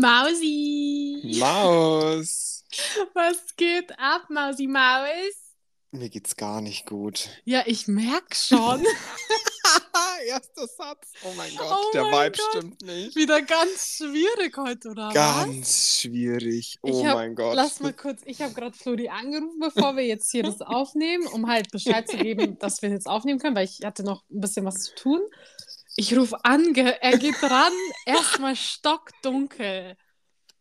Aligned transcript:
Mausi. 0.00 1.36
Maus. 1.38 2.64
Was 3.14 3.36
geht 3.56 3.92
ab, 3.98 4.22
Mausi 4.30 4.66
Maus? 4.66 5.34
Mir 5.92 6.08
geht's 6.08 6.36
gar 6.36 6.60
nicht 6.60 6.86
gut. 6.86 7.28
Ja, 7.44 7.64
ich 7.66 7.88
merk 7.88 8.34
schon. 8.36 8.84
Erster 10.26 10.66
Satz. 10.68 11.12
Oh 11.24 11.32
mein 11.36 11.54
Gott, 11.56 11.66
Oh 11.70 11.90
der 11.92 12.04
mein 12.04 12.32
Vibe 12.32 12.36
Gott. 12.38 12.48
stimmt 12.50 12.82
nicht. 12.82 13.16
Wieder 13.16 13.42
ganz 13.42 13.96
schwierig 13.96 14.56
heute, 14.56 14.90
oder 14.90 15.08
was? 15.08 15.14
Ganz 15.14 15.98
schwierig. 16.00 16.76
Oh 16.82 17.04
hab- 17.04 17.14
mein 17.16 17.34
Gott. 17.34 17.56
Lass 17.56 17.80
mal 17.80 17.92
kurz, 17.92 18.20
ich 18.24 18.40
habe 18.42 18.52
gerade 18.54 18.76
Flori 18.76 19.08
angerufen, 19.08 19.58
bevor 19.60 19.96
wir 19.96 20.04
jetzt 20.06 20.30
hier 20.30 20.42
das 20.44 20.60
aufnehmen, 20.60 21.26
um 21.26 21.48
halt 21.48 21.70
Bescheid 21.72 22.08
zu 22.08 22.16
geben, 22.18 22.58
dass 22.58 22.82
wir 22.82 22.90
jetzt 22.90 23.06
aufnehmen 23.08 23.40
können, 23.40 23.56
weil 23.56 23.64
ich 23.64 23.80
hatte 23.84 24.02
noch 24.04 24.22
ein 24.30 24.40
bisschen 24.40 24.64
was 24.64 24.80
zu 24.82 24.94
tun. 24.94 25.20
Ich 25.96 26.16
rufe 26.16 26.44
an, 26.44 26.74
er 26.74 27.18
geht 27.18 27.42
ran, 27.42 27.72
erstmal 28.06 28.56
stockdunkel. 28.56 29.96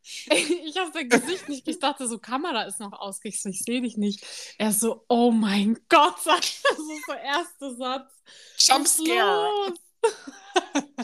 Ich 0.01 0.77
habe 0.77 0.91
sein 0.91 1.07
Gesicht 1.07 1.49
nicht, 1.49 1.67
ich 1.67 1.79
dachte 1.79 2.07
so, 2.07 2.17
Kamera 2.17 2.63
ist 2.63 2.79
noch 2.79 2.93
aus, 2.93 3.19
ich 3.23 3.41
sehe 3.41 3.81
dich 3.81 3.95
nicht. 3.95 4.25
Er 4.57 4.71
so, 4.71 5.05
oh 5.07 5.31
mein 5.31 5.77
Gott, 5.87 6.19
sagt 6.23 6.61
er 6.69 6.75
so, 6.75 6.97
so 7.05 7.13
erster 7.13 7.75
Satz. 7.75 8.11
Jumpscare. 8.57 9.73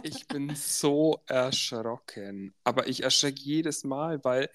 Ich 0.04 0.28
bin 0.28 0.56
so 0.56 1.22
erschrocken. 1.28 2.56
Aber 2.64 2.88
ich 2.88 3.04
erschrecke 3.04 3.42
jedes 3.42 3.84
Mal, 3.84 4.24
weil 4.24 4.50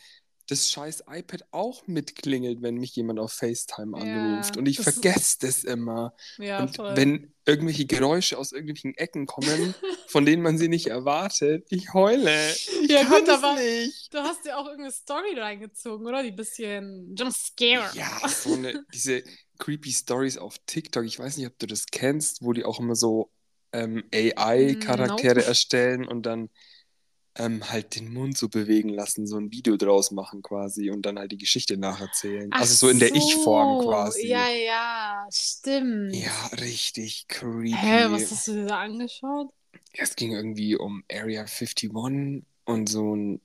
das 0.51 0.71
scheiß 0.71 1.05
iPad 1.11 1.45
auch 1.51 1.87
mitklingelt, 1.87 2.63
wenn 2.63 2.77
mich 2.77 2.95
jemand 2.97 3.19
auf 3.19 3.33
FaceTime 3.33 3.97
Ja, 3.99 4.03
anruft. 4.05 4.57
Und 4.57 4.67
ich 4.67 4.77
das 4.77 4.95
vergesse 4.95 5.39
das 5.41 5.65
immer. 5.65 6.15
Ja, 6.39 6.61
Und 6.63 6.77
voll. 6.77 6.97
wenn 6.97 7.33
irgendwelche 7.47 7.87
Geräusche 7.87 8.39
aus 8.39 8.53
irgendwelchen 8.53 8.95
Ecken 8.97 9.27
kommen, 9.27 9.75
von 10.09 10.25
denen 10.27 10.43
man 10.43 10.59
sie 10.59 10.69
nicht 10.69 10.87
erwartet, 10.89 11.67
ich 11.71 11.93
heule. 11.95 12.51
Ich 12.83 12.91
Ja, 12.91 13.05
gut, 13.05 13.29
aber- 13.29 13.55
nicht. 13.55 14.13
Du 14.13 14.19
hast 14.19 14.45
ja 14.45 14.57
auch 14.57 14.65
irgendeine 14.67 14.93
Story 14.93 15.39
reingezogen, 15.39 16.07
oder? 16.07 16.23
Die 16.23 16.33
bisschen 16.33 17.15
Jumpscare. 17.17 17.91
Ja, 17.95 18.29
so 18.29 18.55
eine, 18.55 18.85
diese 18.93 19.23
creepy 19.59 19.93
Stories 19.93 20.39
auf 20.39 20.57
TikTok. 20.67 21.05
Ich 21.05 21.19
weiß 21.19 21.37
nicht, 21.37 21.47
ob 21.47 21.59
du 21.59 21.67
das 21.67 21.87
kennst, 21.87 22.43
wo 22.43 22.53
die 22.53 22.65
auch 22.65 22.81
immer 22.81 22.95
so 22.97 23.31
ähm, 23.73 24.03
AI-Charaktere 24.13 25.35
Nope. 25.37 25.47
erstellen 25.47 26.07
und 26.07 26.25
dann 26.27 26.51
ähm, 27.37 27.71
halt 27.71 27.95
den 27.97 28.13
Mund 28.13 28.37
so 28.37 28.49
bewegen 28.49 28.89
lassen, 28.89 29.27
so 29.27 29.37
ein 29.37 29.53
Video 29.53 29.77
draus 29.77 30.11
machen 30.11 30.43
quasi 30.43 30.91
und 30.91 31.03
dann 31.03 31.19
halt 31.19 31.33
die 31.33 31.39
Geschichte 31.39 31.77
nacherzählen. 31.77 32.51
Ach 32.53 32.61
also 32.61 32.75
so 32.75 32.89
in 32.89 32.99
der. 32.99 33.15
Ich-Form 33.15 33.85
quasi. 33.85 34.27
Ja, 34.27 34.49
ja, 34.49 35.27
stimmt. 35.31 36.15
Ja, 36.15 36.47
richtig 36.61 37.27
creepy. 37.29 37.73
Hä, 37.73 38.07
was 38.09 38.31
hast 38.31 38.49
du 38.49 38.53
dir 38.53 38.67
da 38.67 38.81
angeschaut? 38.81 39.49
Es 39.93 40.17
ging 40.17 40.33
irgendwie 40.33 40.77
um 40.77 41.05
Area 41.11 41.43
51 41.43 41.91
und 42.65 42.89
so 42.89 43.15
ein 43.15 43.41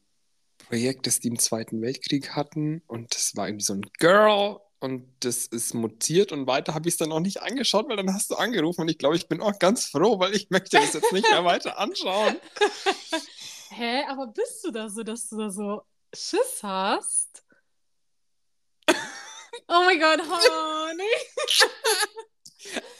Projekt, 0.57 1.07
das 1.07 1.19
die 1.19 1.29
im 1.29 1.39
Zweiten 1.39 1.81
Weltkrieg 1.81 2.31
hatten. 2.35 2.81
Und 2.87 3.13
das 3.15 3.35
war 3.35 3.47
irgendwie 3.47 3.65
so 3.65 3.73
ein 3.73 3.85
Girl 3.99 4.57
und 4.79 5.07
das 5.21 5.47
ist 5.47 5.73
mutiert 5.73 6.31
und 6.31 6.47
weiter 6.47 6.75
habe 6.75 6.87
ich 6.87 6.93
es 6.93 6.97
dann 6.97 7.11
auch 7.11 7.19
nicht 7.19 7.41
angeschaut, 7.41 7.89
weil 7.89 7.97
dann 7.97 8.13
hast 8.13 8.29
du 8.29 8.35
angerufen 8.35 8.81
und 8.81 8.89
ich 8.89 8.97
glaube, 8.97 9.15
ich 9.15 9.27
bin 9.27 9.41
auch 9.41 9.57
ganz 9.57 9.85
froh, 9.85 10.19
weil 10.19 10.35
ich 10.35 10.49
möchte 10.49 10.77
das 10.77 10.93
jetzt 10.93 11.11
nicht 11.11 11.29
mehr 11.29 11.43
weiter 11.45 11.79
anschauen. 11.79 12.35
Hä, 13.77 14.05
aber 14.07 14.27
bist 14.27 14.63
du 14.63 14.71
da 14.71 14.89
so, 14.89 15.03
dass 15.03 15.29
du 15.29 15.37
da 15.37 15.49
so 15.51 15.81
Schiss 16.13 16.63
hast? 16.63 17.43
Oh 19.67 19.83
mein 19.85 19.99
Gott, 19.99 20.19
honey. 20.21 21.03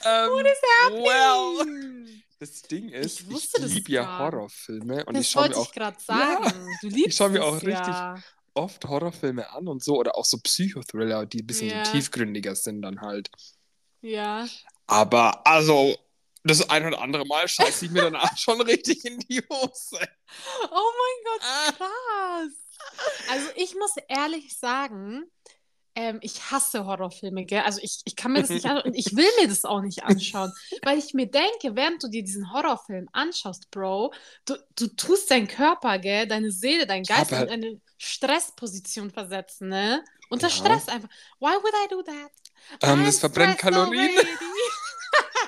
Ähm, 0.04 0.30
What 0.30 0.46
is 0.46 0.58
well, 0.88 1.58
happening? 1.58 2.22
das 2.38 2.62
Ding 2.62 2.88
ist, 2.90 3.20
Ich 3.28 3.28
ich, 3.30 3.52
liebe 3.58 3.92
ja 3.92 4.18
Horrorfilme 4.18 5.04
und 5.06 5.16
ich 5.16 5.26
Das 5.26 5.30
schaue 5.32 5.42
wollte 5.44 5.54
mir 5.54 5.62
ich 5.62 5.68
auch 5.68 5.72
gerade 5.72 6.00
sagen. 6.00 6.78
Du 6.80 6.88
liebst 6.88 7.18
schau 7.18 7.28
mir 7.28 7.40
es 7.40 7.44
auch 7.44 7.62
richtig 7.62 7.96
ja. 7.96 8.14
oft 8.54 8.84
Horrorfilme 8.86 9.50
an 9.50 9.68
und 9.68 9.82
so 9.82 9.96
oder 9.98 10.16
auch 10.16 10.24
so 10.24 10.38
Psychothriller, 10.38 11.26
die 11.26 11.40
ein 11.42 11.46
bisschen 11.46 11.70
Ja. 11.70 11.84
so 11.84 11.92
tiefgründiger 11.92 12.54
sind 12.54 12.82
dann 12.82 13.00
halt. 13.00 13.30
Ja. 14.02 14.46
Aber 14.86 15.46
also, 15.46 15.96
das 16.46 16.68
ein 16.70 16.86
oder 16.86 17.00
andere 17.00 17.26
Mal 17.26 17.46
scheiße 17.48 17.86
ich 17.86 17.90
mir 17.90 18.02
danach 18.02 18.36
schon 18.38 18.60
richtig 18.60 19.04
in 19.04 19.18
die 19.20 19.40
Hose. 19.50 19.98
Oh 20.70 20.90
mein 20.98 21.24
Gott, 21.24 21.40
Ah. 21.42 21.72
krass. 21.72 22.52
Also 23.30 23.46
ich 23.56 23.74
muss 23.74 23.92
ehrlich 24.08 24.56
sagen, 24.58 25.24
ähm, 25.94 26.18
ich 26.20 26.50
hasse 26.50 26.84
Horrorfilme, 26.84 27.46
gell? 27.46 27.62
Also 27.62 27.80
ich, 27.82 28.00
ich 28.04 28.16
kann 28.16 28.32
mir 28.32 28.42
das 28.42 28.50
nicht 28.50 28.66
anschauen 28.66 28.84
und 28.92 28.94
ich 28.94 29.16
will 29.16 29.28
mir 29.40 29.48
das 29.48 29.64
auch 29.64 29.80
nicht 29.80 30.04
anschauen, 30.04 30.52
weil 30.82 30.98
ich 30.98 31.14
mir 31.14 31.26
denke, 31.26 31.74
während 31.74 32.02
du 32.02 32.08
dir 32.08 32.22
diesen 32.22 32.52
Horrorfilm 32.52 33.08
anschaust, 33.12 33.70
Bro, 33.70 34.12
du, 34.44 34.56
du 34.78 34.88
tust 34.88 35.30
deinen 35.30 35.48
Körper, 35.48 35.98
gell, 35.98 36.26
deine 36.26 36.50
Seele, 36.52 36.86
dein 36.86 37.02
Geist 37.02 37.32
in 37.32 37.48
eine 37.48 37.80
Stressposition 37.96 39.10
versetzen, 39.10 39.68
ne? 39.68 40.04
Unter 40.28 40.48
Ja. 40.48 40.54
Stress 40.54 40.88
einfach. 40.88 41.08
Why 41.40 41.54
would 41.62 41.74
I 41.84 41.88
do 41.88 42.02
that? 42.02 42.30
Ähm, 42.82 43.04
das 43.06 43.18
verbrennt 43.18 43.56
Kalorien. 43.58 44.10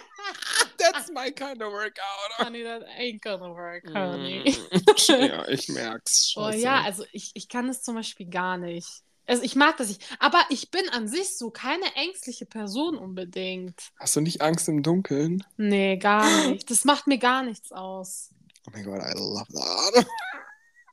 That's 0.93 1.11
my 1.13 1.31
kind 1.31 1.63
of 1.63 1.73
workout. 1.73 2.33
honey, 2.39 2.63
that 2.65 2.83
ain't 2.99 3.23
gonna 3.23 3.53
work, 3.53 3.85
honey. 3.93 4.45
Mm, 4.71 5.11
ja, 5.29 5.49
ich 5.49 5.69
merk's. 5.69 6.35
Oh 6.37 6.45
Scheiße. 6.45 6.59
ja, 6.59 6.83
also 6.83 7.05
ich, 7.13 7.31
ich 7.35 7.49
kann 7.49 7.69
es 7.69 7.83
zum 7.83 7.95
Beispiel 7.95 8.27
gar 8.29 8.57
nicht. 8.57 9.03
Also 9.27 9.43
ich 9.43 9.57
mag 9.57 9.77
das 9.77 9.89
nicht. 9.89 10.03
Aber 10.21 10.41
ich 10.49 10.71
bin 10.71 10.89
an 10.89 11.07
sich 11.07 11.37
so 11.37 11.51
keine 11.51 11.85
ängstliche 11.97 12.47
Person 12.47 12.97
unbedingt. 12.97 13.91
Hast 14.01 14.17
du 14.17 14.21
nicht 14.23 14.41
Angst 14.41 14.69
im 14.69 14.83
Dunkeln? 14.83 15.45
Nee, 15.59 15.99
gar 15.99 16.25
nicht. 16.49 16.71
Das 16.71 16.85
macht 16.85 17.07
mir 17.07 17.19
gar 17.19 17.43
nichts 17.43 17.71
aus. 17.73 18.31
Oh 18.67 18.71
mein 18.73 18.85
Gott, 18.85 19.01
I 19.03 19.13
love 19.19 19.47
that. 19.53 20.07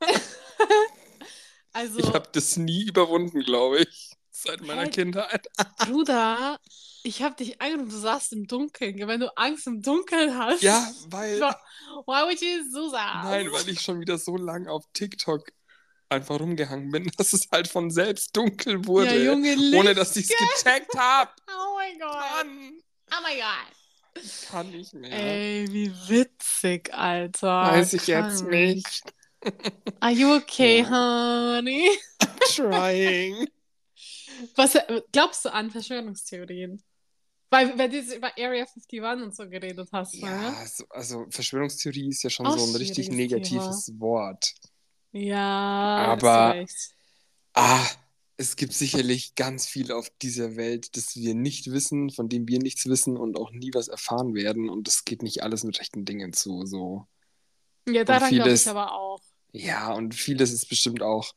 Also, 1.74 2.00
Ich 2.00 2.08
habe 2.14 2.30
das 2.32 2.56
nie 2.56 2.84
überwunden, 2.88 3.42
glaube 3.42 3.80
ich. 3.80 4.12
Seit 4.46 4.62
meiner 4.62 4.84
Hä? 4.84 4.90
Kindheit. 4.90 5.48
Bruder, 5.80 6.60
ich 7.04 7.22
habe 7.24 7.36
dich 7.36 7.62
angerufen, 7.62 7.90
du 7.90 7.98
saßt 7.98 8.34
im 8.34 8.48
Dunkeln. 8.48 8.96
Wenn 9.08 9.20
du 9.20 9.36
Angst 9.38 9.68
im 9.68 9.82
Dunkeln 9.82 10.38
hast. 10.38 10.62
Ja, 10.62 10.88
weil. 11.10 11.40
Why 11.42 12.24
would 12.26 12.42
you 12.42 12.64
do 12.74 12.92
that? 12.92 13.24
Nein, 13.24 13.52
weil 13.52 13.68
ich 13.70 13.82
schon 13.82 14.00
wieder 14.00 14.18
so 14.18 14.38
lang 14.38 14.68
auf 14.68 14.84
TikTok 14.94 15.48
einfach 16.10 16.40
rumgehangen 16.40 16.92
bin, 16.92 17.10
dass 17.18 17.34
es 17.34 17.48
halt 17.52 17.68
von 17.68 17.90
selbst 17.90 18.36
dunkel 18.36 18.86
wurde. 18.86 19.18
Ja, 19.18 19.32
Junge, 19.34 19.56
ohne 19.78 19.94
dass 19.96 20.16
ich 20.16 20.30
es 20.30 20.38
gecheckt 20.64 20.96
habe. 20.98 21.32
Oh 21.50 21.76
mein 21.78 22.00
Gott. 22.00 22.16
Mann, 22.16 22.74
Oh 23.12 23.22
mein 23.22 23.38
Gott. 23.38 24.24
ich 24.24 24.48
kann 24.50 24.70
nicht 24.72 24.94
mehr. 24.94 25.12
Ey, 25.12 25.68
wie 25.72 25.92
witzig, 26.08 26.94
Alter. 26.94 27.48
Weiß 27.72 27.94
ich 27.94 28.08
jetzt 28.08 28.40
Krank. 28.42 28.50
nicht. 28.52 29.04
Are 30.00 30.12
you 30.12 30.36
okay, 30.36 30.80
Ja. 30.82 31.58
honey? 31.58 31.92
Trying. 32.56 33.48
Was 34.56 34.76
äh, 34.76 35.02
glaubst 35.12 35.46
du 35.46 35.54
an 35.54 35.72
Verschwörungstheorien? 35.72 36.84
Weil, 37.50 37.78
weil 37.78 37.90
du 37.90 38.00
über 38.00 38.32
Area 38.38 38.66
51 38.66 39.02
und 39.02 39.36
so 39.36 39.48
geredet 39.48 39.88
hast, 39.92 40.16
Ja, 40.16 40.30
ne? 40.30 40.58
also, 40.58 40.86
also 40.90 41.26
Verschwörungstheorie 41.30 42.10
ist 42.10 42.24
ja 42.24 42.30
schon 42.30 42.48
Auch 42.48 42.58
so 42.58 42.66
ein 42.66 42.76
richtig 42.76 43.10
negatives 43.10 43.92
Wort. 44.00 44.54
Ja, 45.12 46.18
Aber-. 46.18 46.66
Ah, 47.54 47.88
es 48.38 48.58
gibt 48.58 48.74
sicherlich 48.74 49.36
ganz 49.36 49.66
viel 49.66 49.92
auf 49.92 50.10
dieser 50.22 50.58
Welt, 50.58 50.98
das 50.98 51.16
wir 51.16 51.36
nicht 51.36 51.72
wissen, 51.72 52.10
von 52.10 52.28
dem 52.28 52.48
wir 52.48 52.60
nichts 52.60 52.86
wissen 52.88 53.16
und 53.16 53.38
auch 53.38 53.52
nie 53.52 53.72
was 53.74 53.88
erfahren 53.88 54.34
werden. 54.34 54.70
Und 54.70 54.88
das 54.88 55.06
geht 55.06 55.24
nicht 55.24 55.42
alles 55.44 55.64
mit 55.64 55.80
rechten 55.80 56.04
Dingen 56.04 56.34
zu. 56.34 56.66
So. 56.66 57.08
Ja, 57.88 58.04
daran 58.04 58.34
glaube 58.34 58.52
ich 58.52 58.68
aber 58.68 58.92
auch. 58.94 59.22
Ja, 59.54 59.94
und 59.94 60.14
vieles 60.14 60.52
ist 60.52 60.68
bestimmt 60.68 61.02
auch 61.02 61.34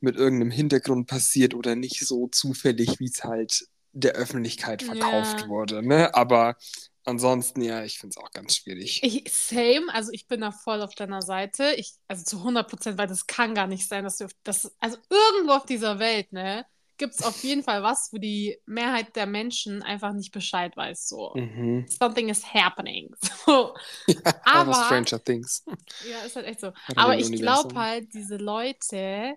mit 0.00 0.16
irgendeinem 0.16 0.50
Hintergrund 0.50 1.06
passiert 1.08 1.54
oder 1.54 1.74
nicht 1.76 2.06
so 2.06 2.28
zufällig, 2.28 2.98
wie 3.00 3.06
es 3.06 3.24
halt 3.24 3.66
der 3.92 4.12
Öffentlichkeit 4.12 4.82
verkauft 4.82 5.40
Ja. 5.42 5.48
wurde. 5.48 5.82
Ne? 5.86 6.14
Aber 6.14 6.56
ansonsten, 7.04 7.62
ja, 7.62 7.84
ich 7.84 7.98
finde 7.98 8.14
es 8.16 8.22
auch 8.22 8.30
ganz 8.30 8.56
schwierig. 8.56 9.00
Ich, 9.02 9.24
same, 9.32 9.86
also 9.92 10.12
ich 10.12 10.26
bin 10.28 10.40
da 10.42 10.52
voll 10.52 10.82
auf 10.82 10.94
deiner 10.94 11.22
Seite. 11.22 11.72
Ich, 11.76 11.94
also 12.06 12.22
zu 12.24 12.36
100 12.38 12.68
Prozent, 12.68 12.98
weil 12.98 13.06
das 13.08 13.26
kann 13.26 13.54
gar 13.54 13.66
nicht 13.66 13.88
sein, 13.88 14.04
dass 14.04 14.18
du, 14.18 14.26
das, 14.44 14.70
also 14.78 14.98
irgendwo 15.10 15.54
auf 15.54 15.64
dieser 15.66 15.98
Welt, 15.98 16.32
ne, 16.32 16.64
gibt 16.98 17.14
es 17.14 17.22
auf 17.24 17.42
jeden 17.44 17.62
Fall 17.62 17.82
was, 17.82 18.10
wo 18.12 18.18
die 18.18 18.58
Mehrheit 18.66 19.16
der 19.16 19.26
Menschen 19.26 19.82
einfach 19.82 20.12
nicht 20.12 20.32
Bescheid 20.32 20.76
weiß, 20.76 21.08
so. 21.08 21.32
Mhm. 21.34 21.86
Something 21.88 22.28
is 22.28 22.44
happening. 22.52 23.14
So. 23.46 23.74
Ja, 24.06 24.34
Aber- 24.44 24.74
Stranger 24.74 25.24
Things. 25.24 25.64
Ja, 26.10 26.18
ist 26.26 26.36
halt 26.36 26.46
echt 26.46 26.60
so. 26.60 26.66
Oder 26.68 26.98
Aber 26.98 27.16
ich 27.16 27.32
glaube 27.32 27.74
halt, 27.74 28.12
diese 28.12 28.36
Leute, 28.36 29.34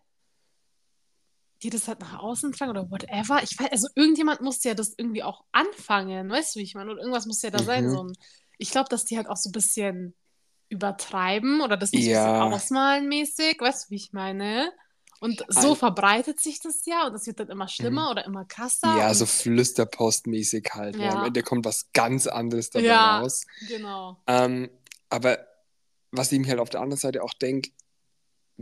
die 1.64 1.70
das 1.70 1.88
halt 1.88 2.00
nach 2.00 2.20
außen 2.20 2.52
tragen 2.54 2.72
oder 2.72 2.90
whatever, 2.90 3.42
ich 3.44 3.60
weiß, 3.60 3.72
also 3.72 3.88
irgendjemand 3.96 4.42
muss 4.42 4.64
ja 4.64 4.74
das 4.74 4.94
irgendwie 4.98 5.24
auch 5.24 5.44
anfangen, 5.52 6.30
weißt 6.30 6.56
du, 6.56 6.60
wie 6.60 6.64
ich 6.64 6.76
meine? 6.76 6.92
Oder 6.92 7.02
irgendwas 7.02 7.26
muss 7.28 7.42
ja 7.42 7.52
da 7.52 7.62
sein. 7.64 7.86
Mhm. 7.86 7.92
So 7.92 8.04
ein, 8.04 8.14
ich 8.58 8.72
glaube, 8.72 8.90
dass 8.90 9.06
die 9.06 9.18
halt 9.18 9.28
auch 9.28 9.38
so 9.38 9.50
ein 9.50 9.54
bisschen 9.54 10.16
übertreiben 10.70 11.62
oder 11.62 11.78
das 11.78 11.92
nicht 11.92 12.06
Ja. 12.06 12.26
ein 12.26 12.50
bisschen 12.50 12.54
ausmalen 12.54 13.08
mäßig, 13.10 13.58
weißt 13.60 13.86
du, 13.86 13.92
wie 13.92 13.96
ich 13.98 14.14
meine? 14.14 14.72
Und 15.20 15.44
so 15.50 15.72
Al- 15.72 15.76
verbreitet 15.76 16.40
sich 16.40 16.60
das 16.62 16.84
ja 16.86 17.06
und 17.06 17.14
das 17.14 17.28
wird 17.28 17.40
dann 17.40 17.50
immer 17.50 17.68
schlimmer 17.68 18.10
oder 18.10 18.26
immer 18.26 18.46
krasser. 18.46 18.88
Mhm. 18.94 18.98
Ja, 18.98 19.14
so 19.14 19.26
flüsterpostmäßig 19.28 20.70
halt. 20.74 20.96
Ja. 20.96 21.04
Ja. 21.04 21.10
Am 21.20 21.26
Ende 21.26 21.44
kommt 21.44 21.66
was 21.66 21.92
ganz 21.94 22.26
anderes 22.26 22.72
dabei 22.72 22.86
Ja. 22.86 23.20
raus. 23.20 23.46
Genau. 23.68 24.18
Ähm, 24.26 24.72
aber 25.10 25.38
was 26.12 26.32
ich 26.32 26.40
mir 26.40 26.48
halt 26.48 26.60
auf 26.60 26.70
der 26.70 26.82
anderen 26.82 27.00
Seite 27.00 27.22
auch 27.24 27.34
denke, 27.36 27.70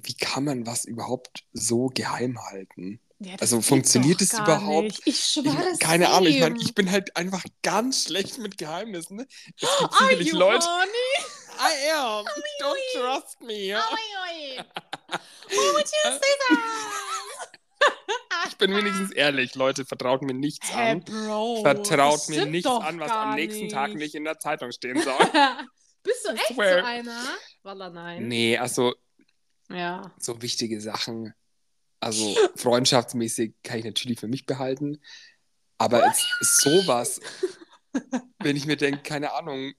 wie 0.04 0.13
kann 0.16 0.44
man 0.46 0.66
was 0.66 0.86
überhaupt 0.86 1.46
so 1.54 1.88
geheim 1.88 2.40
halten? 2.50 3.00
Ja, 3.19 3.36
Also 3.42 3.62
funktioniert 3.62 4.22
es 4.22 4.34
überhaupt? 4.34 4.84
Nicht. 4.84 5.01
Ich 5.06 5.19
schwöre 5.19 5.72
es 5.74 5.80
keine 5.80 6.10
Ahnung, 6.10 6.28
ich 6.28 6.40
meine, 6.40 6.57
ich 6.62 6.74
bin 6.74 6.90
halt 6.90 7.16
einfach 7.18 7.44
ganz 7.63 8.06
schlecht 8.06 8.38
mit 8.38 8.57
Geheimnissen. 8.57 9.18
Ne? 9.18 9.28
Es 9.60 9.78
gibt 9.78 9.92
Are 9.94 10.04
sicherlich 10.07 10.31
Leute. 10.31 10.66
horny? 10.66 11.25
I 11.60 11.92
am. 11.92 12.25
Don't 12.62 12.78
trust 12.94 13.42
me. 13.42 13.74
Why 13.75 15.74
would 15.74 15.86
you 15.86 16.12
say 16.12 16.19
that? 16.48 16.60
Ich 18.48 18.57
bin 18.57 18.74
wenigstens 18.75 19.12
ehrlich, 19.12 19.56
Leute, 19.56 19.86
vertraut 19.86 20.22
mir 20.22 20.34
nichts 20.34 20.74
Hä, 20.74 20.92
an. 20.92 21.04
Bro. 21.04 21.62
Vertraut 21.63 22.30
mir 22.30 22.45
nichts 22.45 22.69
an, 22.69 23.00
was 23.00 23.12
am 23.12 23.36
nächsten 23.36 23.69
Tag 23.69 23.94
nicht 23.95 24.16
in 24.16 24.24
der 24.24 24.40
Zeitung 24.40 24.72
stehen 24.72 25.02
soll. 25.02 25.13
Bist 26.04 26.25
du 26.25 26.30
echt 26.30 26.56
so 26.56 26.62
einer? 26.62 27.24
Walla, 27.63 27.90
nein. 27.90 28.28
nee, 28.30 28.57
also 28.57 28.94
Ja. 29.69 30.13
so 30.19 30.42
wichtige 30.42 30.81
Sachen, 30.81 31.33
also 32.00 32.36
freundschaftsmäßig 32.56 33.54
kann 33.63 33.80
ich 33.80 33.86
natürlich 33.86 34.19
für 34.19 34.27
mich 34.27 34.45
behalten. 34.45 35.00
Aber 35.77 36.06
jetzt 36.07 36.25
sowas, 36.62 37.19
wenn 38.39 38.56
ich 38.56 38.66
mir 38.66 38.75
denke, 38.77 39.01
keine 39.01 39.33
Ahnung, 39.33 39.74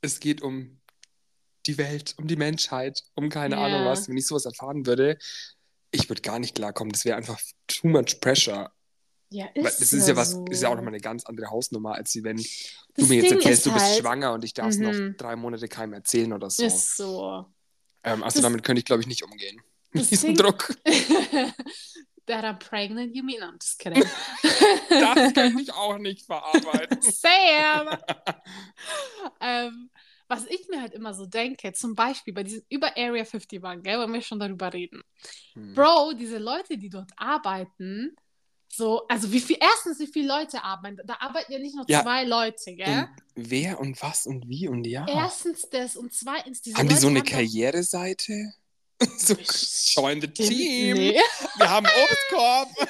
es 0.00 0.20
geht 0.20 0.42
um 0.42 0.80
die 1.66 1.78
Welt, 1.78 2.14
um 2.18 2.26
die 2.26 2.36
Menschheit, 2.36 3.02
um 3.14 3.30
keine 3.30 3.56
Ja. 3.56 3.64
Ahnung 3.64 3.84
was, 3.86 4.08
wenn 4.08 4.16
ich 4.16 4.26
sowas 4.26 4.44
erfahren 4.44 4.86
würde, 4.86 5.18
ich 5.90 6.08
würde 6.08 6.22
gar 6.22 6.38
nicht 6.38 6.54
klarkommen. 6.56 6.92
Das 6.92 7.04
wäre 7.04 7.16
einfach 7.16 7.40
too 7.66 7.88
much 7.88 8.20
pressure. 8.20 8.70
Ja, 9.30 9.46
Weil 9.56 9.64
ist 9.66 9.80
das 9.80 9.92
ist 9.92 10.06
ja 10.06 10.14
was, 10.14 10.32
so. 10.32 10.44
ist 10.46 10.62
ja 10.62 10.68
auch 10.68 10.74
nochmal 10.76 10.92
eine 10.92 11.00
ganz 11.00 11.24
andere 11.24 11.50
Hausnummer, 11.50 11.94
als 11.94 12.14
wenn 12.22 12.36
Das 12.36 12.46
du 12.96 13.06
mir 13.06 13.16
jetzt 13.16 13.30
Ding 13.30 13.38
erzählst, 13.38 13.58
ist 13.58 13.66
du 13.66 13.72
bist 13.72 13.84
halt- 13.86 13.98
schwanger 14.00 14.32
und 14.34 14.44
ich 14.44 14.54
darf 14.54 14.68
es 14.68 14.78
Mhm. 14.78 14.84
noch 15.08 15.16
drei 15.16 15.34
Monate 15.36 15.66
keinem 15.66 15.94
erzählen 15.94 16.32
oder 16.32 16.50
so. 16.50 16.64
Ist 16.64 16.96
so. 16.96 17.46
Ähm, 18.04 18.22
also 18.22 18.38
das- 18.38 18.42
damit 18.42 18.62
könnte 18.64 18.78
ich, 18.80 18.84
glaube 18.84 19.00
ich, 19.02 19.06
nicht 19.08 19.22
umgehen. 19.24 19.60
Mit 19.92 20.10
diesem 20.10 20.34
Ding- 20.34 20.36
Druck. 20.36 20.74
That 22.26 22.42
I'm 22.44 22.58
pregnant, 22.58 23.14
you 23.14 23.22
mean? 23.22 23.42
I'm 23.42 23.58
just 23.62 23.78
kidding. 23.78 24.02
Das 24.88 25.34
könnte 25.34 25.60
ich 25.60 25.72
auch 25.74 25.98
nicht 25.98 26.24
verarbeiten. 26.24 27.02
Sam! 27.02 27.88
ähm, 29.40 29.90
was 30.28 30.46
ich 30.46 30.66
mir 30.70 30.80
halt 30.80 30.94
immer 30.94 31.12
so 31.12 31.26
denke, 31.26 31.72
zum 31.74 31.94
Beispiel 31.94 32.32
bei 32.32 32.42
diesem 32.42 32.62
über 32.70 32.96
Area 32.96 33.24
51, 33.24 33.60
gell, 33.82 33.98
wenn 33.98 34.12
wir 34.12 34.22
schon 34.22 34.38
darüber 34.40 34.72
reden. 34.72 35.02
Hm. 35.52 35.74
Bro, 35.74 36.14
diese 36.14 36.38
Leute, 36.38 36.78
die 36.78 36.88
dort 36.88 37.10
arbeiten, 37.16 38.16
so, 38.76 39.06
also 39.08 39.30
wie 39.32 39.40
viel, 39.40 39.56
erstens, 39.60 39.98
wie 39.98 40.06
viele 40.06 40.28
Leute 40.28 40.62
arbeiten, 40.62 40.98
da 41.04 41.16
arbeiten 41.20 41.52
ja 41.52 41.58
nicht 41.58 41.74
nur 41.74 41.84
Ja. 41.88 42.02
zwei 42.02 42.24
Leute, 42.24 42.74
gell? 42.74 42.98
Und 42.98 43.08
wer 43.34 43.80
und 43.80 44.00
was 44.02 44.26
und 44.26 44.48
wie 44.48 44.68
und 44.68 44.84
ja. 44.86 45.06
Erstens 45.08 45.68
das 45.70 45.96
und 45.96 46.12
zweitens 46.12 46.62
diese 46.62 46.76
haben 46.76 46.88
die 46.88 46.94
Leute 46.94 47.00
so 47.02 47.08
eine 47.08 47.22
Karriereseite? 47.22 48.54
so, 49.18 49.34
join 50.00 50.20
the 50.20 50.28
team. 50.28 50.96
Nee. 50.96 51.20
Wir 51.56 51.70
haben 51.70 51.86
Obstkorb. 51.86 52.68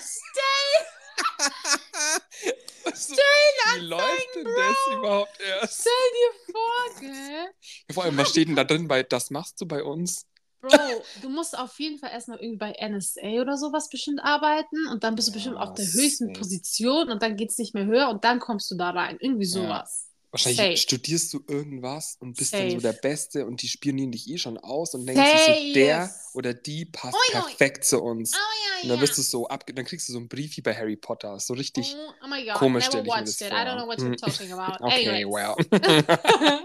so, 2.95 3.15
wie 3.15 3.81
läuft 3.81 4.35
denn 4.35 4.45
das 4.45 4.77
überhaupt 4.97 5.41
erst? 5.41 5.81
Stell 5.81 5.93
dir 6.13 6.53
vor, 6.53 7.01
gell? 7.01 7.47
Vor 7.93 8.05
allem, 8.05 8.17
was 8.17 8.31
steht 8.31 8.49
denn 8.49 8.57
da 8.57 8.65
drin 8.65 8.89
bei 8.89 9.03
Das 9.03 9.31
machst 9.31 9.61
du 9.61 9.67
bei 9.67 9.83
uns? 9.83 10.27
Bro, 10.65 11.03
du 11.23 11.29
musst 11.29 11.59
auf 11.59 11.79
jeden 11.79 11.99
Fall 11.99 12.11
erstmal 12.11 12.39
irgendwie 12.39 12.59
bei 12.59 12.73
NSA 12.73 13.41
oder 13.41 13.57
sowas 13.57 13.89
bestimmt 13.89 14.21
arbeiten 14.23 14.87
und 14.91 15.05
dann 15.05 15.15
bist 15.15 15.29
du 15.29 15.33
bestimmt 15.33 15.57
Ja, 15.57 15.63
auf 15.63 15.75
der 15.75 15.85
höchsten. 15.85 16.33
Position 16.33 17.11
und 17.11 17.23
dann 17.23 17.37
geht 17.37 17.51
es 17.51 17.59
nicht 17.59 17.75
mehr 17.75 17.85
höher 17.85 18.09
und 18.09 18.25
dann 18.25 18.41
kommst 18.41 18.71
du 18.71 18.77
da 18.77 18.91
rein. 18.91 19.17
Irgendwie 19.21 19.47
sowas. 19.47 20.11
Wahrscheinlich 20.35 20.59
Safe. 20.59 20.77
studierst 20.77 21.33
du 21.33 21.45
irgendwas 21.47 22.17
und 22.19 22.37
bist 22.37 22.53
dann 22.55 22.63
Safe. 22.63 22.73
so 22.73 22.81
der 22.81 22.93
Beste 22.95 23.47
und 23.47 23.63
die 23.63 23.69
spionieren 23.69 24.11
dich 24.11 24.29
eh 24.29 24.37
schon 24.37 24.59
aus 24.59 24.93
und 24.95 25.07
denkst 25.07 25.23
Safe. 25.23 25.55
so, 25.69 25.73
der 25.75 26.13
oder 26.33 26.53
die 26.53 26.87
passt 26.87 27.15
Oi, 27.15 27.37
oi. 27.39 27.41
perfekt 27.43 27.85
zu 27.85 28.03
uns. 28.03 28.33
Oh 28.35 28.37
ja, 28.37 28.83
Und 28.83 28.89
dann 28.89 29.01
wirst 29.01 29.17
du 29.17 29.23
so 29.23 29.47
ab, 29.47 29.65
dann 29.73 29.85
kriegst 29.85 30.09
du 30.09 30.13
so 30.13 30.19
einen 30.19 30.29
Brief 30.29 30.57
wie 30.57 30.61
bei 30.61 30.75
Harry 30.75 30.97
Potter. 30.97 31.39
So 31.39 31.55
richtig. 31.55 31.95
Oh, 31.97 32.13
oh 32.25 32.29
my 32.29 32.45
god, 32.45 32.55
komisch 32.55 32.91
never 32.93 33.05
stell 33.05 33.07
ich 33.07 33.15
mir 33.15 33.21
das 33.25 33.41
it. 33.41 33.49
vor. 33.49 33.57
I 33.57 33.61
don't 33.63 33.77
know 33.77 33.87
what 33.87 34.01
Hm. 34.01 34.13
you're 34.13 34.17
talking 34.17 34.53
about. 34.53 34.85
Okay, 34.85 35.25
well. 35.25 35.55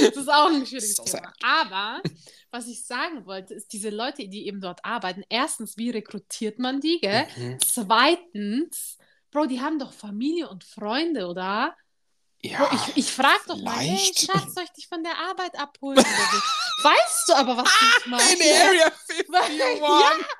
das 0.00 0.16
ist 0.16 0.28
auch 0.28 0.46
ein 0.50 0.64
schwieriges 0.64 0.94
So 0.94 1.02
Thema. 1.04 1.32
Aber 1.42 2.02
was 2.52 2.68
ich 2.68 2.84
sagen 2.86 3.26
wollte, 3.26 3.54
ist, 3.54 3.72
diese 3.72 3.90
Leute, 3.90 4.28
die 4.28 4.46
eben 4.46 4.60
dort 4.60 4.84
arbeiten, 4.84 5.24
erstens, 5.28 5.76
wie 5.76 5.90
rekrutiert 5.90 6.58
man 6.60 6.80
die, 6.80 7.00
gell? 7.00 7.26
Mhm. 7.36 7.58
Zweitens, 7.60 8.98
Bro, 9.32 9.46
die 9.46 9.60
haben 9.60 9.78
doch 9.78 9.92
Familie 9.92 10.48
und 10.50 10.62
Freunde, 10.62 11.26
oder? 11.26 11.74
Ja, 12.44 12.68
ich, 12.72 12.96
ich 12.96 13.12
frage 13.12 13.40
doch 13.46 13.58
mal, 13.62 13.78
hey. 13.78 14.12
Schatz, 14.16 14.54
soll 14.54 14.64
ich 14.64 14.72
dich 14.72 14.88
von 14.88 15.04
der 15.04 15.16
Arbeit 15.16 15.56
abholen? 15.58 15.96
Weißt 16.82 17.28
du 17.28 17.34
aber, 17.34 17.56
was 17.58 17.68
ich 17.70 18.06
meine? 18.06 18.32
in 18.32 18.60
Area 18.60 18.92
51. 19.08 19.80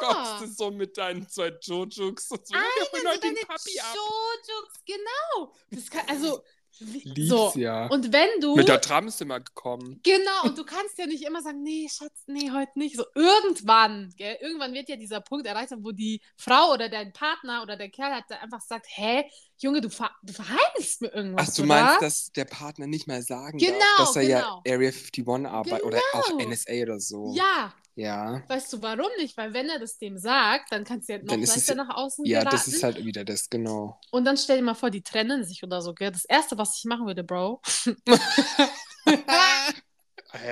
Ja, 0.00 0.14
Kommst 0.14 0.40
du 0.40 0.46
vor. 0.46 0.54
so 0.56 0.70
mit 0.70 0.96
deinen 0.96 1.28
zwei 1.28 1.52
Jojuks 1.60 2.30
und 2.30 2.46
so, 2.46 2.54
wir 2.54 2.60
Alter, 2.60 2.92
holen 2.92 3.08
heute 3.08 3.20
den 3.20 3.46
Papi 3.46 3.80
ab. 3.80 3.94
Jojoks, 3.94 4.84
genau. 4.86 5.54
Das 5.70 5.90
kann, 5.90 6.02
also, 6.08 6.42
Lieb's 6.80 7.28
so. 7.28 7.52
ja. 7.56 7.86
Und 7.88 8.12
wenn 8.12 8.40
du... 8.40 8.54
Mit 8.54 8.68
der 8.68 8.80
Tram 8.80 9.08
ist 9.08 9.20
immer 9.20 9.40
gekommen. 9.40 10.00
Genau, 10.02 10.44
und 10.44 10.56
du 10.56 10.64
kannst 10.64 10.96
ja 10.98 11.06
nicht 11.06 11.24
immer 11.24 11.42
sagen, 11.42 11.62
nee, 11.62 11.88
Schatz, 11.90 12.22
nee, 12.26 12.50
heute 12.52 12.78
nicht. 12.78 12.96
So 12.96 13.04
irgendwann, 13.14 14.12
gell, 14.16 14.38
irgendwann 14.40 14.72
wird 14.74 14.88
ja 14.88 14.96
dieser 14.96 15.20
Punkt 15.20 15.46
erreicht, 15.46 15.72
wo 15.78 15.92
die 15.92 16.20
Frau 16.36 16.72
oder 16.72 16.88
dein 16.88 17.12
Partner 17.12 17.62
oder 17.62 17.76
der 17.76 17.90
Kerl 17.90 18.12
halt 18.12 18.30
einfach 18.30 18.60
sagt, 18.60 18.86
hä, 18.90 19.24
Junge, 19.60 19.80
du, 19.80 19.90
ver 19.90 20.10
du 20.22 20.32
verheimlichst 20.32 21.00
mir 21.02 21.08
irgendwas, 21.08 21.50
Ach, 21.50 21.54
du 21.54 21.62
oder? 21.62 21.68
meinst, 21.68 22.00
dass 22.02 22.30
der 22.32 22.44
Partner 22.44 22.86
nicht 22.86 23.06
mal 23.08 23.22
sagen 23.22 23.58
Genau, 23.58 23.78
darf, 23.96 24.08
dass 24.14 24.16
er 24.16 24.22
genau. 24.22 24.62
ja 24.66 24.74
Area 24.74 24.90
51 24.90 25.26
arbeitet 25.46 25.84
oder 25.84 25.98
auch 26.14 26.28
Genau. 26.28 26.48
NSA 26.50 26.72
oder 26.82 27.00
so. 27.00 27.32
Ja, 27.34 27.74
Ja, 27.96 28.40
weißt 28.48 28.72
du 28.72 28.82
warum 28.82 29.08
nicht? 29.18 29.36
Weil 29.36 29.52
wenn 29.52 29.68
er 29.68 29.80
das 29.80 29.98
dem 29.98 30.16
sagt, 30.16 30.70
dann 30.70 30.84
kannst 30.84 31.08
du 31.08 31.14
ja 31.14 31.18
noch 31.18 31.26
Dann 31.26 31.42
es- 31.42 31.48
leichter 31.48 31.74
nach 31.74 31.96
außen 31.96 32.24
ja 32.24 32.38
geraten. 32.40 32.56
das 32.56 32.68
ist 32.68 32.82
halt 32.84 33.04
wieder 33.04 33.24
das, 33.24 33.50
genau. 33.50 33.98
Und 34.12 34.24
dann 34.24 34.36
stell 34.36 34.58
dir 34.58 34.62
mal 34.62 34.74
vor, 34.74 34.90
die 34.90 35.02
trennen 35.02 35.42
sich 35.44 35.64
oder 35.64 35.82
so, 35.82 35.92
gell? 35.92 36.12
Das 36.12 36.24
Erste, 36.24 36.56
was 36.56 36.78
ich 36.78 36.84
machen 36.84 37.06
würde, 37.06 37.24
Bro. 37.24 37.60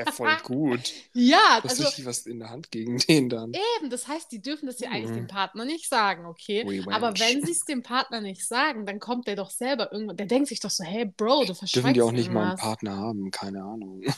Hä, 0.04 0.12
voll 0.12 0.36
gut. 0.42 0.92
ja, 1.14 1.38
Du 1.62 1.64
hast 1.68 1.70
also 1.72 1.84
richtig 1.84 2.04
was 2.06 2.26
in 2.26 2.38
der 2.40 2.50
Hand 2.50 2.70
gegen 2.70 2.98
den 2.98 3.28
dann. 3.28 3.52
eben, 3.78 3.90
das 3.90 4.06
heißt, 4.08 4.30
die 4.32 4.40
dürfen 4.42 4.66
das 4.66 4.78
ja 4.80 4.90
eigentlich 4.90 5.10
Mhm. 5.12 5.14
dem 5.14 5.26
Partner 5.28 5.64
nicht 5.64 5.88
sagen, 5.88 6.26
okay? 6.26 6.82
Aber 6.90 7.18
wenn 7.18 7.44
sie 7.44 7.52
es 7.52 7.60
dem 7.64 7.82
Partner 7.82 8.20
nicht 8.20 8.46
sagen, 8.46 8.86
dann 8.86 9.00
kommt 9.00 9.26
der 9.26 9.36
doch 9.36 9.50
selber 9.50 9.92
irgendwann, 9.92 10.16
der 10.16 10.26
denkt 10.26 10.48
sich 10.48 10.60
doch 10.60 10.70
so, 10.70 10.84
hey 10.84 11.04
Bro, 11.06 11.44
du 11.46 11.54
verschweigst 11.54 11.76
Dürfen 11.76 11.94
die 11.94 12.02
auch 12.02 12.12
nicht 12.12 12.30
mal 12.30 12.48
einen. 12.50 12.58
Partner 12.58 12.96
haben, 12.96 13.30
keine 13.30 13.62
Ahnung. 13.62 14.02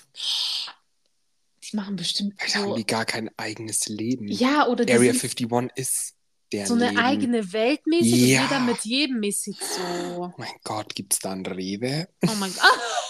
Die 1.70 1.76
machen 1.76 1.96
bestimmt 1.96 2.34
Vielleicht 2.38 2.56
haben 2.56 2.68
so, 2.70 2.76
die 2.76 2.86
gar 2.86 3.04
kein 3.04 3.28
eigenes 3.36 3.88
Leben. 3.88 4.26
ja, 4.28 4.66
oder 4.68 4.86
die 4.86 4.92
Area 4.94 5.12
sind 5.12 5.22
51 5.38 5.70
ist 5.76 6.14
der 6.50 6.66
so 6.66 6.72
eine 6.74 6.86
Leben. 6.86 6.98
eigene 6.98 7.52
Welt 7.52 7.86
mäßig 7.86 8.10
Ja. 8.30 8.42
jeder 8.44 8.60
mit 8.60 8.80
jedem 8.86 9.20
mäßig 9.20 9.58
so. 9.60 9.82
Oh 10.16 10.32
mein 10.38 10.48
Gott, 10.64 10.94
gibt's 10.94 11.18
da 11.18 11.32
einen 11.32 11.44
Rewe? 11.44 12.08
Oh 12.26 12.30
mein 12.40 12.50
Gott. 12.54 12.62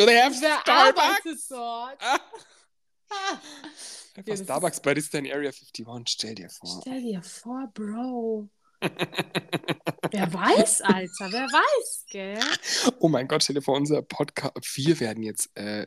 Do 0.00 0.06
they 0.06 0.20
have 0.20 0.34
Starbucks? 0.34 1.50
Ah, 1.52 1.88
Ah. 2.00 3.32
einfach 4.16 4.24
das 4.24 4.40
ist- 4.40 4.44
Starbucks 4.44 4.80
Barista 4.80 5.18
in 5.18 5.30
Area 5.30 5.50
51, 5.52 6.06
stell 6.08 6.34
dir 6.34 6.48
vor. 6.50 6.80
Stell 6.80 7.00
dir 7.02 7.22
vor, 7.22 7.68
Bro. 7.74 8.48
Wer 10.12 10.32
weiß, 10.32 10.80
Alter, 10.82 11.30
wer 11.32 11.46
weiß, 11.46 12.04
gell? 12.10 12.40
Oh 12.98 13.08
mein 13.08 13.28
Gott, 13.28 13.42
stell 13.42 13.54
dir 13.54 13.62
vor, 13.62 13.76
unser 13.76 14.00
Podcast. 14.02 14.54
Wir 14.74 14.98
werden 15.00 15.22
jetzt. 15.22 15.50
Äh, 15.54 15.86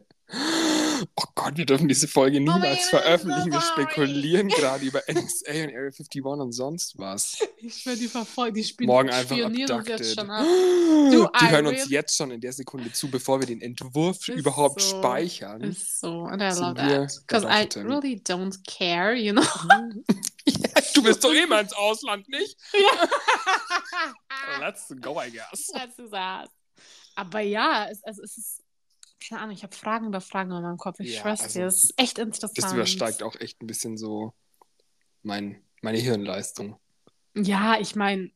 oh 1.15 1.23
Gott, 1.35 1.57
wir 1.57 1.65
dürfen 1.65 1.87
diese 1.87 2.07
Folge 2.07 2.39
niemals 2.39 2.89
Gott, 2.89 3.01
veröffentlichen. 3.01 3.51
Wir 3.51 3.61
spekulieren 3.61 4.47
gerade 4.49 4.85
über 4.85 5.01
NSA 5.07 5.51
und 5.51 5.75
Area 5.75 5.87
51 5.89 6.23
und 6.23 6.51
sonst 6.51 6.97
was. 6.97 7.37
Ich 7.57 7.85
werde 7.85 7.99
die 7.99 8.07
verfolgen, 8.07 8.55
die 8.55 8.63
spielen 8.63 8.87
Morgen 8.87 9.09
einfach 9.09 9.35
spionieren 9.35 9.71
uns 9.71 9.71
abducted. 9.71 9.99
jetzt 9.99 10.15
schon 10.15 10.29
ab. 10.29 10.45
Die 10.45 11.45
I 11.45 11.49
hören 11.49 11.67
uns 11.67 11.89
jetzt 11.89 12.15
schon 12.15 12.31
in 12.31 12.41
der 12.41 12.53
Sekunde 12.53 12.91
zu, 12.91 13.09
bevor 13.09 13.39
wir 13.39 13.47
den 13.47 13.61
Entwurf 13.61 14.27
Ist 14.27 14.37
überhaupt 14.37 14.81
so. 14.81 14.97
speichern. 14.97 15.61
Is 15.61 15.99
so, 15.99 16.23
and 16.23 16.41
I 16.41 16.49
love 16.59 16.75
that. 16.75 17.11
Because 17.27 17.45
I 17.45 17.67
really 17.81 18.21
don't 18.25 18.57
care, 18.65 19.13
you 19.13 19.33
know? 19.33 19.43
du 20.93 21.03
bist 21.03 21.23
doch 21.23 21.33
immer 21.33 21.61
ins 21.61 21.73
Ausland, 21.73 22.27
nicht? 22.29 22.57
Let's 24.59 24.93
go, 25.01 25.19
I 25.19 25.29
guess. 25.31 25.67
That's 25.73 25.95
his 25.97 26.11
ass. 26.13 26.49
Aber 27.15 27.41
ja, 27.41 27.87
es, 27.89 28.03
also 28.03 28.23
es 28.23 28.37
ist, 28.37 28.62
keine 29.27 29.41
Ahnung, 29.41 29.55
ich 29.55 29.63
habe 29.63 29.75
Fragen 29.75 30.07
über 30.07 30.21
Fragen 30.21 30.51
in 30.51 30.61
meinem 30.61 30.77
Kopf. 30.77 30.99
Ich 30.99 31.13
Ja, 31.13 31.21
schwör's 31.21 31.41
also 31.41 31.59
dir, 31.59 31.65
es 31.67 31.83
ist 31.85 31.93
echt 31.97 32.17
interessant. 32.19 32.57
Das 32.57 32.73
übersteigt 32.73 33.23
auch 33.23 33.35
echt 33.35 33.61
ein 33.61 33.67
bisschen 33.67 33.97
so 33.97 34.33
mein, 35.21 35.61
meine 35.81 35.97
Hirnleistung. 35.97 36.77
Ja, 37.35 37.79
ich 37.79 37.95
meine, 37.95 38.31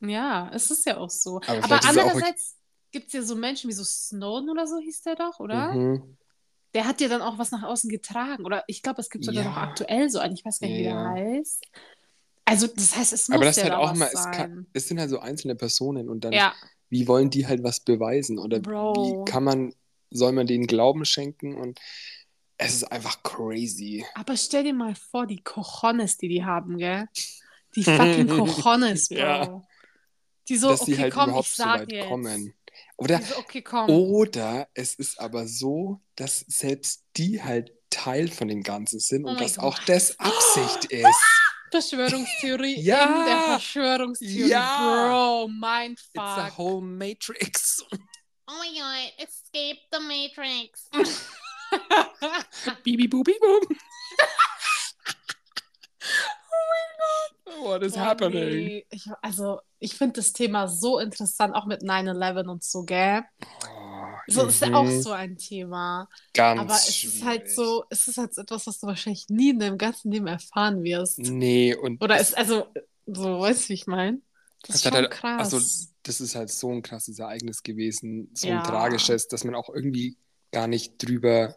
ja, 0.00 0.50
es 0.54 0.70
ist 0.70 0.86
ja 0.86 0.96
auch 0.98 1.10
so. 1.10 1.40
Aber 1.46 1.58
Aber, 1.58 1.84
andererseits 1.84 2.56
gibt 2.90 3.08
es 3.08 3.12
ja 3.12 3.22
so 3.22 3.36
Menschen 3.36 3.68
wie 3.68 3.74
so 3.74 3.84
Snowden 3.84 4.50
oder 4.50 4.66
so 4.66 4.78
hieß 4.78 5.02
der 5.02 5.16
doch, 5.16 5.40
oder? 5.40 5.72
Mhm. 5.74 6.16
Der 6.74 6.86
hat 6.86 7.00
ja 7.00 7.08
dann 7.08 7.22
auch 7.22 7.38
was 7.38 7.50
nach 7.50 7.62
außen 7.62 7.90
getragen. 7.90 8.44
Oder 8.44 8.62
ich 8.66 8.82
glaube, 8.82 9.00
es 9.00 9.10
gibt 9.10 9.24
sogar 9.24 9.42
Ja. 9.42 9.50
noch 9.50 9.56
aktuell 9.56 10.10
so 10.10 10.18
einen, 10.18 10.34
ich 10.34 10.44
weiß 10.44 10.60
gar 10.60 10.68
nicht, 10.68 10.78
wie 10.78 10.84
Ja. 10.84 11.14
der 11.14 11.32
heißt. 11.32 11.66
Also, 12.44 12.66
das 12.66 12.96
heißt, 12.96 13.12
es 13.12 13.28
muss 13.28 13.36
Aber 13.36 13.44
das 13.44 13.56
ja 13.56 13.64
ist 13.64 13.70
halt 13.70 13.82
auch 13.82 13.94
mal, 13.94 14.08
es, 14.12 14.30
kann, 14.30 14.66
es 14.72 14.88
sind 14.88 15.00
halt 15.00 15.10
so 15.10 15.18
einzelne 15.18 15.54
Personen 15.54 16.08
und 16.08 16.24
dann, 16.24 16.32
ja, 16.32 16.54
wie 16.88 17.06
wollen 17.06 17.30
die 17.30 17.46
halt 17.46 17.62
was 17.62 17.80
beweisen? 17.80 18.38
Oder 18.38 18.60
Bro. 18.60 18.94
wie 18.94 19.30
kann 19.30 19.44
man, 19.44 19.74
soll 20.10 20.32
man 20.32 20.46
denen 20.46 20.66
Glauben 20.66 21.04
schenken? 21.04 21.54
Und 21.56 21.78
Es 22.56 22.74
ist 22.74 22.84
einfach 22.90 23.22
crazy. 23.22 24.04
Aber 24.14 24.36
stell 24.36 24.64
dir 24.64 24.74
mal 24.74 24.94
vor, 24.94 25.26
die 25.26 25.42
Cojones, 25.42 26.16
die 26.18 26.28
die 26.28 26.44
haben, 26.44 26.78
gell? 26.78 27.06
Die 27.76 27.84
fucking 27.84 28.28
Cojones, 28.28 29.08
Bro. 29.08 29.16
Ja. 29.18 29.62
Die 30.48 30.56
so, 30.56 30.70
dass 30.70 30.82
okay, 30.82 30.92
die 30.92 30.98
halt 30.98 31.12
komm, 31.14 31.28
überhaupt 31.28 31.48
ich 31.48 31.54
so 31.54 31.62
sag 31.62 31.80
weit 31.80 31.92
jetzt. 31.92 32.08
kommen. 32.08 32.54
Oder, 32.96 33.20
so, 33.22 33.36
okay, 33.38 33.62
oder 33.88 34.68
es 34.74 34.94
ist 34.94 35.20
aber 35.20 35.46
so, 35.46 36.00
dass 36.16 36.40
selbst 36.48 37.04
die 37.16 37.42
halt 37.42 37.72
Teil 37.90 38.28
von 38.28 38.48
dem 38.48 38.62
Ganzen 38.62 38.98
sind 39.00 39.24
Oh 39.24 39.28
und 39.28 39.34
mein 39.34 39.42
dass 39.44 39.58
auch 39.58 39.76
Gott. 39.78 39.88
das 39.88 40.18
Absicht 40.18 40.84
ist. 40.92 41.06
Verschwörungstheorie 41.70 42.80
Ja. 42.80 43.04
in 43.20 43.26
der 43.26 43.38
Verschwörungstheorie. 43.40 44.48
Ja. 44.48 45.08
Bro, 45.08 45.50
It's 45.90 46.08
a 46.14 46.50
whole 46.56 46.82
Matrix. 46.82 47.84
Oh 48.48 48.54
my 48.60 48.70
god, 48.78 49.12
escape 49.28 49.78
the 49.92 50.00
Matrix. 50.00 50.88
Bibi 52.84 53.06
Bubi 53.06 53.34
Boom. 53.40 53.60
What 57.62 57.82
is 57.82 57.94
Boah, 57.94 58.00
happening? 58.04 58.48
nee. 58.48 58.86
Ich, 58.90 59.06
also, 59.22 59.60
ich 59.78 59.94
finde 59.94 60.14
das 60.20 60.32
Thema 60.32 60.68
so 60.68 60.98
interessant, 60.98 61.54
auch 61.54 61.66
mit 61.66 61.82
9-11 61.82 62.48
und 62.48 62.62
so, 62.64 62.84
gell? 62.84 63.22
Oh, 63.64 64.06
So 64.28 64.46
ist 64.46 64.60
ja 64.60 64.72
auch 64.74 64.84
mhm. 64.84 65.02
so 65.02 65.12
ein 65.12 65.36
Thema. 65.36 66.08
Ganz 66.34 66.60
Aber 66.60 66.74
es 66.74 67.04
ist 67.04 67.24
halt 67.24 67.42
schwierig. 67.42 67.54
so, 67.56 67.84
es 67.90 68.06
ist 68.08 68.18
halt 68.18 68.34
so 68.34 68.42
etwas, 68.42 68.66
was 68.66 68.78
du 68.80 68.86
wahrscheinlich 68.86 69.26
nie 69.28 69.50
in 69.50 69.58
deinem 69.58 69.78
ganzen 69.78 70.12
Leben 70.12 70.26
erfahren 70.26 70.82
wirst. 70.84 71.18
Nee, 71.18 71.74
und 71.74 72.02
Oder 72.02 72.18
ist, 72.20 72.36
also, 72.36 72.66
so, 73.06 73.40
weißt 73.40 73.64
du, 73.64 73.68
wie 73.70 73.74
ich 73.74 73.86
meine? 73.86 74.20
Das 74.66 74.76
ist 74.76 74.82
schon 74.84 74.92
halt- 74.92 75.10
krass. 75.10 75.52
Also, 75.52 75.58
das 76.08 76.20
ist 76.20 76.34
halt 76.34 76.50
so 76.50 76.70
ein 76.72 76.82
krasses 76.82 77.18
Ereignis 77.18 77.62
gewesen, 77.62 78.30
so 78.34 78.48
Ja. 78.48 78.56
ein 78.56 78.64
tragisches, 78.64 79.28
dass 79.28 79.44
man 79.44 79.54
auch 79.54 79.68
irgendwie 79.68 80.16
gar 80.50 80.66
nicht 80.66 80.94
drüber 80.98 81.56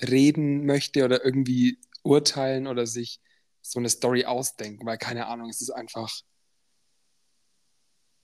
reden 0.00 0.66
möchte 0.66 1.04
oder 1.04 1.24
irgendwie 1.24 1.78
urteilen 2.02 2.66
oder 2.66 2.86
sich 2.86 3.20
so 3.62 3.78
eine 3.78 3.88
Story 3.88 4.24
ausdenken, 4.24 4.86
weil 4.86 4.98
keine 4.98 5.26
Ahnung, 5.26 5.48
es 5.50 5.60
ist 5.60 5.70
einfach, 5.70 6.12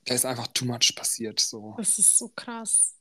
da 0.04 0.14
ist 0.14 0.24
einfach 0.26 0.48
too 0.48 0.64
much 0.64 0.94
passiert, 0.96 1.40
so. 1.40 1.74
Das 1.76 1.98
ist 1.98 2.18
so 2.18 2.28
krass. 2.34 2.94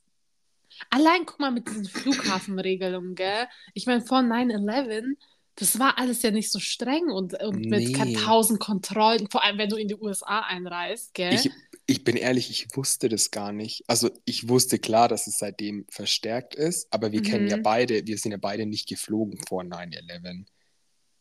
Allein 0.90 1.24
guck 1.24 1.38
mal 1.40 1.52
mit 1.52 1.68
diesen 1.68 1.84
Flughafenregelungen, 1.84 3.14
gell? 3.14 3.46
Ich 3.74 3.86
meine, 3.86 4.02
vor 4.02 4.18
9-11, 4.22 5.16
das 5.56 5.78
war 5.78 5.98
alles 5.98 6.22
ja 6.22 6.32
nicht 6.32 6.50
so 6.50 6.58
streng 6.58 7.10
und, 7.10 7.40
und 7.42 7.70
mit 7.70 7.94
Nee. 7.94 8.14
tausend 8.24 8.58
Kontrollen, 8.60 9.28
vor 9.30 9.44
allem 9.44 9.58
wenn 9.58 9.68
du 9.68 9.76
in 9.76 9.88
die 9.88 9.94
USA 9.94 10.40
einreist, 10.40 11.14
gell? 11.14 11.34
Ich, 11.34 11.50
ich 11.86 12.04
bin 12.04 12.16
ehrlich, 12.16 12.50
ich 12.50 12.76
wusste 12.76 13.08
das 13.08 13.30
gar 13.30 13.52
nicht. 13.52 13.84
Also 13.88 14.10
ich 14.24 14.48
wusste 14.48 14.78
klar, 14.78 15.08
dass 15.08 15.26
es 15.26 15.38
seitdem 15.38 15.86
verstärkt 15.90 16.54
ist, 16.54 16.86
aber 16.92 17.12
wir 17.12 17.22
kennen 17.22 17.46
ja 17.46 17.56
Mhm. 17.58 17.62
beide, 17.62 18.06
wir 18.06 18.18
sind 18.18 18.32
ja 18.32 18.38
beide 18.38 18.66
nicht 18.66 18.88
geflogen 18.88 19.38
vor 19.46 19.62
9-11, 19.64 20.46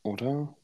oder? 0.03 0.55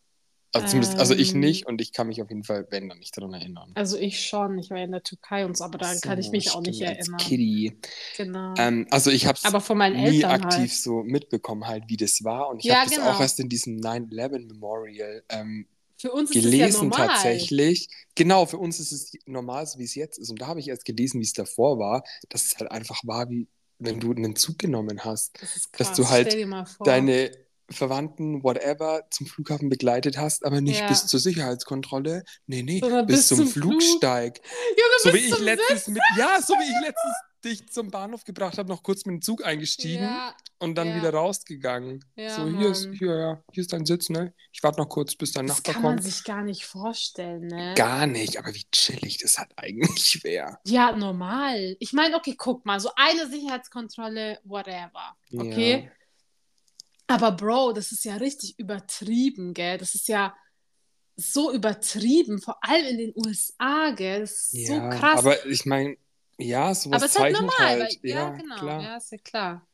Also 0.51 0.67
zumindest, 0.67 0.97
also 0.99 1.13
ich 1.13 1.33
Ähm. 1.35 1.41
nicht 1.41 1.67
und 1.67 1.79
ich 1.79 1.93
kann 1.93 2.07
mich 2.07 2.21
auf 2.23 2.29
jeden 2.29 2.43
Fall, 2.43 2.65
wenn, 2.71 2.89
dann 2.89 2.97
nicht 2.97 3.15
daran 3.15 3.33
erinnern. 3.33 3.71
also 3.75 3.97
ich 3.97 4.25
schon, 4.25 4.57
ich 4.57 4.71
war 4.71 4.77
ja 4.77 4.85
in 4.85 4.91
der 4.91 5.03
Türkei 5.03 5.45
und 5.45 5.55
so, 5.55 5.63
aber 5.63 5.77
daran 5.77 6.01
kann 6.01 6.17
ich 6.17 6.25
So, 6.25 6.31
mich 6.31 6.49
auch 6.51 6.61
nicht 6.61 6.81
erinnern. 6.81 7.17
Kitty. 7.19 7.77
Genau. 8.17 8.55
Ähm, 8.57 8.87
also 8.89 9.11
ich 9.11 9.27
habe 9.27 9.37
es 9.37 9.43
nie 9.93 10.25
aktiv 10.25 10.71
halt. 10.71 10.71
so 10.71 11.03
mitbekommen, 11.03 11.67
halt, 11.67 11.83
wie 11.87 11.97
das 11.97 12.23
war. 12.23 12.49
Und 12.49 12.59
ich 12.59 12.65
Ja, 12.65 12.77
habe 12.77 12.89
das 12.89 12.97
genau. 12.97 13.11
auch 13.11 13.19
erst 13.19 13.39
in 13.39 13.47
diesem 13.49 13.75
9-11 13.77 14.47
Memorial 14.47 15.23
ähm, 15.29 15.67
Für 15.99 16.11
uns 16.11 16.31
ist 16.31 16.37
es 16.37 16.43
ja 16.45 16.49
gelesen 16.65 16.89
normal. 16.89 17.07
tatsächlich. 17.07 17.89
Genau, 18.15 18.45
für 18.45 18.57
uns 18.57 18.79
ist 18.79 18.91
es 18.91 19.11
normal, 19.25 19.65
so 19.67 19.79
wie 19.79 19.83
es 19.83 19.95
jetzt 19.95 20.17
ist. 20.17 20.29
Und 20.29 20.41
da 20.41 20.47
habe 20.47 20.59
ich 20.59 20.69
erst 20.69 20.85
gelesen, 20.85 21.19
wie 21.19 21.25
es 21.25 21.33
davor 21.33 21.77
war, 21.79 22.03
dass 22.29 22.45
es 22.45 22.57
halt 22.57 22.71
einfach 22.71 23.01
war, 23.03 23.29
wie 23.29 23.47
wenn 23.79 23.99
du 23.99 24.11
einen 24.13 24.35
Zug 24.35 24.59
genommen 24.59 25.05
hast, 25.05 25.39
Das 25.41 25.69
dass 25.77 25.93
du 25.95 26.09
halt 26.09 26.35
deine 26.85 27.31
Verwandten, 27.71 28.43
whatever, 28.43 29.03
zum 29.11 29.27
Flughafen 29.27 29.69
begleitet 29.69 30.17
hast, 30.17 30.43
aber 30.43 30.59
nicht 30.59 30.79
Ja. 30.79 30.87
bis 30.87 31.05
zur 31.07 31.19
Sicherheitskontrolle. 31.19 32.23
Nee, 32.47 32.63
nee, 32.63 32.79
bis, 32.81 33.05
bis 33.05 33.27
zum, 33.27 33.37
zum 33.37 33.47
Flug. 33.47 33.71
Flugsteig. 33.81 34.41
Junge, 34.69 34.95
So 35.03 35.13
wie 35.13 35.25
ich 35.27 35.39
letztens 35.39 35.87
mit, 35.87 36.01
ja, 36.17 36.41
so 36.41 36.53
wie 36.55 36.63
ich 36.63 36.81
letztens 36.87 37.15
dich 37.43 37.69
zum 37.71 37.89
Bahnhof 37.89 38.23
gebracht 38.25 38.57
habe, 38.57 38.69
noch 38.69 38.83
kurz 38.83 39.05
mit 39.05 39.13
dem 39.13 39.21
Zug 39.21 39.45
eingestiegen 39.45 40.03
Ja, 40.03 40.35
und 40.59 40.75
dann 40.75 40.89
ja. 40.89 40.95
wieder 40.97 41.13
rausgegangen. 41.13 42.03
Ja, 42.15 42.35
so, 42.35 42.47
hier 42.47 42.69
ist, 42.69 42.89
hier, 42.97 43.15
ja, 43.15 43.43
hier 43.51 43.61
ist 43.61 43.71
dein 43.73 43.85
Sitz, 43.85 44.09
ne? 44.09 44.33
Ich 44.51 44.61
warte 44.63 44.79
noch 44.79 44.89
kurz, 44.89 45.15
bis 45.15 45.31
dein 45.31 45.47
das 45.47 45.57
Nachbar 45.57 45.73
kann 45.73 45.83
man 45.83 45.95
kommt. 45.95 46.03
sich 46.03 46.23
gar 46.23 46.43
nicht 46.43 46.65
vorstellen, 46.65 47.47
ne? 47.47 47.73
Gar 47.75 48.07
nicht, 48.07 48.37
aber 48.37 48.53
wie 48.53 48.65
chillig 48.71 49.17
das 49.19 49.37
halt 49.37 49.51
eigentlich 49.55 50.23
wäre. 50.23 50.57
Ja, 50.65 50.95
normal. 50.95 51.75
Ich 51.79 51.93
meine, 51.93 52.15
okay, 52.15 52.35
guck 52.37 52.65
mal, 52.65 52.79
so 52.79 52.89
eine 52.95 53.27
Sicherheitskontrolle, 53.29 54.39
whatever. 54.43 55.15
Okay. 55.33 55.91
Aber 57.07 57.31
Bro, 57.31 57.73
das 57.73 57.91
ist 57.91 58.05
ja 58.05 58.15
richtig 58.17 58.59
übertrieben, 58.59 59.53
gell? 59.53 59.77
Das 59.77 59.95
ist 59.95 60.07
ja 60.07 60.35
so 61.15 61.51
übertrieben, 61.51 62.39
vor 62.39 62.63
allem 62.63 62.85
in 62.87 62.97
den 62.97 63.13
USA, 63.15 63.91
gell? 63.91 64.21
Das 64.21 64.53
ist 64.53 64.67
so 64.67 64.79
krass. 64.89 65.19
aber 65.19 65.45
ich 65.47 65.65
meine, 65.65 65.97
ja, 66.39 66.73
sowas 66.73 66.95
Aber 66.97 67.05
es 67.05 67.11
ist 67.15 67.19
halt 67.19 67.33
normal, 67.33 67.55
halt. 67.59 67.81
weil, 67.81 68.09
ja, 68.09 68.15
ja, 68.17 68.29
genau, 68.31 68.55
klar. 68.57 68.81
ja, 68.81 68.97
ist 68.97 69.11
ja 69.11 69.17
klar. 69.19 69.67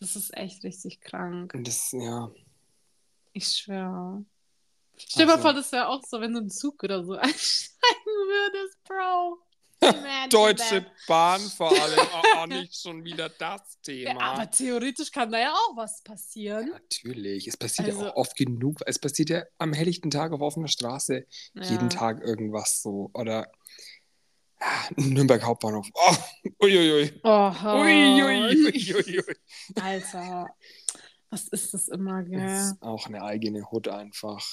Das 0.00 0.16
ist 0.16 0.34
echt 0.36 0.64
richtig 0.64 1.00
krank. 1.00 1.52
Und 1.54 1.66
das, 1.68 1.92
ja. 1.92 2.30
Ich 3.32 3.46
schwöre. 3.48 4.24
Stell 4.96 5.22
dir 5.22 5.26
mal 5.26 5.32
Also- 5.34 5.42
vor, 5.42 5.52
das 5.54 5.72
wäre 5.72 5.88
auch 5.88 6.02
so, 6.06 6.20
wenn 6.20 6.32
du 6.32 6.40
einen 6.40 6.50
Zug 6.50 6.82
oder 6.82 7.04
so 7.04 7.12
einsteigen 7.16 8.06
würdest, 8.06 8.82
Bro. 8.84 9.38
Imagine 9.82 10.28
Deutsche. 10.28 10.86
Bahn 11.08 11.40
vor 11.40 11.70
allem, 11.72 11.98
auch, 12.00 12.24
auch 12.36 12.46
nicht 12.46 12.78
schon 12.82 13.02
wieder 13.02 13.30
das 13.30 13.78
Ja, 13.86 14.12
Thema. 14.12 14.20
aber 14.20 14.50
theoretisch 14.50 15.10
kann 15.10 15.32
da 15.32 15.38
ja 15.38 15.52
auch 15.54 15.74
was 15.76 16.02
passieren. 16.02 16.68
Natürlich, 16.70 17.46
es 17.48 17.56
passiert 17.56 17.88
ja 17.88 17.94
Also- 17.94 18.10
auch 18.10 18.16
oft 18.16 18.36
genug. 18.36 18.80
Es 18.84 18.98
passiert 18.98 19.30
ja 19.30 19.42
am 19.56 19.72
helllichten 19.72 20.10
Tag 20.10 20.32
auf 20.32 20.42
offener 20.42 20.68
Straße 20.68 21.24
jeden 21.54 21.64
Ja. 21.64 21.88
Tag 21.88 22.20
irgendwas 22.22 22.82
so. 22.82 23.10
Oder 23.14 23.50
Nürnberg 24.96 25.42
Hauptbahnhof. 25.42 25.88
Oh, 25.94 26.16
uiuiui. 26.62 27.20
Uiuiui. 27.24 29.22
Alter, 29.80 30.46
was 31.30 31.48
ist 31.48 31.72
das 31.74 31.88
immer, 31.88 32.22
Das 32.22 32.30
gell? 32.30 32.46
ist 32.48 32.82
auch 32.82 33.06
eine 33.06 33.22
eigene 33.22 33.70
Hut 33.70 33.88
einfach. 33.88 34.44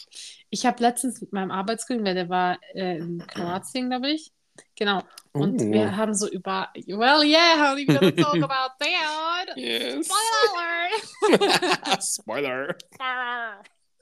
Ich 0.49 0.65
habe 0.65 0.81
letztens 0.81 1.19
mit 1.21 1.33
meinem 1.33 1.51
Arbeitskollegen, 1.51 2.15
der 2.15 2.29
war 2.29 2.57
äh, 2.73 2.97
in 2.97 3.25
Kroatien, 3.27 3.89
glaube 3.89 4.11
ich. 4.11 4.31
Genau. 4.75 5.03
Und 5.33 5.61
Oh. 5.61 5.71
wir 5.71 5.95
haben 5.97 6.15
so 6.15 6.27
über, 6.29 6.69
well, 6.87 7.23
yeah, 7.23 7.75
we're 7.75 7.85
gonna 7.85 8.11
talk 8.11 8.35
about 8.43 8.73
that. 8.79 9.55
Yes. 9.55 10.07
Spoiler! 10.07 12.01
Spoiler. 12.01 12.75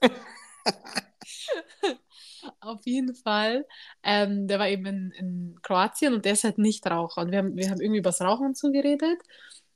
Auf 2.60 2.86
jeden 2.86 3.14
Fall. 3.14 3.66
Ähm, 4.02 4.46
der 4.48 4.58
war 4.58 4.68
eben 4.68 4.86
in, 4.86 5.10
in 5.12 5.58
Kroatien 5.62 6.14
und 6.14 6.24
der 6.24 6.32
ist 6.32 6.44
halt 6.44 6.58
Nichtraucher. 6.58 7.22
Und 7.22 7.30
wir 7.30 7.38
haben, 7.38 7.56
wir 7.56 7.70
haben 7.70 7.80
irgendwie 7.80 7.98
über 8.00 8.10
das 8.10 8.20
Rauchen 8.20 8.54
zugeredet. 8.54 9.18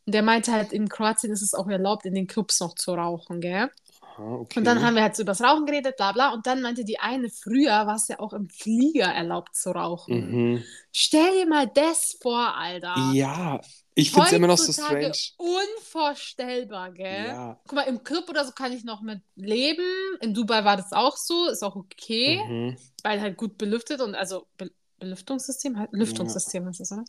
Und 0.06 0.14
der 0.14 0.22
meinte 0.22 0.52
halt, 0.52 0.72
in 0.72 0.88
Kroatien 0.88 1.32
ist 1.32 1.42
es 1.42 1.54
auch 1.54 1.68
erlaubt, 1.68 2.06
in 2.06 2.14
den 2.14 2.26
Clubs 2.26 2.60
noch 2.60 2.74
zu 2.74 2.94
rauchen, 2.94 3.40
gell? 3.40 3.70
Okay. 4.18 4.58
Und 4.58 4.64
dann 4.64 4.82
haben 4.82 4.94
wir 4.94 5.02
halt 5.02 5.16
so 5.16 5.22
über 5.22 5.32
das 5.32 5.40
Rauchen 5.40 5.66
geredet, 5.66 5.96
bla 5.96 6.12
bla. 6.12 6.32
Und 6.32 6.46
dann 6.46 6.62
meinte 6.62 6.84
die 6.84 6.98
eine, 6.98 7.30
früher 7.30 7.86
war 7.86 7.96
es 7.96 8.08
ja 8.08 8.18
auch 8.20 8.32
im 8.32 8.48
Flieger 8.48 9.06
erlaubt 9.06 9.56
zu 9.56 9.70
rauchen. 9.70 10.30
mhm. 10.54 10.64
Stell 10.92 11.30
dir 11.32 11.46
mal 11.46 11.66
das 11.68 12.16
vor, 12.20 12.54
Alter. 12.56 12.94
Ja, 13.12 13.60
ich 13.94 14.10
finde 14.10 14.26
es 14.26 14.32
immer 14.32 14.46
noch 14.46 14.58
so 14.58 14.72
strange. 14.72 15.12
Unvorstellbar, 15.36 16.92
gell? 16.92 17.26
Ja. 17.28 17.60
Guck 17.66 17.72
mal, 17.74 17.82
im 17.82 18.02
Club 18.02 18.28
oder 18.28 18.44
so 18.44 18.52
kann 18.52 18.72
ich 18.72 18.84
noch 18.84 19.02
mit 19.02 19.20
leben. 19.36 19.84
In 20.20 20.34
Dubai 20.34 20.64
war 20.64 20.76
das 20.76 20.92
auch 20.92 21.16
so, 21.16 21.46
ist 21.48 21.62
auch 21.62 21.76
okay, 21.76 22.40
Mhm. 22.48 22.76
weil 23.02 23.20
halt 23.20 23.36
gut 23.36 23.58
belüftet 23.58 24.00
und 24.00 24.14
also 24.14 24.46
Be 24.56 24.70
Belüftungssystem, 24.98 25.78
halt 25.78 25.88
Lüftungssystem 25.92 26.68
ist 26.68 26.80
es, 26.80 26.92
oder? 26.92 27.04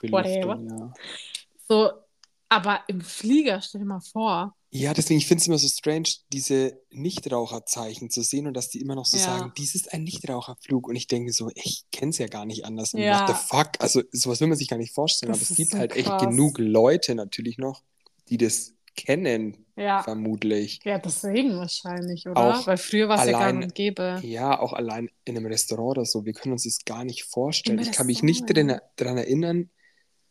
Belüftung, 0.00 0.68
ja. 0.68 0.92
So, 1.68 1.92
aber 2.48 2.80
im 2.88 3.00
Flieger, 3.00 3.60
stell 3.62 3.80
dir 3.80 3.86
mal 3.86 4.00
vor. 4.00 4.54
Ja, 4.70 4.92
deswegen, 4.94 5.18
ich 5.18 5.26
finde 5.26 5.40
es 5.40 5.46
immer 5.46 5.58
so 5.58 5.68
strange, 5.68 6.08
diese 6.32 6.78
Nichtraucherzeichen 6.90 8.10
zu 8.10 8.22
sehen 8.22 8.46
und 8.46 8.54
dass 8.54 8.68
die 8.68 8.80
immer 8.80 8.94
noch 8.94 9.06
so 9.06 9.16
Ja. 9.16 9.24
sagen, 9.24 9.52
dies 9.56 9.74
ist 9.74 9.92
ein 9.92 10.04
Nichtraucherflug. 10.04 10.88
Und 10.88 10.96
ich 10.96 11.06
denke 11.06 11.32
so, 11.32 11.50
ich 11.54 11.84
kenne 11.92 12.10
es 12.10 12.18
ja 12.18 12.26
gar 12.26 12.44
nicht 12.44 12.64
anders. 12.64 12.92
Ja. 12.92 13.20
What 13.20 13.28
the 13.28 13.34
fuck? 13.56 13.68
Also, 13.78 14.02
sowas 14.12 14.40
will 14.40 14.48
man 14.48 14.58
sich 14.58 14.68
gar 14.68 14.76
nicht 14.76 14.92
vorstellen. 14.94 15.32
Das 15.32 15.40
aber 15.42 15.50
es 15.50 15.56
gibt 15.56 15.70
so 15.72 15.78
halt 15.78 15.96
echt 15.96 16.06
krass. 16.08 16.22
genug 16.22 16.58
Leute 16.58 17.14
natürlich 17.14 17.58
noch, 17.58 17.82
die 18.28 18.36
das 18.38 18.74
kennen, 18.96 19.66
Ja. 19.76 20.02
vermutlich. 20.02 20.80
Ja, 20.84 20.98
deswegen 20.98 21.56
wahrscheinlich, 21.58 22.26
oder? 22.26 22.58
Auch 22.60 22.66
Weil 22.66 22.78
früher 22.78 23.08
war 23.08 23.22
es 23.24 23.30
ja 23.30 23.36
allein- 23.38 23.62
und 23.62 23.74
gäbe. 23.74 24.20
Ja, 24.24 24.58
auch 24.58 24.72
allein 24.72 25.10
in 25.24 25.36
einem 25.36 25.46
Restaurant 25.46 25.98
oder 25.98 26.04
so. 26.06 26.24
Wir 26.24 26.32
können 26.32 26.52
uns 26.52 26.64
das 26.64 26.78
gar 26.84 27.04
nicht 27.04 27.24
vorstellen. 27.24 27.78
Im 27.78 27.84
Ich 27.84 27.92
kann 27.92 28.06
mich 28.06 28.22
nicht 28.22 28.44
daran 28.48 29.18
erinnern, 29.18 29.70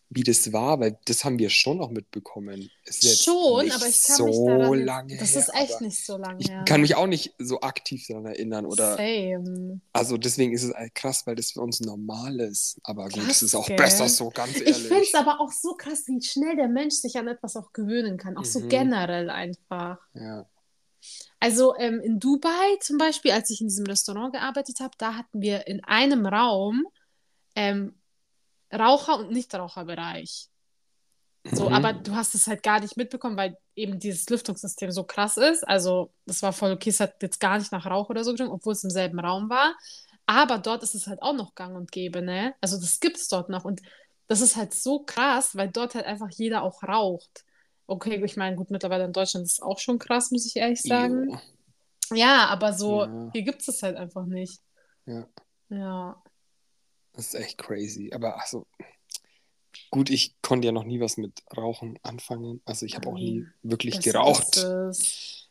wie 0.10 0.24
das 0.24 0.54
war, 0.54 0.80
weil 0.80 0.98
das 1.06 1.26
haben 1.26 1.40
wir 1.40 1.50
schon 1.50 1.82
auch 1.82 1.90
mitbekommen. 1.90 2.70
Schon, 2.90 3.72
aber 3.72 3.88
ich 3.88 4.04
kann 4.04 4.16
so 4.18 4.26
mich 4.26 4.38
daran 4.46 4.86
lange 4.86 5.18
Das 5.18 5.34
her, 5.34 5.42
ist 5.42 5.54
echt 5.56 5.82
nicht 5.82 6.06
so 6.06 6.18
lange 6.18 6.40
Ich 6.40 6.50
her. 6.50 6.64
kann 6.68 6.82
mich 6.82 6.96
auch 6.96 7.08
nicht 7.08 7.34
so 7.40 7.60
aktiv 7.62 8.06
daran 8.08 8.26
erinnern 8.26 8.66
oder 8.66 8.96
Same. 8.98 9.82
also 9.94 10.18
deswegen 10.18 10.54
ist 10.54 10.64
es 10.64 10.74
halt 10.74 10.94
krass, 10.94 11.26
weil 11.26 11.36
das 11.36 11.52
für 11.52 11.62
uns 11.62 11.80
normal 11.82 12.40
ist. 12.40 12.78
Aber 12.84 13.10
gut, 13.10 13.28
es 13.30 13.42
ist 13.42 13.56
auch 13.56 13.66
Gell? 13.66 13.78
besser 13.78 14.08
so, 14.08 14.30
ganz 14.30 14.52
Ich 14.62 14.64
finde 14.64 14.94
ehrlich. 14.94 15.10
es 15.14 15.16
aber 15.16 15.42
auch 15.42 15.52
so 15.52 15.74
krass, 15.74 16.04
wie 16.08 16.22
schnell 16.22 16.56
der 16.56 16.68
Mensch 16.68 16.96
sich 16.96 17.18
an 17.18 17.28
etwas 17.28 17.56
auch 17.56 17.74
gewöhnen 17.74 18.18
kann. 18.18 18.38
Auch 18.38 18.46
so 18.46 18.60
Mhm. 18.60 18.70
generell 18.70 19.30
einfach. 19.32 19.98
Ja. 20.14 20.46
Also 21.40 21.76
ähm, 21.78 22.00
in 22.00 22.20
Dubai 22.20 22.78
zum 22.80 22.98
Beispiel, 22.98 23.32
als 23.32 23.50
ich 23.50 23.62
in 23.62 23.68
diesem 23.68 23.86
Restaurant 23.86 24.34
gearbeitet 24.34 24.80
habe, 24.80 24.94
da 24.98 25.16
hatten 25.16 25.42
wir 25.42 25.68
in 25.68 25.84
einem 25.84 26.26
Raum 26.26 26.84
ähm, 27.56 27.96
Raucher- 28.74 29.20
und 29.20 29.32
Nichtraucherbereich. 29.32 30.48
So, 31.52 31.70
Mhm. 31.70 31.76
aber 31.76 31.94
du 31.94 32.16
hast 32.16 32.34
es 32.34 32.48
halt 32.48 32.64
gar 32.64 32.80
nicht 32.80 32.98
mitbekommen, 32.98 33.38
weil 33.38 33.56
eben 33.76 34.00
dieses 34.00 34.28
Lüftungssystem 34.30 34.92
so 34.92 35.04
krass 35.04 35.38
ist. 35.38 35.68
Also, 35.68 36.12
das 36.26 36.42
war 36.42 36.54
voll 36.54 36.72
okay, 36.72 36.90
es 36.90 37.00
hat 37.00 37.22
jetzt 37.22 37.40
gar 37.40 37.60
nicht 37.60 37.72
nach 37.72 37.86
Rauch 37.86 38.10
oder 38.10 38.24
so 38.24 38.32
getrunken, 38.32 38.54
obwohl 38.54 38.74
es 38.74 38.84
im 38.84 38.90
selben 38.90 39.20
Raum 39.20 39.48
war. 39.50 39.76
Aber 40.26 40.58
dort 40.58 40.82
ist 40.82 40.96
es 40.96 41.06
halt 41.06 41.22
auch 41.22 41.34
noch 41.34 41.54
gang 41.54 41.76
und 41.76 41.92
gäbe, 41.92 42.24
ne? 42.24 42.56
Also, 42.62 42.80
das 42.80 43.00
gibt 43.00 43.18
es 43.18 43.28
dort 43.28 43.50
noch. 43.50 43.64
Und 43.64 43.82
das 44.28 44.42
ist 44.42 44.56
halt 44.56 44.74
so 44.74 45.04
krass, 45.04 45.56
weil 45.56 45.70
dort 45.70 45.94
halt 45.94 46.06
einfach 46.08 46.30
jeder 46.32 46.64
auch 46.64 46.82
raucht. 46.82 47.46
Okay, 47.86 48.20
ich 48.26 48.36
meine, 48.38 48.56
gut, 48.56 48.72
mittlerweile 48.72 49.04
in 49.06 49.14
Deutschland 49.14 49.46
ist 49.46 49.54
es 49.54 49.62
auch 49.62 49.78
schon 49.78 50.00
krass, 50.00 50.32
muss 50.32 50.48
ich 50.48 50.56
ehrlich 50.56 50.82
sagen. 50.82 51.30
Jo. 51.30 52.18
Ja, 52.18 52.48
aber 52.48 52.74
so, 52.74 53.04
Ja. 53.04 53.30
hier 53.34 53.44
gibt 53.44 53.62
es 53.62 53.68
es 53.68 53.84
halt 53.84 53.98
einfach 53.98 54.26
nicht. 54.26 54.62
Ja. 55.06 55.28
Ja. 55.70 56.24
Das 57.16 57.28
ist 57.28 57.36
echt 57.36 57.58
crazy. 57.58 58.12
Aber 58.14 58.40
also, 58.42 58.68
gut, 59.92 60.10
ich 60.10 60.36
konnte 60.42 60.66
ja 60.68 60.72
noch 60.72 60.84
nie 60.84 61.00
was 61.00 61.18
mit 61.18 61.44
Rauchen 61.56 61.98
anfangen. 62.04 62.62
Also 62.66 62.86
ich 62.86 62.96
habe 62.96 63.08
auch 63.10 63.14
nie 63.14 63.46
wirklich 63.64 63.96
Besser 63.98 64.12
geraucht. 64.12 64.58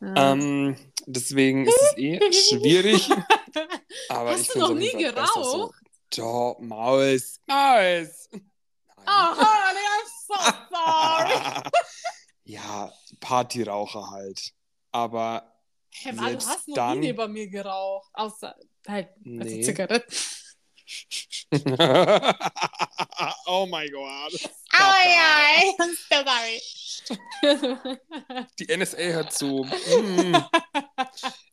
Ja. 0.01 0.33
Ähm, 0.33 0.77
deswegen 1.07 1.67
ist 1.67 1.81
es 1.81 1.97
eh 1.97 2.21
schwierig. 2.33 3.09
Aber 4.09 4.31
Hast 4.31 4.43
ich 4.43 4.49
du 4.49 4.59
noch 4.59 4.75
nie 4.75 4.91
so. 4.91 4.99
geraucht? 4.99 5.75
Doch, 6.17 6.57
Maus. 6.61 7.41
Maus. 7.47 8.29
Oh, 9.07 9.37
honey, 9.37 9.87
I'm 9.95 10.09
so 10.27 10.35
sorry. 10.71 11.71
ja, 12.45 12.93
Partyraucher 13.21 14.11
halt. 14.11 14.53
Aber 14.93 15.51
Hey, 15.97 16.13
Mann, 16.13 16.33
du 16.39 16.45
hast 16.47 16.67
noch 16.69 16.75
dann- 16.75 16.99
nie 17.01 17.07
neben 17.13 17.33
mir 17.33 17.49
geraucht. 17.49 18.11
Außer 18.15 18.57
halt, 18.89 19.09
also 19.25 19.55
Nee. 19.55 19.61
Zigaretten. 19.63 20.13
oh 23.47 23.67
mein 23.67 23.91
Gott. 23.91 24.33
Stop 24.33 24.51
that. 24.73 25.07
ai. 25.07 25.75
I'm 25.81 25.95
so 25.95 26.25
sorry. 26.25 26.61
Die 28.59 28.69
NSA 28.77 29.13
hört 29.13 29.33
zu. 29.33 29.65
Mm, 29.67 30.43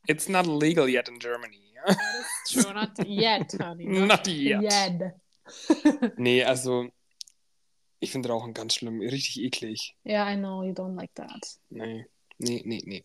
it's 0.07 0.29
not 0.29 0.45
legal 0.47 0.87
yet 0.87 1.07
in 1.09 1.19
Germany. 1.19 1.57
That's 1.85 2.51
true, 2.51 2.73
not 2.73 2.91
yet, 3.05 3.51
honey. 3.59 3.85
Not 4.07 4.27
yet. 4.27 4.61
yet. 4.61 5.15
Nee, 6.17 6.43
also 6.43 6.87
ich 7.99 8.11
finde 8.11 8.29
Rauchen 8.29 8.53
ganz 8.53 8.75
schlimm, 8.75 9.01
richtig 9.01 9.39
eklig. 9.43 9.95
Yeah, 10.05 10.31
I 10.31 10.35
know, 10.37 10.63
you 10.63 10.73
don't 10.73 10.95
like 10.95 11.13
that. 11.15 11.57
Nee, 11.69 12.05
nee, 12.37 12.61
nee, 12.65 12.81
nee. 12.85 13.03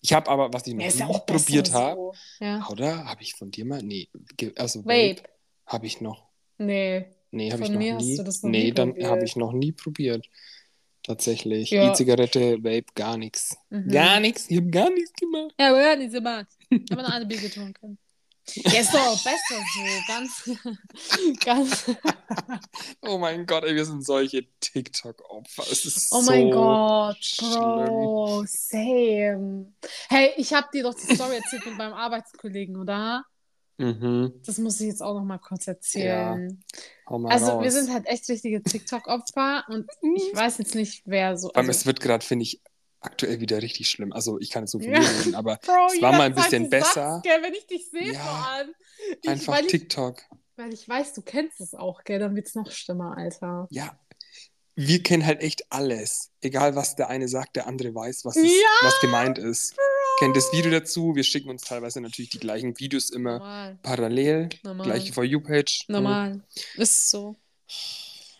Ich 0.00 0.12
habe 0.12 0.30
aber, 0.30 0.52
was 0.52 0.66
ich 0.66 0.74
noch 0.74 0.84
Ja, 0.84 1.18
probiert 1.18 1.72
habe, 1.72 1.96
so. 2.38 2.44
Ja. 2.44 2.66
oder? 2.68 3.06
Habe 3.06 3.22
ich 3.22 3.34
von 3.34 3.50
dir 3.50 3.64
mal? 3.64 3.82
Nee, 3.82 4.08
also 4.56 4.84
Vape. 4.84 5.22
Habe 5.66 5.86
ich 5.86 6.00
noch. 6.00 6.28
Nee. 6.58 7.06
Nee, 7.30 7.50
habe 7.50 7.64
ich 7.64 7.70
noch 7.70 7.78
mir 7.78 7.94
hast 7.96 8.04
nie. 8.04 8.16
du 8.16 8.22
das 8.22 8.42
noch 8.42 8.50
nee, 8.50 8.64
nie 8.64 8.72
dann 8.72 8.94
habe 9.02 9.24
ich 9.24 9.36
noch 9.36 9.52
nie 9.52 9.72
probiert. 9.72 10.28
Tatsächlich. 11.02 11.70
Ja. 11.70 11.90
E-Zigarette, 11.90 12.64
Vape, 12.64 12.86
gar 12.94 13.18
nichts. 13.18 13.56
Mhm. 13.68 13.90
Gar 13.90 14.20
nichts. 14.20 14.46
Ich 14.48 14.56
habe 14.56 14.70
gar 14.70 14.90
nichts 14.90 15.12
gemacht. 15.12 15.54
Ja, 15.60 15.68
aber 15.68 15.82
ja, 15.82 15.96
diese 15.96 16.20
Bad. 16.20 16.46
Ich 16.70 16.90
habe 16.90 17.02
noch 17.02 17.10
eine 17.10 17.26
Bier 17.26 17.40
getrunken. 17.40 17.98
Ja, 18.54 18.80
ist 18.80 18.92
doch 18.92 19.24
besser 19.24 19.62
so. 19.74 19.82
Ganz, 20.06 20.50
ganz. 21.44 21.90
Oh 23.00 23.18
mein 23.18 23.46
Gott, 23.46 23.64
ey, 23.64 23.74
wir 23.74 23.84
sind 23.84 24.04
solche 24.04 24.46
TikTok-Opfer. 24.60 25.62
Oh 26.10 26.20
so 26.20 26.30
mein 26.30 26.50
Gott, 26.50 27.24
schlimm. 27.24 27.50
Bro, 27.50 28.44
same. 28.46 29.72
Hey, 30.08 30.32
ich 30.36 30.52
habe 30.52 30.68
dir 30.72 30.82
doch 30.82 30.94
die 30.94 31.14
Story 31.14 31.36
erzählt 31.36 31.64
mit 31.66 31.76
meinem 31.76 31.94
Arbeitskollegen, 31.94 32.76
oder? 32.76 33.24
Mhm. 33.76 34.32
Das 34.46 34.58
muss 34.58 34.80
ich 34.80 34.86
jetzt 34.88 35.02
auch 35.02 35.14
noch 35.14 35.24
mal 35.24 35.38
kurz 35.38 35.66
erzählen. 35.66 36.62
Hau 37.08 37.18
mal 37.18 37.32
Also, 37.32 37.46
raus. 37.52 37.64
wir 37.64 37.72
sind 37.72 37.92
halt 37.92 38.06
echt 38.06 38.28
richtige 38.28 38.62
TikTok-Opfer 38.62 39.64
und 39.68 39.90
ich 40.16 40.22
weiß 40.34 40.58
jetzt 40.58 40.74
nicht, 40.74 41.02
wer 41.06 41.36
so. 41.36 41.52
Also, 41.52 41.70
es 41.70 41.84
wird 41.86 42.00
gerade, 42.00 42.24
finde 42.24 42.44
ich, 42.44 42.60
aktuell 43.00 43.40
wieder 43.40 43.60
richtig 43.62 43.88
schlimm. 43.90 44.12
Also, 44.12 44.38
ich 44.38 44.50
kann 44.50 44.62
jetzt 44.64 44.70
so 44.72 44.78
viel 44.78 44.92
Ja. 44.92 45.00
reden, 45.00 45.34
aber 45.34 45.56
Bro, 45.66 45.88
es 45.94 46.00
war 46.02 46.12
mal 46.12 46.22
ein 46.22 46.34
bisschen 46.34 46.70
sagst, 46.70 46.94
besser. 46.94 47.20
gell, 47.24 47.42
wenn 47.42 47.54
ich 47.54 47.66
dich 47.66 47.90
sehe, 47.90 48.12
Ja, 48.12 48.20
vor 48.20 48.46
allem. 48.52 48.74
Ich, 49.22 49.28
einfach 49.28 49.52
weil, 49.54 49.64
ich, 49.64 49.70
TikTok. 49.70 50.22
weil 50.56 50.72
ich 50.72 50.88
weiß, 50.88 51.12
du 51.14 51.22
kennst 51.22 51.60
es 51.60 51.74
auch, 51.74 52.04
gell, 52.04 52.18
dann 52.20 52.34
wird 52.36 52.46
es 52.46 52.54
noch 52.54 52.70
schlimmer, 52.70 53.16
Alter. 53.18 53.66
Ja, 53.70 53.98
wir 54.76 55.02
kennen 55.02 55.24
halt 55.26 55.40
echt 55.40 55.70
alles. 55.70 56.30
Egal, 56.40 56.74
was 56.74 56.96
der 56.96 57.08
eine 57.08 57.28
sagt, 57.28 57.54
der 57.56 57.66
andere 57.66 57.94
weiß, 57.94 58.24
was, 58.24 58.36
es, 58.36 58.44
Ja, 58.44 58.68
was 58.88 59.00
gemeint 59.00 59.38
ist. 59.38 59.76
Kennt 60.18 60.36
das 60.36 60.52
Video 60.52 60.70
dazu. 60.70 61.14
Wir 61.16 61.24
schicken 61.24 61.50
uns 61.50 61.62
teilweise 61.62 62.00
natürlich 62.00 62.30
die 62.30 62.38
gleichen 62.38 62.78
Videos 62.78 63.10
immer 63.10 63.38
Normal. 63.38 63.78
parallel. 63.82 64.48
Normal. 64.62 64.86
Gleiche 64.86 65.12
For 65.12 65.24
You-Page. 65.24 65.84
Normal. 65.88 66.40
Ist 66.76 67.10
so. 67.10 67.34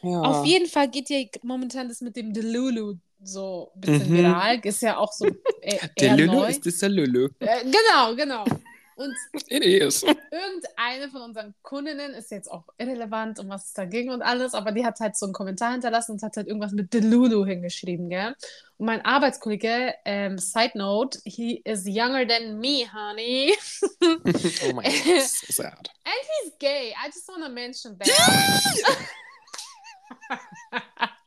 Ja. 0.02 0.20
Auf 0.20 0.46
jeden 0.46 0.68
Fall 0.68 0.88
geht 0.88 1.10
ja 1.10 1.18
momentan 1.42 1.88
das 1.88 2.00
mit 2.00 2.14
dem 2.16 2.32
Delulu 2.32 2.94
so 3.22 3.70
ein 3.74 3.80
bisschen 3.80 4.10
Mhm. 4.12 4.16
viral. 4.18 4.60
Ist 4.62 4.82
ja 4.82 4.98
auch 4.98 5.12
so 5.12 5.26
äh, 5.62 5.78
Der 5.98 6.08
eher 6.10 6.16
Lulu 6.18 6.40
neu. 6.40 6.48
ist 6.48 6.64
das 6.64 6.78
der 6.78 6.90
Lulu. 6.90 7.28
Äh, 7.40 7.64
genau, 7.64 8.14
genau. 8.14 8.44
Und 8.96 9.14
irgendeine 9.50 11.10
von 11.10 11.22
unseren 11.22 11.54
Kundinnen 11.62 12.14
ist 12.14 12.30
jetzt 12.30 12.50
auch 12.50 12.64
irrelevant, 12.78 13.38
um 13.40 13.48
was 13.48 13.66
es 13.66 13.72
da 13.72 13.84
ging 13.84 14.10
und 14.10 14.22
alles, 14.22 14.54
aber 14.54 14.72
die 14.72 14.84
hat 14.84 15.00
halt 15.00 15.16
so 15.16 15.26
einen 15.26 15.32
Kommentar 15.32 15.72
hinterlassen 15.72 16.12
und 16.12 16.22
hat 16.22 16.36
halt 16.36 16.46
irgendwas 16.46 16.72
mit 16.72 16.92
Delulu 16.92 17.44
hingeschrieben, 17.44 18.08
gell? 18.08 18.34
Und 18.76 18.86
mein 18.86 19.04
Arbeitskollege, 19.04 19.94
ähm, 20.04 20.38
Side 20.38 20.72
Note, 20.74 21.18
he 21.24 21.60
is 21.64 21.86
younger 21.86 22.26
than 22.26 22.58
me, 22.58 22.86
honey. 22.92 23.54
oh 24.02 24.72
mein 24.74 24.84
Gott, 24.84 25.22
so 25.22 25.52
sad. 25.52 25.90
He's 26.44 26.52
gay. 26.58 26.92
I 26.92 27.06
just 27.06 27.28
wanna 27.28 27.48
mention 27.48 27.98
that. 27.98 28.08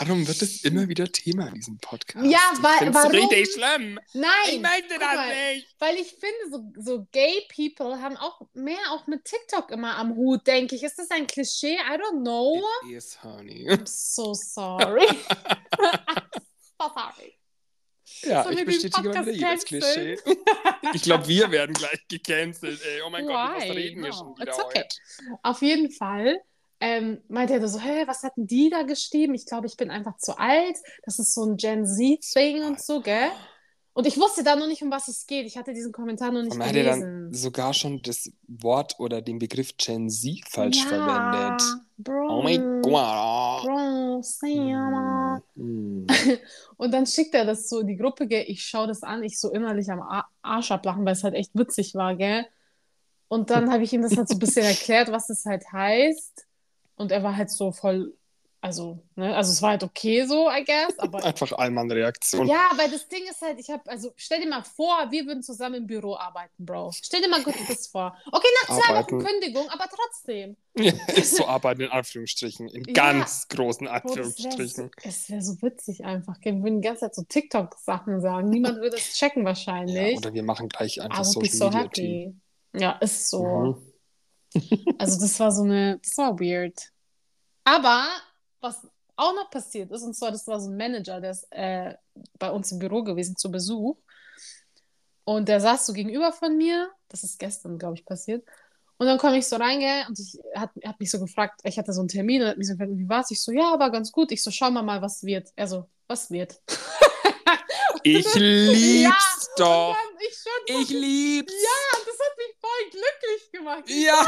Warum 0.00 0.26
wird 0.26 0.40
das 0.40 0.62
immer 0.64 0.88
wieder 0.88 1.12
Thema 1.12 1.48
in 1.48 1.54
diesem 1.54 1.78
Podcast? 1.78 2.24
Ja, 2.24 2.38
weil- 2.60 2.88
ich 2.88 2.94
warum? 2.94 3.10
richtig 3.12 3.52
schlimm. 3.52 4.00
Nein! 4.14 4.30
Ich 4.50 4.60
möchte 4.60 4.98
das 4.98 5.14
mal. 5.14 5.52
nicht. 5.54 5.66
Weil 5.78 5.96
ich 5.96 6.08
finde, 6.08 6.50
so, 6.50 6.82
so 6.82 7.06
gay 7.12 7.46
people 7.54 8.00
haben 8.00 8.16
auch 8.16 8.40
mehr 8.54 8.78
auch 8.92 9.06
mit 9.06 9.24
TikTok 9.26 9.70
immer 9.70 9.96
am 9.98 10.16
Hut, 10.16 10.46
denke 10.46 10.74
ich. 10.74 10.82
Ist 10.82 10.98
das 10.98 11.10
ein 11.10 11.26
Klischee? 11.26 11.74
I 11.74 11.98
don't 11.98 12.22
know. 12.22 12.62
It 12.88 12.96
is, 12.96 13.22
honey. 13.22 13.68
I'm 13.68 13.86
so 13.86 14.32
sorry. 14.32 15.06
so 15.78 16.90
sorry. 16.94 17.36
Ja, 18.22 18.42
Sollen 18.44 18.58
ich 18.58 18.64
bestätige 18.64 19.08
mal 19.10 19.26
wieder 19.26 19.50
jedes 19.50 19.64
Klischee. 19.64 20.18
Ich 20.94 21.02
glaube, 21.02 21.28
wir 21.28 21.50
werden 21.50 21.72
gleich 21.74 22.06
gecancelt, 22.08 22.80
ey. 22.84 23.02
Oh 23.06 23.10
mein 23.10 23.26
Gott, 23.26 23.34
Why? 23.34 23.68
was 23.68 23.76
reden 23.76 24.02
wir 24.02 24.10
No, 24.10 24.16
schon 24.16 24.38
wieder 24.38 24.54
okay. 24.64 24.80
heute? 24.80 24.96
Auf 25.42 25.62
jeden 25.62 25.90
Fall 25.90 26.40
ähm, 26.80 27.18
meinte 27.28 27.54
er 27.54 27.68
so, 27.68 27.78
hä, 27.78 28.04
was 28.06 28.22
hatten 28.22 28.46
die 28.46 28.70
da 28.70 28.82
geschrieben? 28.82 29.34
Ich 29.34 29.46
glaube, 29.46 29.66
ich 29.66 29.76
bin 29.76 29.90
einfach 29.90 30.16
zu 30.16 30.38
alt. 30.38 30.76
Das 31.04 31.18
ist 31.18 31.34
so 31.34 31.44
ein 31.44 31.56
Gen 31.56 31.86
Z-Thing 31.86 32.64
und 32.64 32.80
so, 32.80 33.00
gell? 33.00 33.30
Und 33.92 34.06
ich 34.06 34.16
wusste 34.16 34.42
da 34.44 34.56
noch 34.56 34.68
nicht, 34.68 34.82
um 34.82 34.90
was 34.90 35.08
es 35.08 35.26
geht. 35.26 35.46
Ich 35.46 35.58
hatte 35.58 35.74
diesen 35.74 35.92
Kommentar 35.92 36.30
noch 36.30 36.42
nicht 36.42 36.54
Und 36.54 36.64
hat 36.64 36.74
er 36.74 36.84
dann 36.84 37.00
gelesen. 37.00 37.34
sogar 37.34 37.74
schon 37.74 38.00
das 38.00 38.30
Wort 38.46 38.94
oder 38.98 39.20
den 39.20 39.38
Begriff 39.38 39.76
Gen 39.76 40.08
Z 40.08 40.40
falsch 40.48 40.78
ja, 40.84 40.88
verwendet. 40.88 41.62
Bro. 41.98 42.38
Oh 42.38 42.42
mein 42.42 42.80
Gott. 42.82 43.66
Bro, 43.66 44.22
Sam. 44.22 45.42
Mm. 45.54 46.06
Und 46.78 46.94
dann 46.94 47.04
schickt 47.04 47.34
er 47.34 47.44
das 47.44 47.68
so 47.68 47.80
in 47.80 47.88
die 47.88 47.96
Gruppe, 47.96 48.26
gell? 48.26 48.44
Ich 48.46 48.62
schaue 48.62 48.86
das 48.86 49.02
an, 49.02 49.22
ich 49.22 49.38
so 49.38 49.50
innerlich 49.50 49.90
am 49.90 50.00
Arsch 50.40 50.70
ablachen, 50.70 51.04
weil 51.04 51.12
es 51.12 51.24
halt 51.24 51.34
echt 51.34 51.50
witzig 51.54 51.94
war, 51.94 52.14
gell? 52.14 52.46
Und 53.28 53.50
dann 53.50 53.70
habe 53.70 53.82
ich 53.82 53.92
ihm 53.92 54.02
das 54.02 54.16
halt 54.16 54.28
so 54.28 54.36
ein 54.36 54.40
bisschen 54.40 54.64
erklärt, 54.64 55.10
was 55.10 55.28
es 55.30 55.44
halt 55.44 55.64
heißt. 55.72 56.46
Und 57.00 57.10
er 57.12 57.22
war 57.22 57.34
halt 57.34 57.48
so 57.50 57.72
voll, 57.72 58.14
also, 58.60 59.02
ne, 59.16 59.34
also 59.34 59.52
es 59.52 59.62
war 59.62 59.70
halt 59.70 59.82
okay 59.82 60.26
so, 60.26 60.50
I 60.50 60.62
guess, 60.66 60.98
aber 60.98 61.24
Einfach 61.24 61.50
Allmann-Reaktion. 61.52 62.46
ja, 62.46 62.68
weil 62.76 62.90
das 62.90 63.08
Ding 63.08 63.22
ist 63.30 63.40
halt, 63.40 63.58
ich 63.58 63.70
habe, 63.70 63.90
also 63.90 64.12
stell 64.16 64.42
dir 64.42 64.48
mal 64.50 64.62
vor, 64.62 65.10
wir 65.10 65.24
würden 65.24 65.42
zusammen 65.42 65.76
im 65.76 65.86
Büro 65.86 66.14
arbeiten, 66.14 66.66
Bro. 66.66 66.92
Stell 66.92 67.22
dir 67.22 67.28
mal 67.30 67.42
kurz 67.42 67.56
das 67.66 67.86
vor. 67.86 68.14
Okay, 68.30 68.48
nach 68.62 68.76
zwei 68.76 68.88
Arbeiten. 68.90 69.16
Wochen 69.16 69.24
Kündigung, 69.26 69.66
aber 69.70 69.86
trotzdem. 69.88 70.56
Ja, 70.76 70.92
ist 71.14 71.36
so 71.36 71.46
arbeiten 71.46 71.80
in 71.80 71.90
Anführungsstrichen. 71.90 72.68
In 72.68 72.84
Ja. 72.84 72.92
ganz 72.92 73.48
großen 73.48 73.86
wäre 73.86 73.94
Anführungsstrichen. 73.94 74.90
es 75.04 75.30
wär 75.30 75.40
so 75.40 75.62
witzig 75.62 76.04
einfach. 76.04 76.36
Wir 76.42 76.52
würden 76.62 76.82
die 76.82 76.86
ganze 76.86 77.00
Zeit 77.00 77.14
so 77.14 77.22
TikTok-Sachen 77.22 78.20
sagen. 78.20 78.50
Niemand 78.50 78.76
würde 78.82 78.96
es 78.96 79.14
checken 79.14 79.40
Ja, 79.42 79.46
wahrscheinlich. 79.48 80.18
oder 80.18 80.34
wir 80.34 80.42
machen 80.42 80.68
gleich 80.68 81.00
einfach 81.00 81.20
be 81.20 81.24
Social 81.24 81.48
so 81.48 81.64
Media 81.64 81.80
happy. 81.80 81.92
Team. 81.94 82.40
Ja, 82.74 82.92
ist 83.00 83.30
so. 83.30 83.42
Mhm. 83.42 83.89
Also 84.98 85.20
das 85.20 85.38
war 85.40 85.52
so 85.52 85.62
eine, 85.62 85.98
das 85.98 86.16
war 86.18 86.38
weird. 86.38 86.90
Aber 87.64 88.08
was 88.60 88.86
auch 89.16 89.34
noch 89.34 89.50
passiert 89.50 89.90
ist, 89.92 90.02
und 90.02 90.14
zwar, 90.14 90.30
das 90.32 90.46
war 90.46 90.60
so 90.60 90.70
ein 90.70 90.76
Manager, 90.76 91.20
der 91.20 91.30
ist 91.32 91.46
äh, 91.50 91.94
bei 92.38 92.50
uns 92.50 92.72
im 92.72 92.78
Büro 92.78 93.02
gewesen 93.02 93.36
zu 93.36 93.50
Besuch. 93.50 93.96
Und 95.24 95.48
der 95.48 95.60
saß 95.60 95.86
so 95.86 95.92
gegenüber 95.92 96.32
von 96.32 96.56
mir. 96.56 96.90
Das 97.08 97.22
ist 97.24 97.38
gestern, 97.38 97.78
glaube 97.78 97.94
ich, 97.94 98.04
passiert. 98.04 98.44
Und 98.98 99.06
dann 99.06 99.18
komme 99.18 99.38
ich 99.38 99.46
so 99.46 99.56
rein, 99.56 99.80
gell, 99.80 100.04
und 100.08 100.18
ich 100.18 100.38
hat, 100.54 100.70
hat 100.84 101.00
mich 101.00 101.10
so 101.10 101.18
gefragt, 101.20 101.60
ich 101.64 101.78
hatte 101.78 101.92
so 101.92 102.00
einen 102.00 102.08
Termin 102.08 102.42
und 102.42 102.48
hat 102.48 102.58
mich 102.58 102.66
so 102.66 102.74
gefragt, 102.74 102.92
wie 102.94 103.08
war's? 103.08 103.30
Ich 103.30 103.40
so, 103.42 103.52
ja, 103.52 103.78
war 103.78 103.90
ganz 103.90 104.12
gut. 104.12 104.32
Ich 104.32 104.42
so, 104.42 104.50
schau 104.50 104.70
mal 104.70 104.82
mal, 104.82 105.00
was 105.00 105.22
wird. 105.22 105.50
Er 105.56 105.68
so, 105.68 105.88
was 106.06 106.30
wird? 106.30 106.60
Ich 108.02 108.34
lieb's 108.34 109.02
Ja, 109.02 109.16
doch. 109.56 109.96
Ich 110.18 110.38
schon 110.38 110.82
Ich 110.82 110.88
lieb's. 110.90 111.52
ja, 111.52 111.99
voll 112.80 112.90
glücklich 112.90 113.52
gemacht. 113.52 113.84
Ja. 113.88 114.20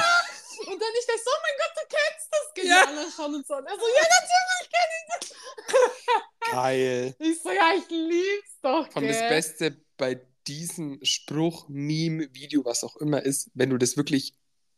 Und 0.66 0.80
dann 0.80 0.88
ich 0.98 1.06
dachte, 1.06 1.20
so, 1.24 1.30
oh 1.30 1.40
mein 1.42 1.56
Gott, 1.58 1.72
du 1.76 1.96
kennst 1.96 2.28
das 2.30 2.64
Ja. 2.68 2.84
Geniale 2.84 3.10
schon 3.10 3.34
und 3.34 3.46
so. 3.46 3.54
Und 3.54 3.66
er 3.66 3.74
so, 3.74 3.86
ja, 3.86 4.06
natürlich 4.20 4.70
kenn 4.70 4.90
ich 4.98 5.06
das. 5.18 6.52
Geil. 6.52 7.16
Ich 7.20 7.42
so, 7.42 7.50
ja, 7.50 7.72
ich 7.76 7.88
lieb's 7.88 8.60
doch, 8.62 8.94
Und 8.94 9.08
das. 9.08 9.18
Beste 9.18 9.76
bei 9.96 10.20
diesem 10.46 10.98
Spruch, 11.02 11.68
Meme, 11.68 12.28
Video, 12.34 12.64
was 12.64 12.84
auch 12.84 12.96
immer 12.96 13.22
ist, 13.22 13.50
wenn 13.54 13.70
du 13.70 13.78
das 13.78 13.96
wirklich 13.96 14.34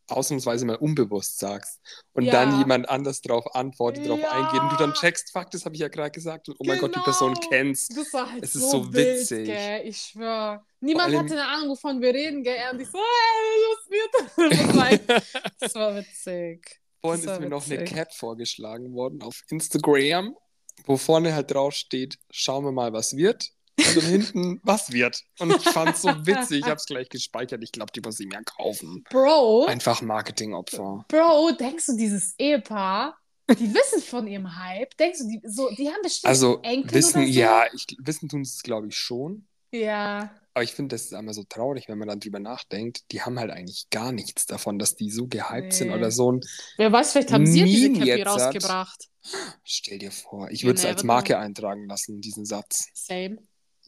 ausnahmsweise 0.08 0.64
mal 0.66 0.76
unbewusst 0.76 1.38
sagst 1.38 1.80
und 2.12 2.24
Ja. 2.24 2.32
dann 2.32 2.58
jemand 2.58 2.88
anders 2.88 3.20
drauf 3.22 3.54
antwortet, 3.54 4.06
drauf 4.08 4.20
Ja. 4.20 4.30
eingeht 4.32 4.60
und 4.60 4.72
du 4.72 4.76
dann 4.76 4.92
checkst, 4.94 5.30
fuck, 5.32 5.50
das 5.50 5.64
habe 5.64 5.74
ich 5.74 5.80
ja 5.80 5.88
gerade 5.88 6.10
gesagt 6.10 6.48
und 6.48 6.56
oh 6.58 6.64
mein 6.64 6.78
Gott, 6.78 6.90
die 6.90 6.94
Genau. 6.94 7.04
Person 7.04 7.34
kennst. 7.50 7.96
Das 7.96 8.12
war 8.12 8.30
halt 8.30 8.42
Es 8.44 8.54
ist 8.54 8.70
so, 8.70 8.82
so 8.84 8.92
wild, 8.92 9.20
witzig. 9.20 9.46
gell? 9.46 9.82
Ich 9.86 9.98
schwör. 9.98 10.64
Niemand 10.80 11.08
allem- 11.08 11.18
hatte 11.20 11.32
eine 11.34 11.46
Ahnung, 11.48 11.70
wovon 11.70 12.00
wir 12.00 12.12
reden, 12.12 12.42
gell? 12.42 12.56
Und 12.72 12.80
ich 12.80 12.88
so, 12.88 12.98
hey, 12.98 13.64
was 13.70 13.90
wird 13.90 14.14
das? 14.14 14.34
Das 14.68 14.76
war, 14.76 14.90
echt- 14.92 15.32
das 15.60 15.74
war 15.74 15.96
witzig. 15.96 16.80
Vorhin 17.00 17.28
ist 17.28 17.40
mir 17.40 17.48
noch 17.48 17.66
eine 17.66 17.80
witzig. 17.80 17.96
Cap 17.96 18.14
vorgeschlagen 18.14 18.92
worden 18.94 19.22
auf 19.22 19.42
Instagram, 19.50 20.34
wo 20.86 20.96
vorne 20.96 21.34
halt 21.34 21.50
drauf 21.50 21.74
steht, 21.74 22.18
schauen 22.30 22.64
wir 22.64 22.72
mal, 22.72 22.92
was 22.92 23.16
wird. 23.16 23.50
Und 23.96 24.02
hinten, 24.02 24.60
was 24.62 24.92
wird. 24.92 25.20
Und 25.38 25.54
ich 25.54 25.62
fand's 25.62 26.02
so 26.02 26.08
witzig, 26.26 26.60
ich 26.60 26.66
hab's 26.66 26.86
gleich 26.86 27.08
gespeichert. 27.08 27.62
Ich 27.62 27.72
glaube, 27.72 27.92
die 27.92 28.00
muss 28.00 28.18
ich 28.20 28.26
mir 28.26 28.40
kaufen. 28.44 29.04
Bro, 29.10 29.66
Einfach 29.66 30.02
Marketingopfer. 30.02 31.04
Bro, 31.08 31.52
denkst 31.58 31.86
du, 31.86 31.96
dieses 31.96 32.34
Ehepaar, 32.38 33.16
die 33.50 33.74
wissen 33.74 34.00
von 34.02 34.26
ihrem 34.26 34.56
Hype? 34.56 34.96
Denkst 34.96 35.18
du, 35.20 35.28
die, 35.28 35.40
so, 35.46 35.68
die 35.70 35.88
haben 35.88 36.02
bestimmt 36.02 36.28
Also 36.28 36.60
Enkel 36.62 36.94
wissen, 36.94 37.18
oder 37.22 37.26
so? 37.26 37.32
ja, 37.32 37.64
ich, 37.74 37.86
wissen 37.98 38.28
tun 38.28 38.40
es, 38.42 38.62
glaube 38.62 38.88
ich, 38.88 38.96
schon. 38.96 39.46
Ja. 39.70 40.30
Aber 40.56 40.62
ich 40.62 40.72
finde, 40.72 40.94
das 40.94 41.06
ist 41.06 41.14
einmal 41.14 41.34
so 41.34 41.42
traurig, 41.48 41.88
wenn 41.88 41.98
man 41.98 42.06
dann 42.06 42.20
drüber 42.20 42.38
nachdenkt. 42.38 43.10
Die 43.10 43.22
haben 43.22 43.40
halt 43.40 43.50
eigentlich 43.50 43.88
gar 43.90 44.12
nichts 44.12 44.46
davon, 44.46 44.78
dass 44.78 44.94
die 44.94 45.10
so 45.10 45.26
gehypt 45.26 45.72
sind 45.72 45.88
Nee. 45.88 45.94
oder 45.94 46.12
so 46.12 46.30
ein. 46.30 46.40
Wer 46.76 46.92
weiß, 46.92 47.10
vielleicht 47.10 47.32
haben 47.32 47.44
sie 47.44 47.58
ja 47.60 47.66
diese 47.66 47.92
Cappy 47.92 48.20
hat- 48.20 48.26
rausgebracht. 48.28 49.08
Stell 49.64 49.98
dir 49.98 50.12
vor, 50.12 50.48
ich 50.50 50.64
würde 50.64 50.78
es 50.78 50.84
als 50.84 50.98
never 51.02 51.06
Marke 51.14 51.38
eintragen 51.38 51.88
lassen, 51.88 52.20
diesen 52.20 52.44
Satz. 52.44 52.84
Same. 52.94 53.38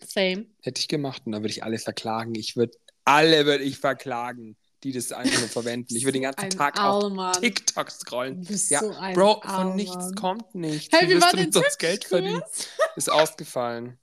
Same. 0.04 0.46
Hätte 0.62 0.80
ich 0.80 0.88
gemacht 0.88 1.22
und 1.26 1.32
dann 1.32 1.42
würde 1.42 1.52
ich 1.52 1.62
alle 1.64 1.78
verklagen. 1.78 2.34
Ich 2.34 2.56
würde, 2.56 2.76
alle 3.04 3.46
würde 3.46 3.64
ich 3.64 3.78
verklagen, 3.78 4.56
die 4.82 4.92
das 4.92 5.10
einfach 5.12 5.38
nur 5.40 5.48
verwenden. 5.48 5.96
Ich 5.96 6.04
würde 6.04 6.14
den 6.14 6.22
ganzen 6.22 6.40
Ein 6.40 6.50
Tag 6.50 6.78
auf 6.78 7.04
Allmann. 7.04 7.32
TikTok 7.40 7.90
scrollen. 7.90 8.42
Du 8.42 8.48
bist 8.48 8.70
Ja, 8.70 8.80
so 8.80 8.92
ein 8.92 9.14
Bro, 9.14 9.40
von 9.42 9.50
Allmann. 9.50 9.76
nichts 9.76 10.12
kommt 10.14 10.54
nichts. 10.54 10.96
Hey, 10.96 11.08
wie 11.08 11.20
war 11.20 11.30
du 11.30 11.36
der 11.38 11.46
umsonst 11.46 11.78
Geld 11.78 12.04
verdienen? 12.04 12.42
Ist 12.96 13.10
ausgefallen. 13.10 13.98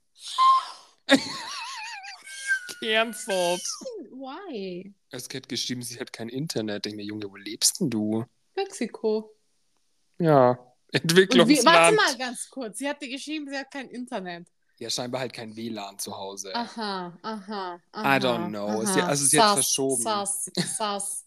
Cancelled. 2.80 3.62
Why? 4.10 4.92
Es 5.10 5.28
hat 5.32 5.48
geschrieben, 5.48 5.82
sie 5.82 5.98
hat 5.98 6.12
kein 6.12 6.28
Internet. 6.28 6.76
Ich 6.76 6.82
denke 6.82 6.96
mir, 6.96 7.04
Junge, 7.04 7.30
wo 7.30 7.36
lebst 7.36 7.80
denn 7.80 7.90
du? 7.90 8.24
Mexiko. 8.56 9.34
Ja, 10.18 10.50
Und 10.50 10.58
wie, 10.92 10.96
Entwicklungsland. 10.98 11.64
warte 11.66 11.96
mal 11.96 12.18
ganz 12.18 12.48
kurz. 12.50 12.78
Sie 12.78 12.88
hat 12.88 13.00
dir 13.02 13.08
geschrieben, 13.08 13.48
sie 13.48 13.56
hat 13.56 13.70
kein 13.70 13.88
Internet. 13.88 14.48
Ja, 14.78 14.90
scheinbar 14.90 15.20
halt 15.20 15.32
kein 15.32 15.54
WLAN 15.56 15.98
zu 15.98 16.16
Hause. 16.16 16.54
Aha, 16.54 17.16
aha, 17.22 17.80
aha. 17.92 18.16
I 18.16 18.20
don't 18.20 18.48
know. 18.48 18.66
Aha. 18.82 18.86
Sie- 18.86 19.00
also 19.02 19.24
sie 19.24 19.40
hat 19.40 19.46
Sass, 19.48 19.54
verschoben. 19.66 20.02
Sass, 20.02 20.50
sass. 20.76 21.24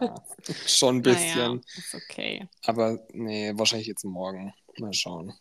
Ja, 0.00 0.14
schon 0.66 0.96
ein 0.96 1.02
bisschen. 1.02 1.36
Naja, 1.56 1.60
ist 1.76 1.94
okay. 1.94 2.48
Aber 2.64 2.98
nee, 3.12 3.52
wahrscheinlich 3.56 3.86
jetzt 3.88 4.04
morgen. 4.04 4.52
Mal 4.78 4.92
schauen. 4.92 5.32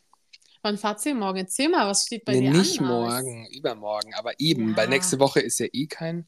Wann 0.62 0.78
fahrt 0.78 1.06
ihr 1.06 1.14
morgen? 1.16 1.40
Erzähl 1.40 1.70
mal, 1.70 1.88
was 1.88 2.06
steht 2.06 2.24
bei 2.24 2.34
nee, 2.34 2.42
dir 2.52 2.58
nicht 2.58 2.80
an? 2.80 2.88
morgen, 2.88 3.48
übermorgen. 3.48 4.14
Aber 4.16 4.32
eben, 4.40 4.70
Ja. 4.72 4.78
weil 4.78 4.88
nächste 4.88 5.20
Woche 5.20 5.40
ist 5.42 5.60
ja 5.60 5.68
eh 5.74 5.88
kein 5.88 6.26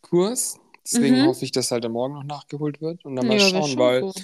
Kurs. 0.00 0.58
Deswegen 0.84 1.20
Mhm. 1.22 1.26
hoffe 1.26 1.44
ich, 1.44 1.52
dass 1.52 1.70
halt 1.70 1.84
am 1.84 1.92
Morgen 1.92 2.14
noch 2.14 2.24
nachgeholt 2.24 2.80
wird. 2.80 3.04
Und 3.04 3.16
dann 3.16 3.26
mal 3.26 3.38
Ja, 3.38 3.48
schauen, 3.50 3.76
weil 3.78 4.00
gut. 4.00 4.16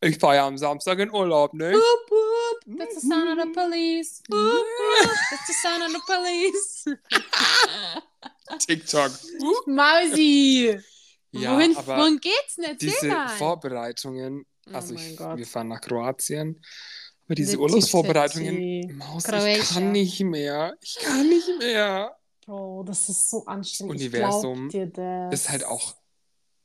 ich 0.00 0.18
fahre 0.18 0.36
ja 0.36 0.46
am 0.46 0.56
Samstag 0.56 0.98
in 1.00 1.10
Urlaub, 1.10 1.52
ne? 1.54 1.72
Boop, 1.72 1.82
boop. 2.08 2.18
That's 2.78 2.94
the 2.94 3.06
sound 3.06 3.28
of 3.28 3.38
the 3.44 3.52
police. 3.52 4.22
That's 4.28 5.46
the 5.46 5.52
sound 5.52 5.82
of 5.82 5.92
the 5.92 6.00
police. 6.06 6.84
TikTok. 8.66 9.12
Mausi! 9.66 10.78
Ja, 11.32 11.56
wohin, 11.56 11.76
aber 11.76 11.96
wohin 11.98 12.20
geht's 12.20 12.56
denn? 12.56 12.64
Erzähl 12.64 12.90
diese 12.90 13.08
mal. 13.08 13.28
Vorbereitungen, 13.28 14.46
Oh 14.66 14.74
also 14.74 14.94
mein 14.94 15.12
ich, 15.12 15.18
wir 15.18 15.46
fahren 15.46 15.68
nach 15.68 15.80
Kroatien, 15.80 16.64
aber 17.26 17.34
diese 17.34 17.58
Urlaubsvorbereitungen, 17.58 18.54
Fitti. 18.54 18.92
Maus, 18.92 19.24
ich 19.26 19.68
kann 19.68 19.92
nicht 19.92 20.20
mehr. 20.20 20.76
Ich 20.80 20.96
kann 21.00 21.28
nicht 21.28 21.48
mehr. 21.58 22.16
Bro, 22.46 22.84
das 22.84 23.08
ist 23.08 23.30
so 23.30 23.44
anstrengend. 23.46 23.94
Universum 23.94 24.66
ich 24.68 24.72
glaub 24.72 24.94
dir 24.94 25.28
das. 25.30 25.40
Ist 25.40 25.50
halt 25.50 25.64
auch, 25.64 25.96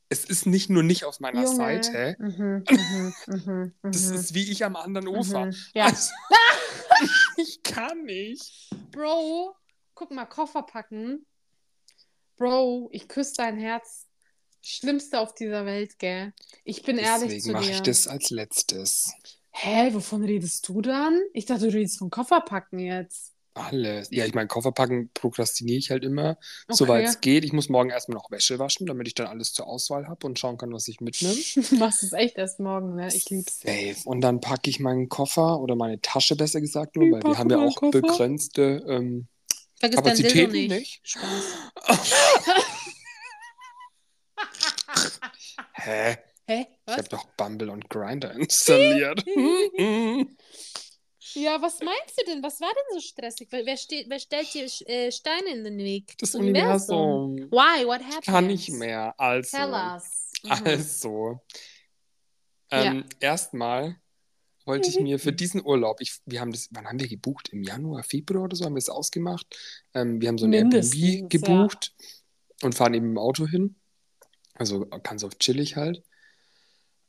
es 0.10 0.26
ist 0.26 0.45
nicht 0.45 0.69
nur 0.69 0.84
nicht 0.84 1.06
auf 1.06 1.19
meiner 1.19 1.43
Junge. 1.43 1.56
Seite, 1.56 2.15
Mhm, 2.19 2.63
mhm, 2.69 3.13
mhm, 3.28 3.74
das 3.84 4.08
mhm, 4.08 4.15
ist 4.15 4.34
wie 4.34 4.52
ich 4.52 4.63
am 4.65 4.76
anderen 4.76 5.08
Ufer. 5.08 5.45
mhm. 5.48 5.56
Ja. 5.74 5.86
Also, 5.86 6.12
ich 7.38 7.62
kann 7.63 8.04
nicht. 8.04 8.69
Bro, 8.91 9.56
guck 9.93 10.12
mal, 10.12 10.26
Koffer 10.26 10.63
packen. 10.63 11.26
Bro, 12.38 12.89
ich 12.91 13.08
küsse 13.08 13.34
dein 13.38 13.58
Herz. 13.58 14.08
Schlimmste 14.62 15.19
auf 15.19 15.34
dieser 15.36 15.65
Welt, 15.65 16.00
gell? 16.00 16.34
Ich 16.65 16.84
bin 16.84 16.98
ehrlich 16.98 17.24
Deswegen 17.30 17.41
zu 17.41 17.52
mache 17.54 17.65
dir. 17.65 17.72
ich 17.76 17.82
das 17.82 18.08
als 18.08 18.30
letztes. 18.30 19.13
Hä, 19.52 19.93
wovon 19.93 20.24
redest 20.24 20.67
du 20.67 20.82
dann? 20.82 21.19
Ich 21.34 21.45
dachte, 21.45 21.67
du 21.69 21.74
redest 21.78 21.98
von 22.00 22.10
Koffer 22.10 22.41
packen 22.41 22.80
jetzt. 22.80 23.34
Alles. 23.55 24.09
Ja, 24.12 24.25
ich 24.25 24.33
meine, 24.33 24.47
Kofferpacken 24.47 25.09
prokrastiniere 25.13 25.77
ich 25.77 25.91
halt 25.91 26.03
immer, 26.05 26.38
Okay. 26.67 26.75
soweit 26.77 27.05
es 27.05 27.19
geht. 27.19 27.43
Ich 27.43 27.51
muss 27.51 27.67
morgen 27.67 27.89
erstmal 27.89 28.15
noch 28.17 28.31
Wäsche 28.31 28.57
waschen, 28.59 28.85
damit 28.88 29.07
ich 29.07 29.15
dann 29.15 29.27
alles 29.27 29.51
zur 29.53 29.67
Auswahl 29.67 30.07
habe 30.07 30.25
und 30.27 30.39
schauen 30.39 30.57
kann, 30.57 30.71
was 30.71 30.88
ich 30.88 31.01
mitnehme. 31.01 31.33
Du 31.69 31.75
machst 31.75 32.03
es 32.03 32.13
echt 32.13 32.38
erst 32.38 32.59
morgen, 32.59 32.95
ne? 32.95 33.07
Ich 33.13 33.29
lieb's. 33.29 33.59
Safe. 33.62 33.95
Und 34.05 34.21
dann 34.21 34.39
packe 34.39 34.69
ich 34.69 34.79
meinen 34.79 35.09
Koffer 35.09 35.59
oder 35.59 35.75
meine 35.75 35.99
Tasche 35.99 36.35
besser 36.35 36.62
gesagt 36.62 36.95
nur, 36.95 37.05
Ich 37.07 37.12
weil 37.13 37.23
wir 37.23 37.38
haben 37.38 37.49
ja 37.49 37.57
auch 37.59 37.75
Koffer. 37.75 38.01
begrenzte 38.01 38.83
ähm, 38.88 39.27
Vergiss 39.79 39.95
dein 39.97 40.03
Kapazitäten 40.05 40.51
nicht. 40.51 40.69
nicht. 40.69 40.99
Spaß. 41.03 41.43
Hä? 45.73 46.17
Hä? 46.47 46.62
Ich 46.62 46.67
Was? 46.85 46.97
habe 46.97 47.09
doch 47.09 47.25
Bumble 47.38 47.69
und 47.69 47.89
Grinder 47.89 48.31
installiert. 48.33 49.23
Ja, 51.34 51.62
was 51.62 51.80
meinst 51.80 52.20
du 52.20 52.26
denn? 52.26 52.44
Was 52.44 52.60
war 52.62 52.70
denn 52.70 53.00
so 53.00 53.06
stressig? 53.06 53.48
Wer, 53.52 53.78
steht, 53.78 54.10
wer 54.10 54.20
stellt 54.20 54.54
dir 54.54 54.65
äh, 54.88 55.12
Steine 55.12 55.50
in 55.50 55.63
den 55.63 55.78
Weg? 55.78 56.18
das 56.18 56.36
Universum. 56.36 57.38
Why? 57.52 57.86
What 57.86 58.02
happened? 58.02 58.26
Kann 58.26 58.48
nicht 58.48 58.70
mehr. 58.70 59.13
Also. 59.18 59.58
Tell 59.58 59.72
us. 59.72 60.32
Mhm. 60.44 60.52
Also. 60.52 61.39
Ähm, 62.72 63.06
Erstmal 63.20 64.00
wollte 64.65 64.89
ich 64.89 65.00
mir 65.00 65.20
für 65.20 65.34
diesen 65.34 65.65
Urlaub, 65.65 66.02
ich, 66.02 66.20
wir 66.26 66.39
haben 66.42 66.52
das, 66.52 66.70
wann 66.72 66.88
haben 66.88 67.00
wir 67.00 67.08
gebucht? 67.08 67.50
Im 67.50 67.63
Januar, 67.63 68.04
Februar 68.04 68.46
oder 68.46 68.56
so 68.56 68.65
haben 68.65 68.76
wir 68.76 68.80
es 68.80 68.89
ausgemacht. 68.89 69.58
Ähm, 69.94 70.22
wir 70.22 70.28
haben 70.28 70.38
so 70.38 70.46
ein 70.46 70.54
Airbnb 70.54 71.30
gebucht 71.30 71.94
und 72.62 72.76
fahren 72.76 72.94
eben 72.94 73.12
im 73.12 73.18
Auto 73.18 73.48
hin. 73.48 73.76
Also 74.54 74.86
ganz 75.04 75.24
auf 75.24 75.38
chillig 75.39 75.76
halt. 75.76 76.04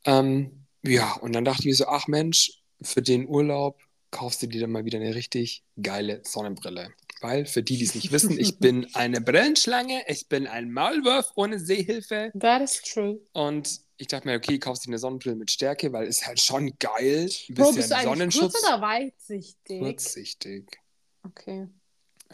Ähm, 0.04 0.66
ja, 0.82 1.12
und 1.14 1.34
dann 1.34 1.44
dachte 1.44 1.60
ich 1.60 1.66
mir 1.66 1.74
so, 1.74 1.86
ach 1.86 2.06
Mensch, 2.06 2.62
für 2.82 3.02
den 3.02 3.28
Urlaub 3.28 3.82
kaufst 4.10 4.42
du 4.42 4.46
dir 4.46 4.62
dann 4.62 4.70
mal 4.70 4.84
wieder 4.84 4.98
eine 4.98 5.14
richtig 5.14 5.62
geile 5.80 6.22
Sonnenbrille. 6.24 6.92
Weil, 7.20 7.44
für 7.44 7.62
die, 7.62 7.76
die 7.76 7.84
es 7.84 7.94
nicht 7.94 8.12
wissen, 8.12 8.38
ich 8.38 8.58
bin 8.58 8.86
eine 8.94 9.20
Brillenschlange, 9.20 10.02
ich 10.08 10.28
bin 10.28 10.46
ein 10.46 10.72
Maulwurf 10.72 11.32
ohne 11.34 11.58
Sehhilfe. 11.58 12.32
That 12.38 12.62
is 12.62 12.80
true. 12.82 13.20
Und 13.32 13.80
ich 13.98 14.06
dachte 14.06 14.26
mir, 14.26 14.36
okay, 14.36 14.58
kaufst 14.58 14.86
dir 14.86 14.88
eine 14.88 14.98
Sonnenbrille 14.98 15.36
mit 15.36 15.50
Stärke, 15.50 15.92
weil 15.92 16.06
ist 16.06 16.26
halt 16.26 16.40
schon 16.40 16.72
geil. 16.78 17.28
Ein 17.48 17.54
Bro, 17.54 17.72
bisschen 17.72 17.76
bist 17.76 17.92
du 17.92 18.02
Sonnenschutz. 18.02 18.52
kurz 18.52 18.64
oder 18.66 18.80
weitsichtig? 18.80 19.80
Kurzsichtig. 19.80 20.78
Okay. 21.22 21.68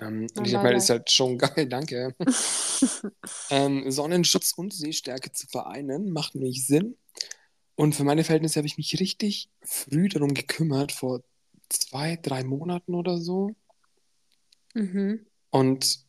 Ähm, 0.00 0.28
und 0.36 0.46
ich 0.46 0.52
dachte 0.52 0.68
mir, 0.68 0.76
ist 0.76 0.90
halt 0.90 1.10
schon 1.10 1.38
geil, 1.38 1.66
danke. 1.68 2.14
ähm, 3.50 3.90
Sonnenschutz 3.90 4.52
und 4.52 4.72
Sehstärke 4.72 5.32
zu 5.32 5.48
vereinen, 5.48 6.10
macht 6.10 6.34
nämlich 6.34 6.66
Sinn. 6.66 6.96
Und 7.74 7.94
für 7.94 8.04
meine 8.04 8.24
Verhältnisse 8.24 8.58
habe 8.60 8.66
ich 8.66 8.78
mich 8.78 8.98
richtig 9.00 9.50
früh 9.62 10.08
darum 10.08 10.34
gekümmert, 10.34 10.92
vor 10.92 11.22
zwei, 11.68 12.16
drei 12.16 12.44
Monaten 12.44 12.94
oder 12.94 13.18
so. 13.18 13.54
mhm. 14.74 15.26
Und 15.50 16.00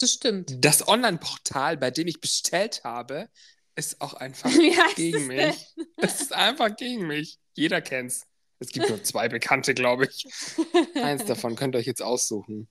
Das 0.00 0.12
stimmt. 0.12 0.64
das 0.64 0.86
Online-Portal, 0.88 1.76
bei 1.76 1.90
dem 1.90 2.08
ich 2.08 2.20
bestellt 2.20 2.82
habe, 2.84 3.28
ist 3.76 4.00
auch 4.00 4.14
einfach 4.14 4.50
heißt 4.50 4.96
gegen 4.96 5.16
es 5.16 5.28
denn? 5.28 5.48
mich. 5.48 5.74
Es 5.96 6.20
ist 6.20 6.32
einfach 6.32 6.76
gegen 6.76 7.06
mich. 7.06 7.38
Jeder 7.54 7.80
kennt's. 7.80 8.26
Es 8.60 8.68
gibt 8.70 8.88
nur 8.88 9.02
zwei 9.02 9.28
bekannte, 9.28 9.74
glaube 9.74 10.06
ich. 10.06 10.26
Eins 10.94 11.24
davon 11.24 11.56
könnt 11.56 11.74
ihr 11.74 11.78
euch 11.78 11.86
jetzt 11.86 12.02
aussuchen. 12.02 12.68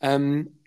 Ähm, 0.00 0.58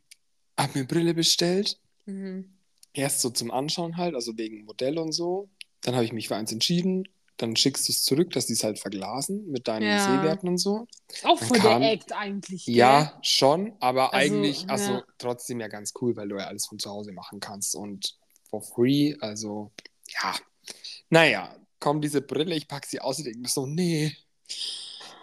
hab 0.58 0.76
mir 0.76 0.86
Brille 0.86 1.14
bestellt. 1.14 1.80
Mhm. 2.06 2.58
Erst 2.94 3.22
so 3.22 3.30
zum 3.30 3.52
Anschauen 3.52 3.98
halt, 3.98 4.16
also 4.16 4.38
wegen 4.38 4.66
Modell 4.66 4.98
und 4.98 5.12
so. 5.14 5.50
Dann 5.82 5.96
habe 5.96 6.06
ich 6.06 6.14
mich 6.14 6.28
für 6.28 6.36
eins 6.36 6.52
entschieden. 6.52 7.08
Dann 7.42 7.56
schickst 7.56 7.88
du 7.88 7.92
es 7.92 8.04
zurück, 8.04 8.30
dass 8.32 8.46
die 8.46 8.54
es 8.54 8.64
halt 8.64 8.78
verglasen 8.80 9.48
mit 9.50 9.68
deinen 9.68 9.88
Ja. 9.88 9.98
Sehwerten 10.06 10.48
und 10.48 10.58
so. 10.60 10.86
Auch 11.24 11.40
Dann 11.40 11.48
voll 11.48 11.58
kam- 11.60 11.82
der 11.82 11.92
Act 11.94 12.14
eigentlich. 12.14 12.66
gell? 12.66 12.76
Ja, 12.76 13.20
schon, 13.24 13.74
aber 13.80 14.14
Also, 14.14 14.36
eigentlich, 14.36 14.70
also 14.70 14.92
ja. 14.92 15.04
trotzdem 15.18 15.60
ja 15.60 15.68
ganz 15.68 15.92
cool, 16.00 16.16
weil 16.16 16.28
du 16.30 16.38
ja 16.38 16.46
alles 16.46 16.68
von 16.68 16.78
zu 16.78 16.90
Hause 16.92 17.12
machen 17.14 17.40
kannst 17.40 17.76
und 17.76 18.16
for 18.50 18.62
free, 18.62 19.16
also 19.22 19.72
ja. 20.22 20.36
Naja, 21.10 21.56
kommt 21.80 22.04
diese 22.04 22.22
Brille, 22.22 22.54
ich 22.56 22.68
pack 22.68 22.86
sie 22.86 23.00
aus 23.02 23.18
und 23.18 23.26
denke 23.26 23.40
mir 23.40 23.48
so, 23.48 23.66
nee, 23.66 24.16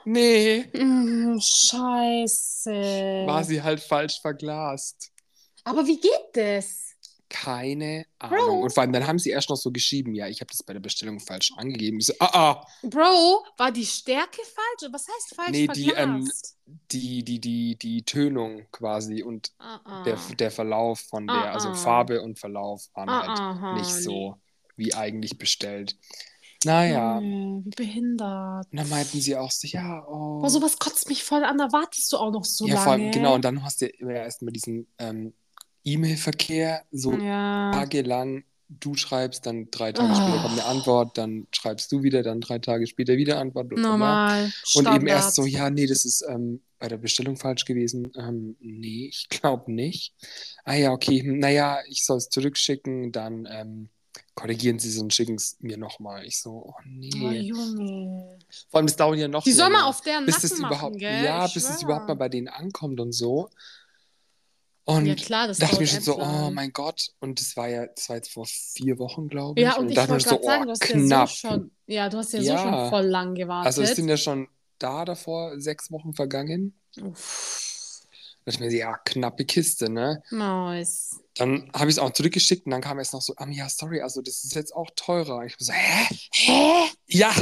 nee, 0.04 0.64
Mm, 0.74 1.38
scheiße. 1.40 2.70
war 3.26 3.44
sie 3.44 3.62
halt 3.62 3.80
falsch 3.80 4.20
verglast. 4.20 5.10
Aber 5.64 5.86
wie 5.86 6.00
geht 6.00 6.30
das? 6.34 6.87
Keine 7.30 8.06
Bro. 8.18 8.28
Ahnung. 8.28 8.62
Und 8.62 8.72
vor 8.72 8.82
allem, 8.82 8.92
dann 8.92 9.06
haben 9.06 9.18
sie 9.18 9.30
erst 9.30 9.50
noch 9.50 9.56
so 9.56 9.70
geschrieben, 9.70 10.14
ja, 10.14 10.28
ich 10.28 10.40
habe 10.40 10.50
das 10.50 10.62
bei 10.62 10.72
der 10.72 10.80
Bestellung 10.80 11.20
falsch 11.20 11.52
angegeben. 11.56 11.98
Ich 11.98 12.06
so, 12.06 12.14
ah, 12.20 12.30
ah, 12.32 12.66
Bro, 12.82 13.44
war 13.58 13.70
die 13.70 13.84
Stärke 13.84 14.40
falsch? 14.42 14.92
Was 14.92 15.06
heißt 15.08 15.34
falsch 15.34 15.50
Nee, 15.50 15.66
die, 15.68 15.90
ähm, 15.90 16.30
die, 16.90 17.22
die, 17.24 17.38
die, 17.40 17.76
die 17.76 18.02
Tönung 18.04 18.66
quasi 18.72 19.22
und 19.22 19.52
Ah, 19.58 19.80
ah. 19.84 20.02
der, 20.04 20.16
der 20.38 20.50
Verlauf 20.50 21.00
von 21.00 21.26
der, 21.26 21.36
Ah, 21.36 21.52
also 21.52 21.68
ah. 21.68 21.74
Farbe 21.74 22.22
und 22.22 22.38
Verlauf 22.38 22.86
waren 22.94 23.08
Ah, 23.08 23.26
halt 23.26 23.38
aha, 23.38 23.74
nicht 23.78 23.92
so 23.92 24.36
wie 24.76 24.94
eigentlich 24.94 25.36
bestellt. 25.38 25.96
Naja, 26.64 27.20
wie 27.20 27.70
behindert. 27.76 28.66
und 28.72 28.76
dann 28.76 28.88
meinten 28.88 29.20
sie 29.20 29.36
auch 29.36 29.50
so, 29.50 29.68
ja, 29.68 30.04
oh. 30.08 30.40
Boah, 30.40 30.50
sowas 30.50 30.78
kotzt 30.78 31.08
mich 31.08 31.22
voll 31.22 31.44
an, 31.44 31.56
da 31.58 31.70
wartest 31.72 32.10
du 32.12 32.16
auch 32.16 32.32
noch 32.32 32.44
so 32.44 32.66
ja, 32.66 32.74
lange. 32.74 32.84
vor 32.84 32.92
allem, 32.94 33.10
genau, 33.12 33.34
und 33.34 33.44
dann 33.44 33.62
hast 33.62 33.80
du 33.80 33.86
immer 33.86 34.12
erstmal 34.14 34.52
diesen 34.52 34.88
ähm, 34.98 35.34
E-Mail-Verkehr, 35.92 36.82
so 36.90 37.12
Ja. 37.14 37.70
tagelang, 37.72 38.44
du 38.68 38.94
schreibst, 38.94 39.46
dann 39.46 39.70
drei 39.70 39.92
Tage 39.92 40.14
später 40.14 40.38
Ah. 40.38 40.42
kommt 40.42 40.60
eine 40.60 40.64
Antwort, 40.66 41.16
dann 41.16 41.46
schreibst 41.52 41.90
du 41.90 42.02
wieder, 42.02 42.22
dann 42.22 42.40
drei 42.40 42.58
Tage 42.58 42.86
später 42.86 43.16
wieder 43.16 43.38
Antwort. 43.40 43.68
bla. 43.68 43.78
Normal. 43.80 44.52
Und 44.74 44.86
eben 44.88 45.06
erst 45.06 45.32
Standard. 45.34 45.34
so, 45.34 45.46
ja, 45.46 45.70
nee, 45.70 45.86
das 45.86 46.04
ist 46.04 46.22
ähm, 46.28 46.60
bei 46.78 46.88
der 46.88 46.98
Bestellung 46.98 47.36
falsch 47.36 47.64
gewesen. 47.64 48.12
Ähm, 48.16 48.56
nee, 48.60 49.06
ich 49.08 49.28
glaube 49.30 49.72
nicht. 49.72 50.14
Ah 50.64 50.74
ja, 50.74 50.92
okay, 50.92 51.20
hm, 51.22 51.38
naja, 51.38 51.78
ich 51.88 52.04
soll 52.04 52.18
es 52.18 52.28
zurückschicken, 52.28 53.10
dann 53.10 53.48
ähm, 53.50 53.88
korrigieren 54.34 54.78
sie 54.78 54.90
es 54.90 54.98
und 54.98 55.12
schicken 55.14 55.34
es 55.36 55.56
mir 55.60 55.78
nochmal. 55.78 56.24
Ich 56.26 56.38
so, 56.40 56.50
oh 56.50 56.74
Oh, 56.76 56.80
nee. 56.84 57.40
Junge. 57.40 58.38
Vor 58.70 58.78
allem, 58.78 58.86
das 58.86 58.96
dauert 58.96 59.18
ja 59.18 59.28
noch 59.28 59.42
Die 59.44 59.52
soll 59.52 59.66
länger, 59.68 59.78
mal 59.80 59.88
auf 59.88 60.00
deren 60.02 60.26
bis 60.26 60.34
Nacken 60.36 60.48
das 60.50 60.58
machen, 60.58 60.72
überhaupt, 60.72 60.98
gell? 60.98 61.24
ja, 61.24 61.46
Ich 61.46 61.54
bis 61.54 61.64
es 61.64 61.76
schwör. 61.80 61.84
überhaupt 61.88 62.08
mal 62.08 62.14
bei 62.14 62.28
denen 62.28 62.48
ankommt 62.48 63.00
und 63.00 63.12
so. 63.12 63.48
Und 64.88 65.04
Ja, 65.04 65.14
klar, 65.16 65.46
das 65.46 65.58
dachte 65.58 65.80
mir 65.80 65.86
schon 65.86 66.00
so, 66.00 66.18
oh 66.18 66.50
mein 66.50 66.72
Gott. 66.72 67.10
Und 67.20 67.38
das 67.38 67.54
war 67.58 67.68
ja, 67.68 67.86
das 67.88 68.08
war 68.08 68.16
jetzt 68.16 68.32
vor 68.32 68.46
vier 68.46 68.98
Wochen, 68.98 69.28
glaube 69.28 69.60
ich. 69.60 69.66
Ja, 69.66 69.76
und 69.76 69.90
ich 69.90 69.94
dachte 69.94 70.12
mir 70.12 70.14
wollte 70.14 70.30
so, 70.30 70.36
gerade 70.38 70.44
sagen, 70.46 70.62
oh, 70.62 70.64
du 70.64 70.70
hast 70.70 70.80
knapp. 70.80 71.10
ja 71.10 71.26
so 71.26 71.34
schon, 71.34 71.70
ja, 71.86 72.08
du 72.08 72.16
hast 72.16 72.32
ja, 72.32 72.40
so 72.40 72.46
Ja. 72.48 72.58
schon 72.58 72.88
voll 72.88 73.04
lang 73.04 73.34
gewartet. 73.34 73.66
Also 73.66 73.82
es 73.82 73.94
sind 73.96 74.08
ja 74.08 74.16
schon 74.16 74.48
da 74.78 75.04
davor 75.04 75.60
sechs 75.60 75.92
Wochen 75.92 76.14
vergangen. 76.14 76.80
Uff, 77.02 78.00
Da 78.46 78.50
dachte 78.52 78.54
ich 78.54 78.60
mir, 78.60 78.70
so, 78.70 78.76
ja, 78.78 78.96
knappe 79.04 79.44
Kiste, 79.44 79.90
ne? 79.90 80.22
nice. 80.30 81.20
Dann 81.34 81.70
habe 81.74 81.90
ich 81.90 81.96
es 81.96 81.98
auch 81.98 82.10
zurückgeschickt 82.14 82.64
und 82.64 82.72
dann 82.72 82.80
kam 82.80 82.98
erst 82.98 83.12
noch 83.12 83.20
so, 83.20 83.34
ah, 83.36 83.46
ja, 83.50 83.68
sorry, 83.68 84.00
also 84.00 84.22
das 84.22 84.42
ist 84.42 84.54
jetzt 84.54 84.74
auch 84.74 84.88
teurer. 84.96 85.44
Ich 85.44 85.54
so, 85.58 85.70
hä? 85.70 86.06
Hä? 86.32 86.88
Ja, 87.08 87.34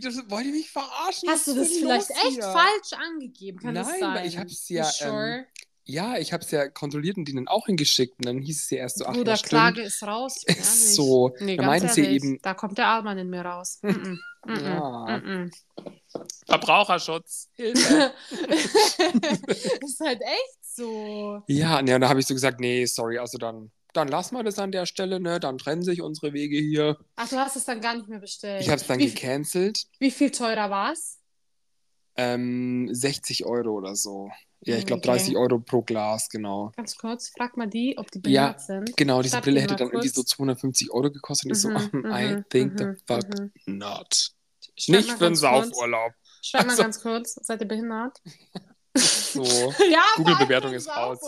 das, 0.00 0.16
wollt 0.30 0.46
ihr 0.46 0.52
mich 0.52 0.70
verarschen? 0.70 1.28
Hast 1.28 1.46
du 1.48 1.54
das 1.54 1.68
vielleicht 1.68 2.08
los 2.08 2.16
echt 2.24 2.32
hier? 2.34 2.42
falsch 2.44 2.92
angegeben? 2.92 3.58
Kann 3.58 3.74
das 3.74 3.88
Nein, 3.88 4.00
sein? 4.00 4.14
weil 4.14 4.26
ich 4.26 4.38
hab's 4.38 4.68
You 4.68 4.76
ja, 4.76 4.84
Sure? 4.84 5.36
ähm, 5.38 5.44
Ja, 5.90 6.18
ich 6.18 6.34
habe 6.34 6.44
es 6.44 6.50
ja 6.50 6.68
kontrolliert 6.68 7.16
und 7.16 7.26
denen 7.26 7.48
auch 7.48 7.64
hingeschickt. 7.64 8.18
Und 8.18 8.26
dann 8.26 8.42
hieß 8.42 8.64
es 8.64 8.70
ja 8.70 8.78
erst 8.78 8.98
so, 8.98 9.06
ach 9.06 9.14
Bruder, 9.14 9.32
ja, 9.32 9.36
stimmt. 9.38 9.48
Klage 9.50 9.80
ist 9.80 10.02
raus. 10.02 10.42
Ehrlich. 10.46 10.64
so. 10.64 11.34
Nee, 11.40 11.56
Da 11.56 11.64
meinten 11.64 11.88
sie 11.88 12.04
eben- 12.04 12.38
Da 12.42 12.52
kommt 12.52 12.76
der 12.76 12.88
Allmann 12.88 13.16
in 13.16 13.30
mir 13.30 13.40
raus. 13.40 13.78
Mm 13.80 13.88
-mm. 13.88 14.18
Mm 14.44 14.52
-mm. 14.52 14.62
Ja. 14.64 15.18
Mm 15.18 15.50
Verbraucherschutz. 16.46 17.48
-mm. 17.58 18.10
ist 19.84 20.00
halt 20.00 20.20
echt 20.20 20.58
so. 20.62 21.42
Ja, 21.46 21.80
ne, 21.80 21.94
und 21.94 22.02
da 22.02 22.08
habe 22.10 22.20
ich 22.20 22.26
so 22.26 22.34
gesagt, 22.34 22.60
nee, 22.60 22.84
sorry, 22.84 23.18
also 23.18 23.38
dann, 23.38 23.70
dann 23.94 24.08
lassen 24.08 24.36
wir 24.36 24.44
das 24.44 24.58
an 24.58 24.72
der 24.72 24.84
Stelle, 24.84 25.20
ne? 25.20 25.40
Dann 25.40 25.56
trennen 25.56 25.82
sich 25.82 26.02
unsere 26.02 26.34
Wege 26.34 26.58
hier. 26.58 26.98
Ach, 27.16 27.28
du 27.28 27.36
hast 27.36 27.56
es 27.56 27.64
dann 27.64 27.80
gar 27.80 27.96
nicht 27.96 28.08
mehr 28.08 28.20
bestellt. 28.20 28.60
Ich 28.60 28.68
habe 28.68 28.80
es 28.80 28.86
dann 28.86 28.98
wie, 28.98 29.10
gecancelt. 29.10 29.84
wie 29.98 30.10
viel 30.10 30.30
teurer 30.30 30.68
war 30.70 30.92
es? 30.92 31.17
Ähm, 32.18 32.88
60 32.92 33.46
Euro 33.46 33.70
oder 33.70 33.94
so. 33.96 34.28
Ja, 34.60 34.76
ich 34.76 34.86
glaube 34.86 34.98
Okay. 35.00 35.10
30 35.10 35.36
Euro 35.36 35.60
pro 35.60 35.82
Glas, 35.82 36.28
genau. 36.28 36.72
Ganz 36.76 36.96
kurz, 36.98 37.28
frag 37.28 37.56
mal 37.56 37.68
die, 37.68 37.96
ob 37.96 38.10
die 38.10 38.18
Ja, 38.28 38.48
behindert 38.48 38.60
sind. 38.62 38.96
Genau, 38.96 39.22
diese 39.22 39.36
Schreib 39.36 39.44
Brille 39.44 39.60
hätte 39.60 39.74
mal 39.74 39.78
dann 39.78 39.88
irgendwie 39.88 40.08
kurz. 40.08 40.16
so 40.16 40.22
250 40.24 40.90
Euro 40.90 41.10
gekostet. 41.12 41.46
Und 41.46 41.52
ich 41.56 41.62
so, 41.62 41.68
Mhm, 41.70 42.04
I 42.12 42.34
mhm, 42.34 42.44
think 42.50 42.76
the 42.78 42.84
mhm, 42.86 42.96
fuck 43.06 43.24
not. 43.66 44.32
Schreib 44.76 44.96
Nicht 44.96 45.08
mal 45.10 45.16
für 45.16 45.26
einen. 45.26 45.36
Saufurlaub. 45.36 46.12
Schreib 46.42 46.62
mal 46.66 46.70
Also- 46.70 46.82
ganz 46.82 47.00
kurz, 47.00 47.34
seid 47.34 47.60
ihr 47.60 47.68
behindert? 47.68 48.20
So. 48.96 49.44
ja, 49.90 50.02
Google-Bewertung 50.16 50.72
ist 50.72 50.88
raus. 50.88 51.20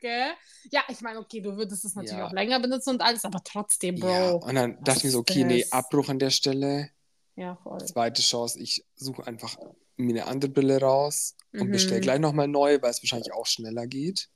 Gell? 0.00 0.32
Ja, 0.72 0.80
ich 0.88 1.00
meine, 1.02 1.20
okay, 1.20 1.40
du 1.40 1.56
würdest 1.56 1.84
es 1.84 1.94
natürlich 1.94 2.18
Ja. 2.18 2.26
auch 2.26 2.32
länger 2.32 2.58
benutzen 2.58 2.90
und 2.90 3.00
alles, 3.00 3.24
aber 3.24 3.40
trotzdem, 3.44 3.96
Bro. 3.96 4.08
Ja, 4.08 4.24
Ja, 4.24 4.32
und 4.32 4.54
dann 4.56 4.82
dachte 4.82 4.98
ich 5.00 5.04
mir 5.04 5.10
so, 5.10 5.18
okay, 5.20 5.44
nee? 5.44 5.64
Abbruch 5.70 6.08
an 6.08 6.18
der 6.18 6.30
Stelle. 6.30 6.90
voll. 7.62 7.78
Zweite 7.84 8.22
Chance, 8.22 8.58
ich 8.58 8.84
suche 8.96 9.24
einfach 9.26 9.56
mir 9.96 10.10
eine 10.22 10.26
andere 10.26 10.50
Brille 10.50 10.80
raus 10.80 11.36
und 11.52 11.68
Mhm. 11.68 11.72
bestelle 11.72 12.00
gleich 12.00 12.18
nochmal 12.18 12.48
neu, 12.48 12.78
weil 12.80 12.90
es 12.90 13.02
wahrscheinlich 13.02 13.32
auch 13.32 13.46
schneller 13.46 13.86
geht. 13.86 14.28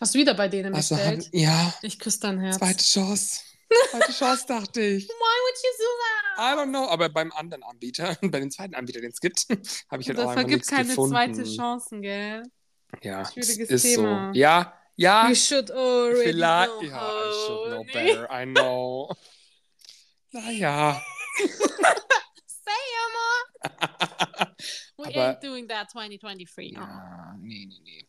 Hast 0.00 0.14
du 0.14 0.18
wieder 0.18 0.34
bei 0.34 0.48
denen 0.48 0.74
Also 0.74 0.94
bestellt? 0.94 1.26
hab, 1.26 1.34
ja, 1.34 1.74
ich 1.82 1.98
küsse 1.98 2.20
dein 2.20 2.38
Herz. 2.40 2.58
zweite 2.58 2.84
Chance. 2.84 3.40
Zweite 3.90 4.12
Chance, 4.12 4.44
dachte 4.48 4.80
ich. 4.80 5.06
Why 5.08 5.12
would 5.12 5.56
you 5.62 5.70
do 5.78 5.84
I 6.40 6.54
don't 6.56 6.70
know, 6.70 6.88
aber 6.88 7.08
beim 7.08 7.32
anderen 7.32 7.62
Anbieter, 7.64 8.16
bei 8.22 8.40
dem 8.40 8.50
zweiten 8.50 8.74
Anbieter, 8.74 9.00
den 9.00 9.10
es 9.10 9.20
gibt, 9.20 9.46
habe 9.90 10.00
ich 10.00 10.06
that? 10.06 10.16
halt 10.16 10.20
auch 10.20 10.30
einfach 10.30 10.46
nichts 10.48 10.68
keine 10.68 10.88
gefunden. 10.88 11.14
zweite 11.14 11.44
Chancen, 11.44 12.00
gell? 12.02 12.42
Ja, 13.02 13.22
es 13.22 13.32
Schwieriges 13.34 13.68
ist 13.70 13.82
Thema. 13.82 14.30
so. 14.32 14.38
Ja, 14.38 14.72
ja, 14.96 15.28
You 15.28 15.34
should 15.34 15.70
already 15.70 16.22
vielleicht. 16.22 16.70
know. 16.78 16.82
Ja, 16.88 17.28
I 17.28 17.32
should 17.46 17.66
know 17.66 17.84
better, 17.92 18.28
I 18.30 18.44
know. 18.46 19.10
Naja, 20.32 21.02
Say 22.46 22.72
more. 23.12 24.07
We 24.98 25.04
Aber- 25.06 25.28
ain't 25.30 25.42
doing 25.42 25.68
that 25.68 25.90
2023. 25.90 26.72
no. 26.72 26.80
ja, 26.80 27.36
nee, 27.40 27.66
nee, 27.66 27.80
nee. 27.84 28.04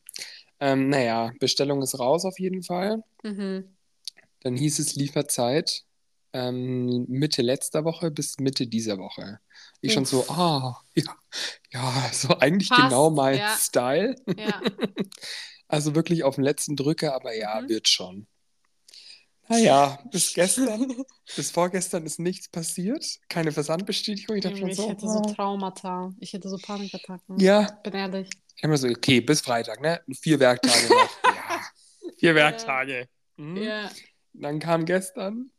Ähm, 0.60 0.90
naja, 0.90 1.32
Bestellung 1.40 1.82
ist 1.82 1.98
raus 2.00 2.26
auf 2.26 2.40
jeden 2.40 2.64
Fall. 2.64 3.04
Mhm. 3.24 3.76
Dann 4.42 4.58
hieß 4.58 4.80
es 4.80 4.96
Lieferzeit 4.96 5.84
ähm, 6.34 7.06
Mitte 7.08 7.42
letzter 7.42 7.86
Woche 7.86 8.12
bis 8.12 8.38
Mitte 8.40 8.68
dieser 8.68 8.98
Woche. 8.98 9.40
Ich 9.82 9.94
schon 9.94 10.06
so, 10.06 10.20
Uff. 10.20 10.30
ah, 10.32 10.78
ja, 10.96 11.16
ja, 11.72 12.10
so 12.12 12.38
eigentlich 12.40 12.70
Passt, 12.70 12.82
genau 12.90 13.10
mein 13.10 13.38
ja. 13.40 13.56
Style. 13.58 14.16
Ja. 14.38 14.62
Also 15.72 15.94
wirklich 15.94 16.24
auf 16.24 16.34
den 16.34 16.44
letzten 16.44 16.76
Drücker, 16.76 17.14
aber 17.14 17.36
ja, 17.36 17.62
Mhm. 17.62 17.70
wird 17.70 17.88
schon. 17.88 18.26
Naja, 19.50 20.00
bis 20.12 20.34
gestern, 20.36 20.96
bis 21.36 21.52
vorgestern 21.52 22.06
ist 22.06 22.20
nichts 22.20 22.48
passiert. 22.48 23.04
Keine 23.28 23.52
Versandbestätigung. 23.52 24.38
Ich 24.38 24.44
dachte 24.44 24.60
ich 24.60 24.76
so, 24.76 24.90
hätte 24.90 25.08
so 25.08 25.20
oh. 25.20 25.34
Traumata. 25.34 26.14
Ich 26.20 26.34
hätte 26.34 26.50
so 26.50 26.58
Panikattacken. 26.58 27.40
ja, 27.40 27.64
Bin 27.84 27.94
ehrlich. 27.94 28.30
ich 28.56 28.64
habe 28.64 28.72
mir 28.72 28.78
so, 28.78 28.88
okay, 28.88 29.22
bis 29.22 29.42
Freitag, 29.42 29.82
ne? 29.82 30.02
Vier 30.22 30.40
Werktage 30.40 30.88
noch. 30.88 31.24
ja, 31.24 31.62
vier 32.18 32.36
Werktage. 32.36 33.10
Mhm. 33.38 33.58
Ja. 33.58 33.92
Dann 34.34 34.60
kam 34.60 34.86
gestern 34.86 35.52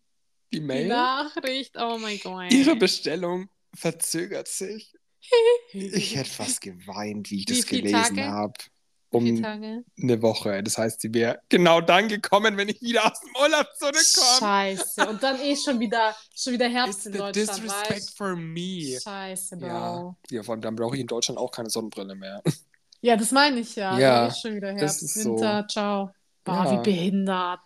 die 0.52 0.60
Die 0.60 0.64
Mail. 0.64 0.88
Nachricht, 0.88 1.76
oh 1.76 1.98
mein 1.98 2.18
Gott. 2.20 2.52
Ihre 2.52 2.76
Bestellung 2.76 3.48
verzögert 3.74 4.48
sich. 4.48 4.94
Ich 5.72 6.16
hätte 6.16 6.30
fast 6.30 6.60
geweint, 6.60 7.30
wie 7.30 7.40
ich 7.40 7.48
Wie 7.48 7.54
das 7.54 7.66
gelesen 7.66 8.24
habe. 8.24 8.54
Um 9.12 9.42
Tage? 9.42 9.84
eine 10.00 10.22
Woche. 10.22 10.62
Das 10.62 10.78
heißt, 10.78 11.00
sie 11.00 11.12
wäre 11.12 11.40
genau 11.48 11.80
dann 11.80 12.08
gekommen, 12.08 12.56
wenn 12.56 12.68
ich 12.68 12.80
wieder 12.80 13.04
aus 13.10 13.20
dem 13.20 13.34
Urlaub 13.42 13.66
zurückkomme. 13.76 14.38
Scheiße. 14.38 15.08
Und 15.08 15.22
dann 15.22 15.40
eh 15.40 15.56
schon 15.56 15.80
wieder, 15.80 16.14
schon 16.34 16.52
wieder 16.52 16.68
Herbst 16.68 16.98
It's 17.00 17.06
in 17.06 17.12
the 17.12 17.18
Deutschland, 17.18 17.48
disrespect 17.48 17.90
weißt 17.90 18.16
for 18.16 18.36
me. 18.36 18.98
Scheiße, 19.02 19.56
Bro. 19.56 19.66
Ja. 19.66 19.74
Ja. 20.02 20.16
Ja, 20.30 20.42
vor 20.42 20.52
allem 20.54 20.62
dann 20.62 20.76
brauche 20.76 20.94
ich 20.94 21.00
in 21.00 21.06
Deutschland 21.08 21.38
auch 21.38 21.50
keine 21.50 21.70
Sonnenbrille 21.70 22.14
mehr. 22.14 22.42
das 23.02 23.32
meine 23.32 23.60
ich 23.60 23.74
ja. 23.76 23.98
Ja, 23.98 24.20
Dann 24.20 24.28
ist 24.30 24.40
schon 24.40 24.54
wieder 24.54 24.72
das 24.72 24.80
Herbst, 24.80 25.02
ist 25.02 25.14
so. 25.22 25.30
Winter, 25.36 25.66
ciao. 25.68 26.10
Boah, 26.44 26.64
Ja. 26.64 26.72
wie 26.72 26.90
behindert. 26.90 27.60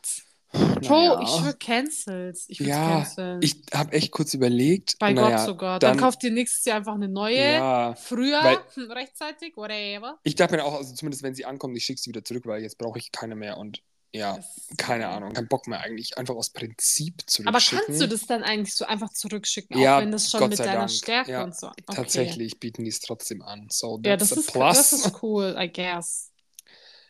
Bro, 0.55 0.95
Naja. 1.17 1.21
ich 1.23 1.29
schwör 1.31 1.53
Cancels. 1.55 2.45
Ich 2.49 2.59
Ja, 2.61 2.77
canceln. 3.01 3.41
Ich 3.43 3.57
habe 3.73 3.93
echt 3.93 4.11
kurz 4.13 4.35
überlegt. 4.35 4.97
Bei 4.99 5.13
naja, 5.13 5.37
Gott 5.39 5.47
sogar. 5.47 5.79
Dann, 5.79 5.93
dann- 5.93 6.01
kauft 6.01 6.23
ihr 6.25 6.31
nächstes 6.31 6.65
Jahr 6.65 6.77
einfach 6.77 6.95
eine 6.95 7.09
neue. 7.09 7.37
Ja, 7.55 7.95
Früher, 7.97 8.43
Weil- 8.43 8.59
rechtzeitig, 8.91 9.57
whatever. 9.57 10.19
ich 10.23 10.35
dachte 10.37 10.57
mir 10.57 10.65
auch, 10.65 10.75
also 10.75 10.95
zumindest 10.95 11.23
wenn 11.23 11.35
sie 11.35 11.45
ankommt, 11.45 11.77
ich 11.77 11.85
schicke 11.85 12.01
sie 12.01 12.11
wieder 12.11 12.25
zurück, 12.25 12.47
weil 12.47 12.63
jetzt 12.63 12.79
brauche 12.79 12.99
ich 12.99 13.11
keine 13.13 13.35
mehr. 13.35 13.57
Und 13.57 13.81
ja, 14.13 14.37
Das- 14.37 14.69
keine 14.77 15.09
Ahnung, 15.09 15.33
kein 15.33 15.49
Bock 15.49 15.67
mehr 15.67 15.81
eigentlich, 15.81 16.17
einfach 16.19 16.37
aus 16.37 16.51
Prinzip 16.51 17.23
zurückschicken. 17.27 17.49
Aber 17.49 17.87
kannst 17.87 18.01
du 18.01 18.07
das 18.07 18.27
dann 18.27 18.45
eigentlich 18.45 18.75
so 18.77 18.85
einfach 18.85 19.11
zurückschicken, 19.11 19.77
Ja, 19.81 19.97
auch 19.97 20.03
wenn 20.03 20.13
das 20.13 20.31
schon 20.31 20.39
Gott 20.41 20.51
mit 20.51 20.59
deiner 20.61 20.73
Dank. 20.81 20.91
Stärke 20.93 21.33
Ja, 21.33 21.43
und 21.43 21.57
so. 21.57 21.67
Okay. 21.69 21.83
Tatsächlich 21.95 22.61
bieten 22.61 22.85
die 22.85 22.91
es 22.91 23.01
trotzdem 23.01 23.43
an. 23.43 23.67
So, 23.71 24.01
Ja, 24.05 24.17
that's 24.17 24.29
das 24.29 24.39
a 24.39 24.41
ist, 24.43 24.53
plus. 24.53 24.77
das 24.77 24.93
ist 24.93 25.23
cool, 25.23 25.57
I 25.59 25.73
guess. 25.73 26.31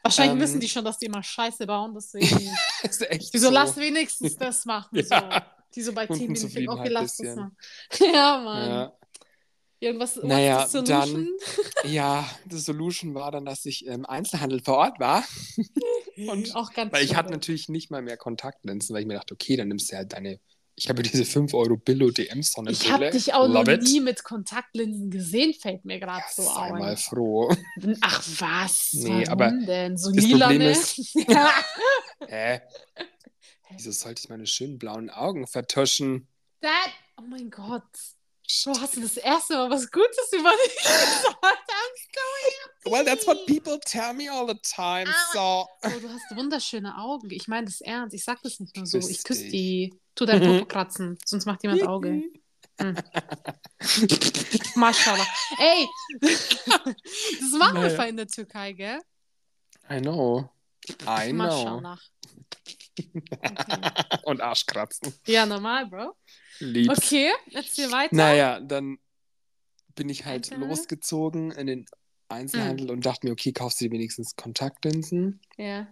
Wahrscheinlich 0.05 0.35
Ähm, 0.35 0.41
wissen 0.41 0.61
die 0.61 0.69
schon, 0.69 0.85
dass 0.85 0.99
die 0.99 1.07
immer 1.07 1.23
Scheiße 1.23 1.67
bauen, 1.67 1.95
deswegen. 1.95 2.27
ist 2.83 3.11
echt 3.11 3.33
Wieso 3.33 3.49
so. 3.49 3.53
lass 3.53 3.77
wenigstens 3.77 4.37
das 4.37 4.65
machen? 4.67 4.99
Ja. 5.11 5.43
So. 5.43 5.51
Die 5.75 5.83
so 5.83 5.93
bei 5.93 6.07
Team 6.07 6.29
Meeting, 6.29 6.31
okay, 6.45 6.67
Kundenzufriedenheit 6.67 6.93
lass 6.93 7.17
das 7.17 7.35
machen. 7.37 7.57
ja, 8.15 8.41
Mann. 8.45 8.69
Ja. 8.71 8.93
Irgendwas 9.81 10.17
Naja, 10.23 10.69
dann- 10.73 10.87
solution? 10.87 11.29
ja, 11.85 12.31
die 12.45 12.59
Solution 12.59 13.15
war 13.15 13.33
dann, 13.33 13.45
dass 13.45 13.65
ich 13.67 13.85
im 13.87 14.07
Einzelhandel 14.07 14.63
vor 14.63 14.77
Ort 14.77 15.01
war. 15.01 15.25
Und- 16.17 16.55
auch 16.55 16.73
ganz 16.73 16.93
Weil 16.93 17.05
ich 17.05 17.17
hatte 17.17 17.33
natürlich 17.33 17.69
nicht 17.69 17.91
mal 17.91 18.03
mehr 18.03 18.17
Kontaktlinsen, 18.17 18.95
weil 18.95 19.03
ich 19.03 19.09
mir 19.09 19.15
dachte, 19.15 19.35
okay, 19.35 19.57
dann 19.57 19.69
nimmst 19.69 19.91
du 19.91 19.97
halt 19.97 20.13
deine. 20.13 20.39
Ich 20.77 20.89
habe 20.89 21.03
diese 21.05 21.25
5 21.25 21.55
Euro 21.55 21.77
Billo 21.77 22.11
DM 22.11 22.43
Sonnenbrille. 22.43 22.85
Ich 22.85 22.91
habe 22.91 23.11
dich 23.11 23.33
auch 23.33 23.47
noch 23.47 23.61
Love 23.65 23.75
it. 23.75 23.83
nie 23.85 24.01
mit 24.01 24.25
Kontaktlinsen 24.25 25.09
gesehen, 25.11 25.55
fällt 25.55 25.85
mir 25.85 26.01
gerade 26.01 26.19
Ja, 26.27 26.33
so 26.35 26.43
sei 26.43 26.71
mal 26.71 26.83
ein. 26.91 26.97
froh. 26.97 27.49
Ach 28.01 28.23
was? 28.41 28.91
Nee, 28.95 29.09
Warum 29.27 29.29
aber 29.29 29.51
denn? 29.53 29.97
So 29.97 30.11
das 30.11 30.25
lila, 30.25 30.47
Problem 30.49 30.63
ne? 30.63 30.71
ist- 30.73 31.15
Hä? 32.29 32.61
Wieso 33.71 33.93
sollte 33.93 34.21
ich 34.25 34.29
meine 34.29 34.47
schönen 34.47 34.79
blauen 34.79 35.11
Augen 35.11 35.47
vertuschen? 35.47 36.27
That, 36.61 36.91
oh 37.19 37.23
mein 37.23 37.51
Gott. 37.51 37.83
Bro, 38.65 38.79
hast 38.81 38.97
du 38.97 39.01
das 39.01 39.17
erste 39.17 39.55
Mal 39.55 39.71
was 39.71 39.91
Gutes 39.91 40.33
über 40.33 40.51
dich 40.51 40.77
gesagt? 40.83 41.37
I'm 41.43 42.91
Well, 42.91 43.05
that's 43.05 43.27
what 43.27 43.47
people 43.47 43.79
tell 43.81 44.13
me 44.13 44.31
all 44.31 44.47
the 44.47 44.59
time. 44.63 45.07
So. 45.33 45.67
Oh, 45.83 45.89
du 46.01 46.09
hast 46.09 46.37
wunderschöne 46.37 46.97
Augen. 46.99 47.31
Ich 47.31 47.49
meine 47.49 47.65
das 47.67 47.81
ernst. 47.81 48.15
Ich 48.15 48.23
sag 48.25 48.43
das 48.43 48.61
nicht 48.61 48.77
nur 48.77 48.87
so. 48.87 48.99
Küss 48.99 49.11
Ich 49.11 49.25
küsse 49.25 49.49
die. 49.49 49.99
Tu 50.15 50.27
dein 50.27 50.41
Popo 50.41 50.65
kratzen, 50.69 51.19
sonst 51.25 51.47
macht 51.47 51.63
jemand 51.63 51.87
Auge. 51.87 52.23
Maschallah. 54.77 55.27
Ey, 55.59 55.89
das 56.21 57.53
machen 57.59 57.83
wir 57.83 57.89
Naja. 57.91 58.05
in 58.05 58.17
der 58.17 58.27
Türkei, 58.27 58.73
gell? 58.73 59.01
I 59.91 60.01
know. 60.01 60.51
I 61.07 61.31
know. 61.33 61.35
Maschallah. 61.47 61.99
Okay. 62.99 63.11
Und 64.25 64.41
Arschkratzen. 64.41 65.13
Ja, 65.27 65.47
normal, 65.47 65.87
Bro. 65.87 66.15
Lieb's. 66.61 66.99
Okay, 66.99 67.31
erzähl 67.53 67.91
weiter. 67.91 68.15
Naja, 68.15 68.61
dann 68.61 68.99
bin 69.95 70.09
ich 70.09 70.25
halt 70.25 70.45
Einzelhandel? 70.47 70.69
losgezogen 70.69 71.51
in 71.53 71.67
den 71.67 71.87
Einzelhandel 72.29 72.91
und 72.91 73.05
dachte 73.07 73.27
mir, 73.27 73.33
okay, 73.33 73.53
kaufst 73.53 73.81
du 73.81 73.85
dir 73.87 73.93
wenigstens 73.93 74.35
Kontaktlinsen? 74.37 75.41
Ja. 75.57 75.87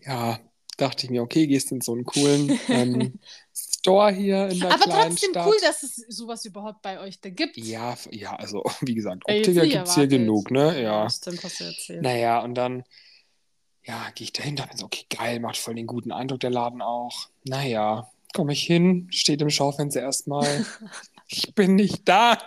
Ja, 0.00 0.38
dachte 0.76 1.04
ich 1.04 1.10
mir, 1.10 1.22
okay, 1.22 1.46
gehst 1.46 1.72
in 1.72 1.80
so 1.80 1.92
einen 1.92 2.04
coolen 2.04 2.58
ähm, 2.68 3.18
Store 3.54 4.12
hier 4.12 4.48
in 4.48 4.60
der 4.60 4.74
Aber 4.74 4.84
kleinen 4.84 5.10
trotzdem 5.10 5.30
Stadt. 5.30 5.46
cool, 5.46 5.56
dass 5.60 5.82
es 5.82 5.96
sowas 6.08 6.44
überhaupt 6.44 6.82
bei 6.82 7.00
euch 7.00 7.20
da 7.20 7.30
gibt. 7.30 7.56
Ja, 7.56 7.96
ja, 8.10 8.34
also 8.36 8.62
wie 8.80 8.94
gesagt, 8.94 9.22
Optiker 9.26 9.66
gibt 9.66 9.88
es 9.88 9.94
hier 9.94 10.06
genug, 10.06 10.50
ne? 10.50 10.82
Ja. 10.82 11.08
stimmt, 11.08 11.42
hast 11.42 11.60
du 11.60 11.64
erzählt. 11.64 12.02
Naja, 12.02 12.40
und 12.40 12.54
dann, 12.54 12.84
ja, 13.86 14.10
gehe 14.14 14.24
ich 14.24 14.32
dahin, 14.32 14.56
dachte 14.56 14.72
mir 14.72 14.78
so, 14.78 14.86
okay, 14.86 15.06
geil, 15.08 15.40
macht 15.40 15.56
voll 15.56 15.74
den 15.74 15.86
guten 15.86 16.10
Eindruck, 16.12 16.40
der 16.40 16.50
Laden 16.50 16.82
auch. 16.82 17.28
Naja, 17.44 18.10
komme 18.34 18.52
ich 18.52 18.62
hin, 18.62 19.08
steht 19.10 19.40
im 19.40 19.50
Schaufenster 19.50 20.00
erstmal. 20.00 20.66
ich 21.28 21.54
bin 21.54 21.76
nicht 21.76 22.08
da. 22.08 22.38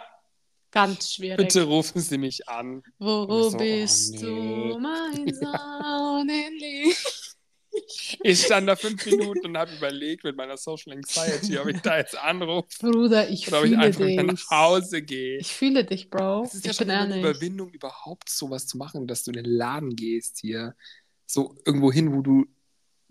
Ganz 0.72 1.14
schwierig. 1.14 1.38
Bitte 1.38 1.64
rufen 1.64 2.00
Sie 2.02 2.18
mich 2.18 2.48
an. 2.48 2.84
Wo 3.00 3.26
so, 3.50 3.56
oh, 3.56 3.58
bist 3.58 4.16
nee. 4.16 4.22
du, 4.22 4.80
mein 4.80 5.34
Sonnenlicht? 5.34 7.30
Ich 8.24 8.46
stand 8.46 8.68
da 8.68 8.76
fünf 8.76 9.06
Minuten 9.06 9.46
und 9.48 9.58
habe 9.58 9.72
überlegt 9.74 10.24
mit 10.24 10.36
meiner 10.36 10.58
Social 10.58 10.94
Anxiety, 10.94 11.58
ob 11.58 11.68
ich 11.68 11.80
da 11.82 11.98
jetzt 11.98 12.18
anrufe 12.18 12.68
Bruder, 12.80 13.30
ich 13.30 13.48
oder 13.48 13.60
ob 13.60 13.66
ich 13.66 13.72
fühle 13.72 13.84
einfach 13.84 14.06
dich. 14.06 14.24
nach 14.24 14.50
Hause 14.52 15.02
gehe. 15.02 15.38
Ich 15.38 15.54
fühle 15.54 15.86
dich, 15.86 16.10
Bro. 16.10 16.44
Es 16.44 16.56
ist 16.56 16.66
ja 16.66 16.72
ich 16.72 16.78
schon 16.78 16.88
bin 16.88 16.96
immer 16.96 17.04
eine 17.06 17.18
ehrlich. 17.18 17.30
Überwindung, 17.30 17.70
überhaupt 17.70 18.30
sowas 18.30 18.68
zu 18.68 18.78
machen, 18.78 19.08
dass 19.08 19.24
du 19.24 19.32
in 19.32 19.44
den 19.44 19.46
Laden 19.46 19.96
gehst 19.96 20.40
hier. 20.40 20.76
So 21.32 21.56
irgendwo 21.64 21.92
hin, 21.92 22.12
wo 22.16 22.22
du 22.22 22.46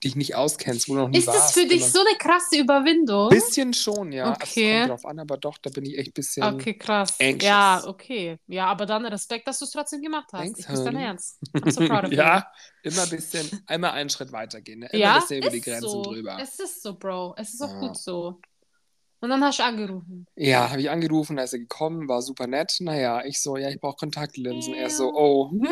dich 0.03 0.17
nicht 0.17 0.35
auskennst, 0.35 0.89
wo 0.89 0.95
du 0.95 1.01
noch 1.03 1.09
nie 1.09 1.19
Ist 1.19 1.27
warst. 1.29 1.39
das 1.39 1.53
für 1.53 1.69
dich 1.69 1.85
so 1.85 2.01
eine 2.01 2.17
krasse 2.19 2.57
Überwindung? 2.59 3.29
Bisschen 3.31 3.73
schon, 3.75 4.11
ja. 4.13 4.25
Also 4.25 4.41
Okay. 4.43 4.73
Es 4.73 4.79
kommt 4.81 4.91
drauf 4.91 5.07
an, 5.07 5.19
aber 5.21 5.37
doch, 5.37 5.57
da 5.59 5.71
bin 5.71 5.85
ich 5.85 5.97
echt 5.99 6.11
ein 6.11 6.13
bisschen. 6.15 6.43
Okay, 6.55 6.75
krass. 6.75 7.15
anxious. 7.21 7.43
Ja, 7.43 7.83
okay. 7.87 8.39
Ja, 8.49 8.67
aber 8.67 8.87
dann 8.87 9.07
Respekt, 9.07 9.47
dass 9.47 9.59
du 9.61 9.65
es 9.67 9.71
trotzdem 9.71 10.03
gemacht 10.03 10.29
hast. 10.33 10.41
Thanks, 10.43 10.59
ich 10.61 10.67
bin 10.67 10.85
dein. 10.85 10.97
Ernst. 10.97 11.39
I'm 11.55 11.71
so 11.71 11.87
proud 11.87 12.05
of 12.07 12.11
you. 12.13 12.17
ja, 12.19 12.47
immer 12.83 13.03
ein 13.03 13.11
bisschen, 13.11 13.63
einmal 13.67 13.91
einen 13.93 14.11
Schritt 14.11 14.33
weitergehen. 14.33 14.81
Ne? 14.81 14.89
Immer 14.93 15.01
ja 15.01 15.15
ein 15.15 15.21
bisschen 15.21 15.39
über 15.43 15.51
die 15.51 15.61
Grenzen 15.61 15.89
so. 15.89 16.03
drüber. 16.03 16.39
Es 16.41 16.59
ist 16.59 16.83
so, 16.83 16.95
Bro. 16.97 17.35
Es 17.37 17.55
ist 17.55 17.61
auch 17.63 17.73
Ja. 17.73 17.79
gut 17.81 17.97
so. 17.97 18.41
Und 19.21 19.31
dann 19.31 19.43
hast 19.43 19.59
du 19.59 19.65
angerufen. 19.65 20.27
Ja, 20.37 20.71
habe 20.71 20.81
ich 20.81 20.91
angerufen, 20.91 21.37
da 21.37 21.43
ist 21.43 21.53
er 21.53 21.59
gekommen, 21.59 22.09
war 22.09 22.23
super 22.23 22.47
nett. 22.47 22.77
Naja, 22.81 23.25
ich 23.25 23.41
so, 23.43 23.57
ja, 23.57 23.69
ich 23.69 23.81
brauche 23.81 23.97
Kontaktlinsen. 23.97 24.75
Er 24.75 24.91
so, 24.91 25.07
Ja. 25.07 25.13
oh. 25.15 25.51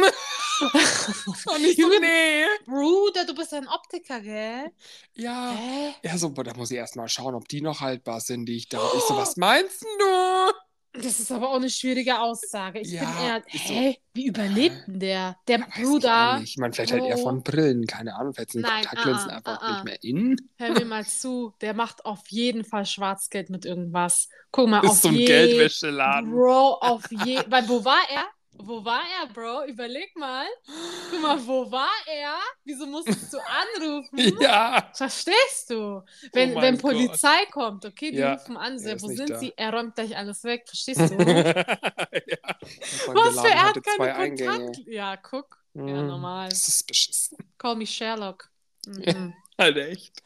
Und 0.61 1.65
ich 1.65 1.77
so, 1.77 1.89
nee. 2.01 2.45
Bruder, 2.65 3.25
du 3.25 3.35
bist 3.35 3.53
ein 3.55 3.69
Optiker, 3.69 4.21
gell? 4.21 4.71
Ja. 5.15 5.53
Hä? 5.57 5.95
Er 6.03 6.19
so, 6.19 6.29
da 6.31 6.55
muss 6.55 6.71
ich 6.71 6.77
erst 6.79 6.97
mal 6.97 7.09
schauen, 7.09 7.35
ob 7.35 7.49
die 7.49 7.61
noch 7.61 7.81
haltbar 7.81 8.21
sind, 8.21 8.47
die 8.47 8.57
ich 8.57 8.69
da. 8.69 8.79
Ich 8.97 9.03
so, 9.03 9.17
was 9.17 9.37
meinst 9.37 9.83
du? 9.83 10.53
Das 11.03 11.21
ist 11.21 11.31
aber 11.31 11.51
auch 11.51 11.57
eine 11.57 11.69
schwierige 11.69 12.19
Aussage. 12.21 12.81
Ich 12.81 12.93
Ja, 12.93 13.05
bin 13.05 13.25
eher, 13.25 13.43
ist 13.53 13.67
so. 13.67 13.75
hä? 13.75 13.97
Wie 14.15 14.27
überlebt 14.27 14.87
denn 14.87 15.01
der? 15.01 15.37
Der 15.47 15.59
ich 15.59 15.83
Bruder, 15.85 16.39
nicht. 16.39 16.53
Ich 16.53 16.57
meine, 16.57 16.73
vielleicht 16.73 16.93
halt 16.93 17.05
eher 17.05 17.19
von 17.19 17.43
Brillen, 17.43 17.87
keine 17.87 18.15
Ahnung. 18.15 18.33
Vielleicht 18.33 18.53
sind 18.53 18.63
Nein, 18.63 18.83
Kontaktlinsen 18.85 19.31
ah, 19.31 19.33
ah, 19.33 19.37
einfach 19.37 19.61
ah, 19.61 19.67
ah. 19.67 19.73
nicht 19.73 19.85
mehr 19.85 20.03
in. 20.03 20.37
hör 20.57 20.71
mir 20.71 20.85
mal 20.87 21.05
zu, 21.05 21.53
der 21.61 21.75
macht 21.75 22.07
auf 22.07 22.23
jeden 22.29 22.65
Fall 22.65 22.87
Schwarzgeld 22.87 23.51
mit 23.51 23.67
irgendwas. 23.67 24.29
Guck 24.51 24.69
mal, 24.71 24.81
Das 24.81 25.05
auf 25.05 25.05
ein 25.05 25.17
je 25.17 25.27
Geldwäscheladen. 25.27 26.31
Bro, 26.31 26.79
auf 26.81 27.05
je. 27.11 27.41
Weil 27.47 27.69
wo 27.69 27.85
war 27.85 28.01
er? 28.11 28.25
Wo 28.59 28.85
war 28.85 29.03
er, 29.21 29.27
Bro? 29.29 29.67
Überleg 29.67 30.15
mal. 30.17 30.47
Guck 31.11 31.21
mal, 31.21 31.47
wo 31.47 31.71
war 31.71 31.91
er? 32.07 32.37
Wieso 32.65 32.87
musstest 32.87 33.33
du 33.33 33.39
anrufen? 33.39 34.19
Ja. 34.41 34.91
Verstehst 34.95 35.71
du? 35.71 36.03
Wenn, 36.33 36.57
Oh 36.57 36.61
wenn 36.61 36.75
Gott. 36.75 36.83
Polizei 36.83 37.47
kommt, 37.53 37.85
okay, 37.85 38.11
die 38.11 38.19
Ja, 38.19 38.33
rufen 38.33 38.57
an, 38.57 38.79
so, 38.79 38.87
wo 39.03 39.09
sind 39.09 39.31
da. 39.31 39.39
sie? 39.39 39.53
Er 39.57 39.73
räumt 39.73 39.95
gleich 39.95 40.17
alles 40.17 40.43
weg, 40.45 40.65
verstehst 40.67 41.01
du? 41.01 41.15
ja. 41.17 42.57
Was 43.15 43.41
für, 43.41 43.49
er 43.49 43.63
hat 43.69 43.83
keine. 43.85 44.37
Kontakt. 44.37 44.79
Ja, 44.87 45.17
guck. 45.17 45.59
Ja, 45.75 45.83
Mm, 45.83 46.07
normal. 46.07 46.49
Das 46.49 46.67
ist 46.69 46.87
beschissen. 46.87 47.37
Call 47.59 47.77
me 47.77 47.87
Sherlock. 47.87 48.51
Mhm. 48.87 49.35
Halt 49.59 49.77
echt. 49.79 50.23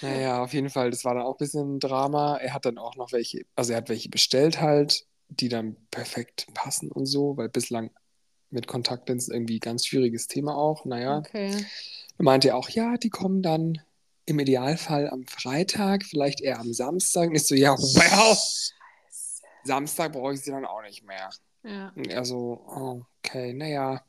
Naja, 0.00 0.42
auf 0.42 0.52
jeden 0.52 0.70
Fall, 0.70 0.90
das 0.90 1.04
war 1.04 1.14
dann 1.14 1.24
auch 1.24 1.34
ein 1.34 1.38
bisschen 1.38 1.80
Drama. 1.80 2.36
Er 2.36 2.52
hat 2.54 2.64
dann 2.66 2.78
auch 2.78 2.96
noch 2.96 3.12
welche, 3.12 3.46
also 3.56 3.72
er 3.72 3.78
hat 3.78 3.88
welche 3.88 4.08
bestellt 4.10 4.60
halt, 4.60 5.06
die 5.28 5.48
dann 5.48 5.76
perfekt 5.90 6.46
passen 6.54 6.90
und 6.90 7.06
so, 7.06 7.36
weil 7.36 7.48
bislang 7.48 7.90
mit 8.50 8.66
Kontaktlinsen 8.66 9.34
irgendwie 9.34 9.58
ganz 9.58 9.86
schwieriges 9.86 10.28
Thema 10.28 10.56
auch. 10.56 10.84
Naja, 10.84 11.18
Okay. 11.18 11.64
meinte 12.18 12.48
er 12.48 12.56
auch, 12.56 12.68
ja, 12.68 12.96
die 12.96 13.10
kommen 13.10 13.42
dann 13.42 13.80
im 14.26 14.38
Idealfall 14.38 15.10
am 15.10 15.26
Freitag, 15.26 16.04
vielleicht 16.04 16.40
eher 16.40 16.60
am 16.60 16.72
Samstag. 16.72 17.28
Und 17.28 17.34
ich 17.34 17.46
so, 17.46 17.54
ja, 17.54 17.76
well, 17.76 18.36
Samstag 19.64 20.12
brauche 20.12 20.34
ich 20.34 20.40
sie 20.40 20.50
dann 20.50 20.64
auch 20.64 20.82
nicht 20.82 21.04
mehr. 21.04 21.30
Ja. 21.62 21.92
Und 21.96 22.06
er 22.08 22.24
so, 22.24 23.04
okay, 23.22 23.52
naja. 23.52 24.04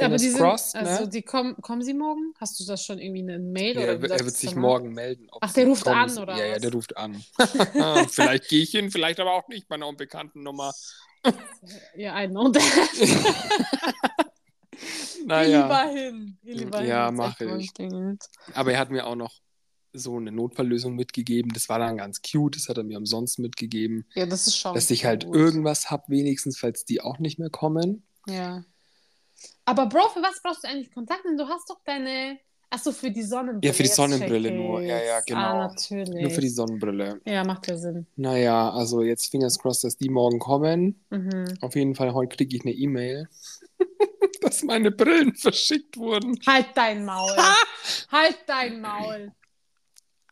Aber 0.00 0.16
die 0.16 0.28
sind, 0.28 0.38
crossed, 0.38 0.74
also 0.76 1.04
ne? 1.04 1.08
die 1.08 1.22
kommen, 1.22 1.56
kommen 1.62 1.82
sie 1.82 1.94
morgen? 1.94 2.34
Hast 2.38 2.60
du 2.60 2.64
das 2.66 2.84
schon 2.84 2.98
irgendwie 2.98 3.20
in 3.20 3.30
eine 3.30 3.38
Mail 3.38 3.76
Ja, 3.76 3.82
oder 3.94 4.10
er, 4.10 4.18
er 4.18 4.24
wird 4.24 4.36
sich 4.36 4.54
morgen 4.54 4.92
melden. 4.92 5.28
Ach, 5.40 5.52
der 5.52 5.66
ruft 5.66 5.86
an, 5.88 6.18
oder 6.18 6.36
Ja, 6.36 6.44
ja, 6.46 6.54
was? 6.56 6.62
der 6.62 6.72
ruft 6.72 6.96
an. 6.96 7.24
vielleicht 8.10 8.48
gehe 8.48 8.62
ich 8.62 8.70
hin, 8.70 8.90
vielleicht 8.90 9.18
aber 9.20 9.32
auch 9.32 9.48
nicht 9.48 9.68
bei 9.68 9.76
einer 9.76 9.86
unbekannten 9.88 10.42
Nummer. 10.42 10.72
Ja, 11.96 12.22
I 12.22 12.28
know 12.28 12.48
that. 12.48 12.62
Geh 14.70 15.24
Naja, 15.26 15.62
lieber 15.62 16.00
hin. 16.00 16.38
Lieber 16.42 16.84
Ja, 16.84 17.06
hin. 17.06 17.16
mach 17.16 17.36
Zeig 17.36 17.48
mal, 17.48 17.60
ich. 17.60 17.70
aber 18.54 18.72
er 18.72 18.78
hat 18.78 18.90
mir 18.90 19.06
auch 19.06 19.16
noch 19.16 19.40
so 19.92 20.16
eine 20.16 20.30
Notfalllösung 20.30 20.94
mitgegeben. 20.94 21.52
Das 21.52 21.68
war 21.68 21.78
dann 21.78 21.96
ganz 21.96 22.20
cute. 22.22 22.56
Das 22.56 22.68
hat 22.68 22.76
er 22.78 22.84
mir 22.84 22.98
umsonst 22.98 23.38
mitgegeben. 23.38 24.06
Ja, 24.14 24.26
das 24.26 24.46
ist 24.46 24.56
schon. 24.58 24.74
Dass 24.74 24.90
ich 24.90 25.04
halt 25.04 25.24
gut. 25.24 25.34
irgendwas 25.34 25.90
habe, 25.90 26.04
wenigstens, 26.08 26.58
falls 26.58 26.84
die 26.84 27.00
auch 27.00 27.18
nicht 27.18 27.38
mehr 27.38 27.50
kommen. 27.50 28.06
Ja. 28.26 28.64
Aber 29.68 29.86
Bro, 29.86 30.08
für 30.10 30.22
was 30.22 30.40
brauchst 30.42 30.64
du 30.64 30.68
eigentlich 30.68 30.92
Kontakte? 30.92 31.34
Du 31.36 31.46
hast 31.48 31.68
doch 31.70 31.80
deine. 31.84 32.38
Achso, 32.70 32.92
für 32.92 33.10
die 33.10 33.22
Sonnenbrille. 33.22 33.66
Ja, 33.66 33.72
für 33.72 33.82
die 33.82 33.88
Sonnenbrille 33.88 34.50
nur. 34.50 34.82
Ja, 34.82 34.98
ja, 35.02 35.16
ich's. 35.18 35.26
genau. 35.26 35.40
Ah, 35.40 35.68
natürlich. 35.68 36.20
Nur 36.22 36.30
für 36.30 36.40
die 36.42 36.48
Sonnenbrille. 36.50 37.18
Ja, 37.24 37.42
macht 37.44 37.66
ja 37.66 37.76
Sinn. 37.78 38.06
Naja, 38.16 38.70
also 38.70 39.02
jetzt 39.02 39.30
fingers 39.30 39.58
crossed, 39.58 39.84
dass 39.84 39.96
die 39.96 40.10
morgen 40.10 40.38
kommen. 40.38 41.02
Mhm. 41.08 41.44
Auf 41.62 41.74
jeden 41.76 41.94
Fall, 41.94 42.12
heute 42.12 42.36
kriege 42.36 42.56
ich 42.56 42.62
eine 42.62 42.72
E-Mail, 42.74 43.26
dass 44.42 44.62
meine 44.64 44.90
Brillen 44.90 45.34
verschickt 45.34 45.96
wurden. 45.96 46.38
Halt 46.46 46.66
dein 46.74 47.06
Maul. 47.06 47.34
halt 48.12 48.38
dein 48.46 48.80
Maul. 48.82 49.32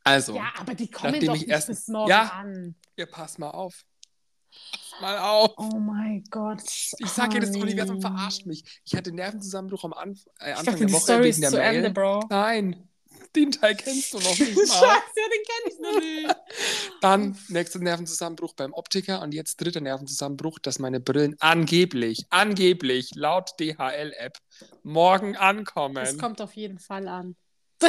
Also, 0.04 0.36
Ja, 0.36 0.52
aber 0.58 0.74
die 0.74 0.90
kommen 0.90 1.14
doch 1.24 1.34
ich 1.34 1.40
nicht 1.42 1.48
erst- 1.48 1.68
bis 1.68 1.88
morgen 1.88 2.10
Ja. 2.10 2.24
an. 2.38 2.74
ja, 2.96 3.06
pass 3.06 3.38
mal 3.38 3.50
auf. 3.50 3.84
Mal 5.00 5.18
auf. 5.18 5.52
Oh 5.58 5.78
mein 5.78 6.24
Gott. 6.30 6.62
Ich 6.64 7.08
sag 7.08 7.30
dir, 7.30 7.40
das 7.40 7.54
Universum 7.54 8.00
verarscht 8.00 8.46
mich. 8.46 8.64
Ich 8.84 8.94
hatte 8.94 9.12
Nervenzusammenbruch 9.12 9.84
am 9.84 9.92
Anf 9.92 10.26
äh, 10.40 10.52
Anfang 10.52 10.64
dachte, 10.64 10.86
der 10.86 10.92
Woche 10.92 11.02
Story 11.02 11.24
wegen 11.24 11.40
der 11.42 11.50
zu 11.50 11.56
Mail. 11.56 11.76
Ende, 11.76 11.90
Bro. 11.90 12.24
Nein, 12.30 12.88
den 13.36 13.52
Teil 13.52 13.74
kennst 13.76 14.14
du 14.14 14.18
noch 14.18 14.24
nicht 14.38 14.56
Scheiße, 14.56 14.80
mal. 14.80 15.00
den 15.14 15.42
kenn 15.44 15.68
ich 15.68 15.78
noch 15.80 16.00
nicht. 16.00 16.36
Dann 17.02 17.38
nächster 17.48 17.78
Nervenzusammenbruch 17.78 18.54
beim 18.54 18.72
Optiker 18.72 19.22
und 19.22 19.34
jetzt 19.34 19.60
dritter 19.60 19.80
Nervenzusammenbruch, 19.80 20.58
dass 20.58 20.78
meine 20.78 21.00
Brillen 21.00 21.36
angeblich, 21.40 22.24
angeblich 22.30 23.14
laut 23.14 23.50
DHL-App 23.60 24.38
morgen 24.82 25.36
ankommen. 25.36 25.96
Das 25.96 26.18
kommt 26.18 26.40
auf 26.40 26.54
jeden 26.54 26.78
Fall 26.78 27.06
an. 27.08 27.36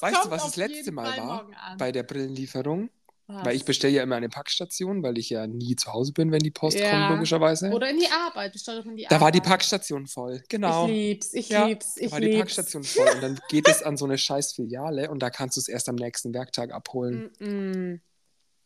weißt 0.00 0.24
du, 0.24 0.30
was 0.30 0.44
das 0.44 0.56
letzte 0.56 0.90
Mal 0.90 1.12
Fall 1.12 1.26
war 1.26 1.76
bei 1.78 1.92
der 1.92 2.02
Brillenlieferung? 2.02 2.90
Was? 3.32 3.46
Weil 3.46 3.56
ich 3.56 3.64
bestelle 3.64 3.94
ja 3.94 4.02
immer 4.02 4.16
eine 4.16 4.28
Packstation, 4.28 5.02
weil 5.02 5.16
ich 5.18 5.30
ja 5.30 5.46
nie 5.46 5.76
zu 5.76 5.92
Hause 5.92 6.12
bin, 6.12 6.32
wenn 6.32 6.40
die 6.40 6.50
Post 6.50 6.78
Ja. 6.78 6.90
kommt, 6.90 7.10
logischerweise. 7.16 7.70
Oder 7.70 7.90
in 7.90 7.98
die 7.98 8.08
Arbeit. 8.08 8.52
Bestell 8.52 8.78
doch 8.78 8.86
in 8.86 8.96
die 8.96 9.02
da 9.04 9.08
Arbeit. 9.16 9.20
war 9.20 9.32
die 9.32 9.40
Packstation 9.40 10.06
voll, 10.06 10.42
genau. 10.48 10.86
Ich 10.86 10.90
lieb's, 10.92 11.34
ich 11.34 11.48
Ja, 11.48 11.66
lieb's, 11.66 11.94
Da 11.94 12.00
ich 12.06 12.12
war 12.12 12.20
die. 12.20 12.36
Packstation 12.38 12.82
voll 12.84 13.08
und 13.14 13.22
dann 13.22 13.40
geht 13.48 13.68
es 13.68 13.82
an 13.82 13.96
so 13.96 14.04
eine 14.04 14.18
scheiß 14.18 14.52
Filiale 14.54 15.10
und 15.10 15.20
da 15.22 15.30
kannst 15.30 15.56
du 15.56 15.60
es 15.60 15.68
erst 15.68 15.88
am 15.88 15.94
nächsten 15.96 16.34
Werktag 16.34 16.72
abholen. 16.72 17.30
Mm 17.38 17.44
-mm. 17.44 18.00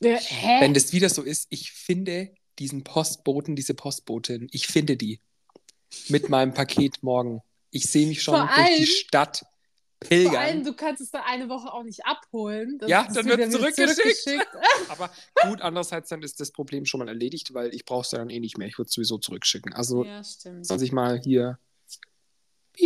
Hä? 0.03 0.61
Wenn 0.61 0.75
das 0.75 0.93
wieder 0.93 1.09
so 1.09 1.23
ist, 1.23 1.47
ich 1.51 1.73
finde 1.73 2.31
diesen 2.59 2.85
Postboten, 2.85 3.57
diese 3.57 3.75
Postbotin, 3.75 4.49
ich 4.53 4.67
finde 4.67 4.97
die 4.97 5.21
mit 6.09 6.29
meinem 6.29 6.53
Paket 6.55 7.03
morgen. 7.03 7.41
Ich 7.71 7.85
sehe 7.87 8.07
mich 8.07 8.23
schon 8.23 8.35
Vor 8.37 8.47
durch 8.47 8.55
die 8.57 8.61
allem- 8.62 8.87
Stadt 10.05 10.23
Vor 10.33 10.39
allem, 10.39 10.63
pilgern. 10.63 10.65
du 10.65 10.73
kannst 10.75 11.01
es 11.03 11.11
dann 11.11 11.23
eine 11.27 11.49
Woche 11.49 11.73
auch 11.73 11.83
nicht 11.83 12.05
abholen. 12.07 12.79
Das- 12.79 12.89
Ja, 12.91 13.05
das 13.05 13.15
dann 13.15 13.27
wird 13.27 13.41
ja 13.41 13.49
wieder 13.49 13.59
zurückgeschickt. 13.75 14.49
Aber 14.89 15.11
gut, 15.49 15.61
andererseits 15.63 16.09
dann 16.11 16.23
ist 16.23 16.41
das 16.41 16.51
Problem 16.53 16.85
schon 16.87 17.01
mal 17.01 17.09
erledigt, 17.09 17.55
weil 17.55 17.75
ich 17.75 17.85
brauche 17.85 18.03
es 18.03 18.11
ja 18.13 18.19
dann 18.19 18.31
eh 18.31 18.41
nicht 18.41 18.59
mehr. 18.59 18.69
Ich 18.69 18.79
würde 18.79 18.89
es 18.89 18.95
sowieso 18.95 19.19
zurückschicken. 19.19 19.73
Also 19.73 20.05
Ja, 20.05 20.23
stimmt. 20.23 20.67
soll 20.67 20.83
ich 20.83 20.93
mal 20.93 21.21
hier. 21.21 21.59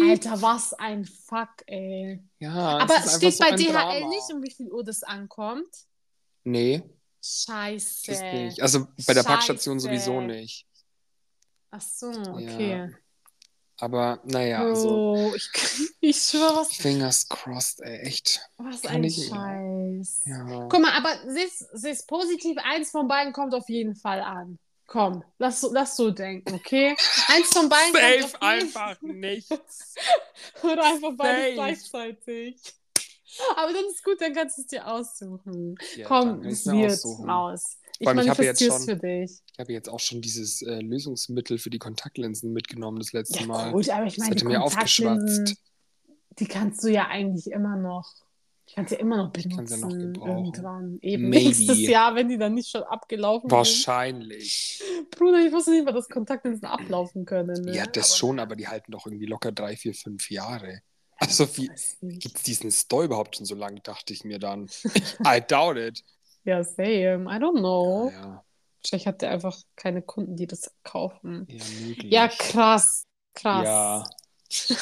Alter, 0.02 0.42
was 0.42 0.74
ein 0.74 1.04
Fuck, 1.06 1.48
ey. 1.66 2.22
Ja, 2.40 2.78
Aber 2.78 2.94
es 3.04 3.16
steht 3.16 3.32
so 3.34 3.38
bei 3.44 3.52
DHL 3.56 3.72
Drama. 3.72 4.08
nicht, 4.08 4.30
um 4.32 4.42
wie 4.42 4.50
viel 4.50 4.70
Uhr 4.70 4.84
das 4.84 5.02
ankommt? 5.02 5.74
Nee, 6.44 6.82
Scheiße. 7.22 8.10
das 8.10 8.20
nicht. 8.20 8.60
Also 8.62 8.86
bei 9.06 9.14
der 9.14 9.22
Packstation 9.22 9.76
Scheiße. 9.80 9.86
sowieso 9.88 10.20
nicht. 10.20 10.66
Ach 11.70 11.80
so, 11.80 12.08
okay. 12.08 12.94
Aber 13.80 14.20
naja, 14.24 14.60
also 14.64 14.88
oh, 14.90 15.32
ich, 15.36 15.50
ich 16.00 16.16
schwöre, 16.16 16.56
was, 16.56 16.74
Fingers 16.74 17.28
crossed, 17.28 17.80
ey, 17.82 17.98
echt. 18.00 18.40
was 18.56 18.82
Kann 18.82 18.96
ein 18.96 19.04
ich- 19.04 19.28
Scheiß. 19.28 20.20
Ja. 20.24 20.66
Guck 20.68 20.80
mal, 20.80 20.92
aber 20.92 21.16
siehst, 21.28 21.66
siehst 21.72 22.08
positiv, 22.08 22.56
eins 22.64 22.90
von 22.90 23.06
beiden 23.06 23.32
kommt 23.32 23.54
auf 23.54 23.68
jeden 23.68 23.94
Fall 23.94 24.20
an. 24.20 24.58
Komm, 24.88 25.22
lass, 25.38 25.60
so- 25.60 25.72
lass 25.72 25.96
so 25.96 26.10
denken, 26.10 26.54
okay? 26.54 26.96
Eins 27.28 27.48
von 27.52 27.68
beiden 27.68 27.92
kommt 27.92 28.02
Safe 28.02 28.24
auf 28.24 28.42
jeden 28.42 28.62
einfach 28.64 29.02
nichts. 29.02 29.94
Oder 30.62 30.84
einfach 30.84 31.12
beides 31.16 31.54
gleichzeitig. 31.54 32.56
Aber 33.56 33.72
dann 33.72 33.84
ist 33.84 34.02
gut, 34.02 34.20
dann 34.20 34.32
kannst 34.34 34.56
du 34.58 34.62
es 34.62 34.66
dir 34.68 34.86
aussuchen. 34.88 35.76
Ja, 35.94 36.06
Komm, 36.08 36.42
es 36.44 36.66
wird, 36.66 36.92
aussuchen. 36.92 37.30
Ich 38.00 38.08
ich 38.08 38.28
habe 38.28 38.44
jetzt 38.44 38.62
schon- 38.64 38.80
für 38.82 38.96
dich. 38.96 39.40
Ich 39.52 39.58
habe 39.58 39.72
jetzt 39.72 39.88
auch 39.88 39.98
schon 40.00 40.20
dieses 40.20 40.62
äh, 40.62 40.80
Lösungsmittel 40.80 41.58
für 41.58 41.70
die 41.70 41.78
Kontaktlinsen 41.78 42.52
mitgenommen 42.52 42.98
das 42.98 43.12
letzte 43.12 43.40
Ja, 43.40 43.46
Mal. 43.46 43.72
gut, 43.72 43.88
aber 43.90 44.06
ich 44.06 44.14
Das 44.14 44.18
meine, 44.18 44.30
hätte 44.30 44.44
die 44.44 44.48
mir 44.52 44.62
aufgeschwatzt. 44.62 45.56
die 46.38 46.46
kannst 46.46 46.84
du 46.84 46.88
ja 46.88 47.08
eigentlich 47.08 47.50
immer 47.50 47.76
noch. 47.76 48.08
Die 48.68 48.74
kannst 48.74 48.92
du 48.92 48.96
ja 48.96 49.00
immer 49.00 49.16
noch 49.16 49.32
Ich 49.34 49.48
kann 49.48 49.66
sie 49.66 49.76
benutzen. 49.80 49.98
noch 49.98 50.12
gebrauchen. 50.20 50.44
irgendwann. 50.44 50.98
Eben 51.02 51.28
Maybe. 51.30 51.44
nächstes 51.46 51.80
Jahr, 51.80 52.14
wenn 52.14 52.28
die 52.28 52.38
dann 52.38 52.54
nicht 52.54 52.70
schon 52.70 52.82
abgelaufen 52.82 53.50
Wahrscheinlich. 53.50 54.78
sind. 54.78 55.10
Bruder, 55.10 55.44
ich 55.44 55.52
wusste 55.52 55.70
nicht 55.72 55.84
mal, 55.84 55.92
dass 55.92 56.08
Kontaktlinsen 56.08 56.66
ablaufen 56.66 57.24
können. 57.24 57.64
Ne? 57.64 57.74
Ja, 57.74 57.86
das 57.86 58.10
aber, 58.10 58.16
schon, 58.18 58.38
aber 58.38 58.56
die 58.56 58.68
halten 58.68 58.92
doch 58.92 59.06
irgendwie 59.06 59.26
locker 59.26 59.52
drei, 59.52 59.74
vier, 59.76 59.94
fünf 59.94 60.30
Jahre. 60.30 60.82
Also 61.16 61.48
wie 61.56 61.68
gibt 62.18 62.36
es 62.36 62.42
diesen 62.44 62.70
Store 62.70 63.06
überhaupt 63.06 63.36
schon 63.36 63.46
so 63.46 63.56
lange, 63.56 63.80
dachte 63.80 64.12
ich 64.12 64.22
mir 64.22 64.38
dann. 64.38 64.68
I 65.26 65.40
doubt 65.46 65.76
it. 65.76 66.04
Ja, 66.44 66.62
same. 66.64 67.24
I 67.28 67.38
don't 67.38 67.58
know. 67.58 68.10
Ja, 68.12 68.44
Vielleicht 68.86 69.06
hat 69.06 69.22
der 69.22 69.30
einfach 69.32 69.58
keine 69.76 70.02
Kunden, 70.02 70.36
die 70.36 70.46
das 70.46 70.70
kaufen. 70.84 71.46
ja, 71.48 71.64
möglich. 71.86 72.12
Ja, 72.12 72.28
krass. 72.28 73.04
Krass. 73.34 73.64
Ja. 73.64 74.04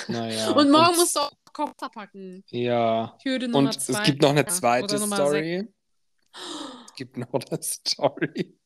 Naja. 0.09 0.51
Und 0.57 0.71
morgen 0.71 0.97
musst 0.97 1.17
du 1.17 1.21
auch 1.21 1.33
Kopter 1.53 1.89
packen. 1.89 2.45
Ja. 2.51 3.17
Hürde 3.23 3.49
Nummer 3.49 3.71
Und 3.71 3.81
zwei. 3.81 3.99
es 4.01 4.05
gibt 4.05 4.23
noch 4.23 4.31
eine 4.31 4.47
zweite 4.47 4.99
Story. 4.99 5.67
Es 6.87 6.95
gibt 6.95 7.17
noch 7.17 7.33
eine 7.33 7.59
Story. 7.63 8.59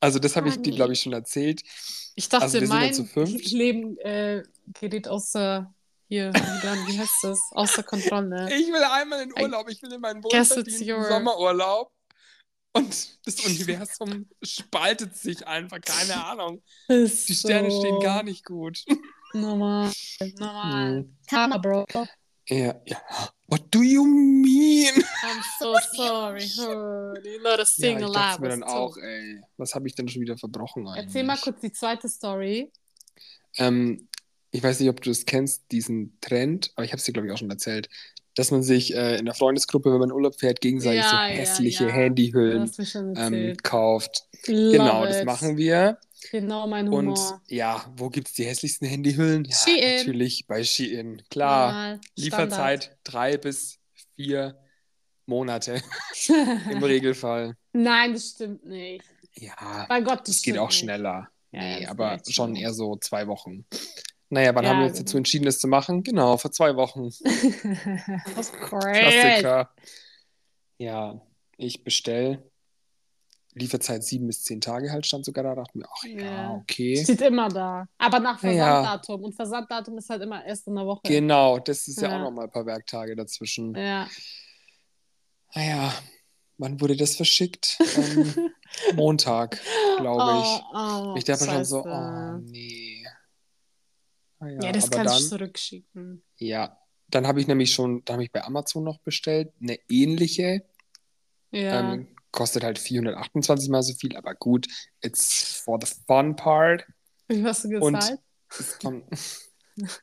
Also, 0.00 0.18
das 0.18 0.34
habe 0.36 0.48
ich 0.48 0.54
dir, 0.56 0.62
Honey. 0.70 0.76
glaube 0.76 0.92
ich, 0.94 1.00
schon 1.00 1.12
erzählt. 1.12 1.62
Ich 2.16 2.28
dachte, 2.28 2.44
Also 2.44 2.60
wir 2.60 2.66
sind 2.66 3.16
ja 3.16 3.22
mein. 3.22 3.32
Leben 3.36 3.98
äh, 3.98 4.42
gerät 4.80 5.08
außer 5.08 5.72
hier, 6.08 6.32
wie 6.32 6.98
heißt 6.98 7.22
das? 7.22 7.40
Außer 7.52 7.82
Kontrolle. 7.82 8.48
Ich 8.54 8.66
will 8.68 8.82
einmal 8.82 9.22
in 9.22 9.32
Urlaub. 9.40 9.68
Ich 9.68 9.82
will 9.82 9.92
in 9.92 10.00
meinen 10.00 10.22
your- 10.24 11.04
Sommerurlaub. 11.04 11.90
Und 12.74 13.26
das 13.26 13.40
Universum 13.46 14.28
spaltet 14.42 15.16
sich 15.16 15.46
einfach. 15.46 15.80
Keine 15.80 16.24
Ahnung. 16.24 16.62
Die 16.88 17.08
Sterne 17.08 17.70
stehen 17.70 18.00
gar 18.00 18.22
nicht 18.22 18.44
gut. 18.44 18.84
Normal. 19.32 19.90
Normal. 20.38 20.96
Hm. 20.98 21.16
Karma, 21.28 21.58
Bro. 21.58 21.86
Ja, 22.48 22.80
ja. 22.84 23.02
What 23.48 23.62
do 23.70 23.82
you 23.82 24.04
mean? 24.04 24.92
I'm 25.22 25.42
so 25.58 25.74
sorry. 25.96 26.46
honey. 26.56 27.38
Not 27.42 27.54
a 27.54 27.58
Ja, 27.58 27.64
single 27.64 28.08
ich 28.08 28.12
dachte 28.12 28.42
lie 28.42 28.48
mir 28.48 28.54
was 28.54 28.60
dann 28.60 28.62
auch, 28.62 28.96
ey. 28.96 29.40
Was 29.56 29.74
habe 29.74 29.86
ich 29.88 29.94
denn 29.94 30.08
schon 30.08 30.22
wieder 30.22 30.36
verbrochen 30.36 30.86
eigentlich? 30.86 31.06
Erzähl 31.06 31.24
mal 31.24 31.38
kurz 31.38 31.60
die 31.60 31.72
zweite 31.72 32.08
Story. 32.08 32.70
Ähm, 33.56 34.08
ich 34.50 34.62
weiß 34.62 34.80
nicht, 34.80 34.88
ob 34.88 35.00
du 35.00 35.10
es 35.10 35.26
kennst, 35.26 35.64
diesen 35.72 36.18
Trend, 36.20 36.72
aber 36.76 36.84
ich 36.84 36.92
habe 36.92 36.98
es 36.98 37.04
dir, 37.04 37.12
glaube 37.12 37.26
ich, 37.26 37.32
auch 37.32 37.38
schon 37.38 37.50
erzählt, 37.50 37.88
dass 38.34 38.50
man 38.50 38.62
sich 38.62 38.94
äh, 38.94 39.16
in 39.18 39.24
der 39.26 39.34
Freundesgruppe, 39.34 39.92
wenn 39.92 40.00
man 40.00 40.12
Urlaub 40.12 40.38
fährt, 40.38 40.60
gegenseitig 40.60 41.02
Ja, 41.02 41.10
so 41.10 41.16
ja, 41.16 41.26
hässliche 41.26 41.84
ja. 41.84 41.90
Du 41.90 41.94
Handyhüllen 41.96 42.70
ähm, 43.16 43.56
kauft. 43.62 44.24
Love 44.46 44.72
Genau, 44.72 45.04
das 45.06 45.18
it. 45.20 45.24
machen 45.24 45.56
wir. 45.56 45.98
Genau 46.30 46.66
mein 46.66 46.88
Und 46.88 47.06
Humor. 47.08 47.42
ja, 47.48 47.84
wo 47.96 48.08
gibt 48.08 48.28
es 48.28 48.34
die 48.34 48.44
hässlichsten 48.44 48.88
Handyhüllen? 48.88 49.44
Ja, 49.44 49.54
Shein. 49.56 49.96
natürlich 49.98 50.46
bei 50.46 50.64
Shein. 50.64 51.22
Klar, 51.30 51.66
Normal. 51.72 52.00
Lieferzeit 52.16 52.96
drei 53.04 53.36
bis 53.36 53.78
vier 54.16 54.58
Monate 55.26 55.74
im 56.28 56.82
Standard. 56.82 56.82
Regelfall. 56.84 57.56
Nein, 57.72 58.14
das 58.14 58.30
stimmt 58.30 58.64
nicht. 58.66 59.04
Ja, 59.36 59.86
Bei 59.88 60.00
Gott, 60.00 60.20
das 60.20 60.36
das 60.36 60.42
geht 60.42 60.58
auch 60.58 60.68
nicht. 60.68 60.78
schneller. 60.78 61.28
Ja, 61.52 61.62
ja, 61.62 61.74
nee, 61.76 61.80
das 61.82 61.90
aber 61.90 62.20
schon 62.28 62.56
eher 62.56 62.72
so 62.72 62.96
zwei 62.96 63.26
Wochen. 63.26 63.64
Naja, 64.34 64.52
wann 64.54 64.64
Ja, 64.64 64.70
haben 64.70 64.80
wir 64.80 64.86
uns 64.88 64.98
dazu 64.98 65.16
entschieden, 65.16 65.44
das 65.44 65.60
zu 65.60 65.68
machen? 65.68 66.02
Genau, 66.02 66.36
vor 66.36 66.50
zwei 66.50 66.74
Wochen. 66.74 67.04
course. 68.68 68.90
Klassiker. 68.92 69.70
Ja, 70.78 71.20
ich 71.56 71.84
bestell. 71.84 72.42
Lieferzeit 73.56 74.02
sieben 74.02 74.26
bis 74.26 74.42
zehn 74.42 74.60
Tage 74.60 74.90
halt 74.90 75.06
stand 75.06 75.24
sogar 75.24 75.44
da. 75.44 75.54
Dachte 75.54 75.78
mir, 75.78 75.86
ach 75.88 76.02
ja, 76.04 76.20
Ja. 76.24 76.50
okay. 76.54 76.96
Steht 77.00 77.20
immer 77.20 77.48
da. 77.48 77.86
Aber 77.98 78.18
nach 78.18 78.42
Ja, 78.42 78.50
ja. 78.50 78.64
Versanddatum. 78.64 79.22
Und 79.22 79.34
Versanddatum 79.36 79.98
ist 79.98 80.10
halt 80.10 80.22
immer 80.22 80.44
erst 80.44 80.66
in 80.66 80.74
der 80.74 80.84
Woche. 80.84 81.02
Genau, 81.04 81.60
das 81.60 81.86
ist 81.86 82.00
ja, 82.02 82.08
Ja. 82.08 82.16
auch 82.16 82.22
noch 82.24 82.30
mal 82.32 82.46
ein 82.46 82.50
paar 82.50 82.66
Werktage 82.66 83.14
dazwischen. 83.14 83.72
Ja. 83.76 84.08
Naja, 85.54 85.94
wann 86.58 86.80
wurde 86.80 86.96
das 86.96 87.14
verschickt? 87.14 87.78
ähm, 87.96 88.50
Montag, 88.96 89.60
glaube 89.98 90.40
ich. 90.42 90.62
Oh, 90.74 91.12
oh, 91.12 91.14
ich 91.16 91.22
dachte 91.22 91.44
mir 91.44 91.52
schon 91.52 91.64
so, 91.64 91.84
oh 91.84 92.38
nee. 92.42 93.06
Naja, 94.44 94.60
Ja, 94.62 94.72
das 94.72 94.86
aber 94.92 94.96
kannst 95.04 95.20
du 95.32 95.36
zurückschicken. 95.36 96.22
ja, 96.36 96.78
dann 97.08 97.26
habe 97.26 97.40
ich 97.40 97.46
nämlich 97.46 97.72
schon, 97.72 98.04
da 98.04 98.14
habe 98.14 98.24
ich 98.24 98.32
bei 98.32 98.44
Amazon 98.44 98.84
noch 98.84 98.98
bestellt, 99.00 99.52
eine 99.60 99.78
ähnliche. 99.88 100.64
Ja. 101.50 101.92
Ähm, 101.94 102.08
kostet 102.32 102.64
halt 102.64 102.78
428 102.78 103.68
mal 103.70 103.82
so 103.82 103.94
viel, 103.94 104.16
aber 104.16 104.34
gut, 104.34 104.66
it's 105.00 105.60
for 105.64 105.78
the 105.80 105.90
fun 106.06 106.34
part. 106.36 106.84
Wie 107.28 107.42
hast 107.44 107.64
du 107.64 107.78
Und 107.78 108.18
es 108.58 108.78
kommt 108.78 109.04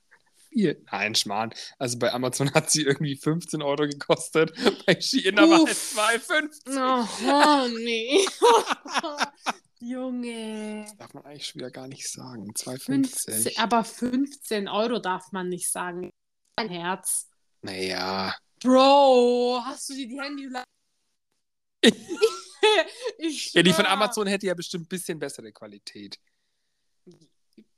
viel. 0.50 0.82
Nein, 0.92 1.16
Schmarrn. 1.16 1.54
Also 1.78 2.00
bei 2.00 2.12
Amazon 2.14 2.54
hat 2.54 2.72
sie 2.72 2.84
irgendwie 2.84 3.16
15 3.18 3.62
Euro 3.62 3.88
gekostet, 3.88 4.54
bei 4.86 5.00
Shein 5.00 5.38
aber 5.38 5.58
halt 5.58 5.64
Uff. 5.64 5.98
2,50. 5.98 7.08
Oh, 7.28 7.68
nee. 7.80 8.26
Junge. 9.82 10.84
Das 10.84 10.98
darf 10.98 11.14
man 11.14 11.26
eigentlich 11.26 11.48
schon 11.48 11.60
wieder 11.60 11.72
gar 11.72 11.88
nicht 11.88 12.10
sagen. 12.10 12.54
15, 12.56 13.04
2,50. 13.06 13.60
aber 13.60 13.84
15 13.84 14.68
Euro 14.68 15.00
darf 15.00 15.32
man 15.32 15.50
nicht 15.50 15.70
sagen. 15.70 16.12
Ein 16.56 16.70
Herz. 16.70 17.30
Naja, 17.62 18.36
Bro, 18.62 19.62
hast 19.66 19.90
du 19.90 19.96
dir 19.96 20.08
die 20.08 20.22
Handy... 20.22 20.50
ich 23.18 23.54
ja, 23.54 23.64
die 23.64 23.74
von. 23.74 23.86
Amazon 23.86 24.28
hätte 24.28 24.46
ja 24.46 24.54
bestimmt 24.54 24.86
ein 24.86 24.90
bisschen 24.90 25.20
bessere 25.20 25.52
Qualität. 25.52 26.20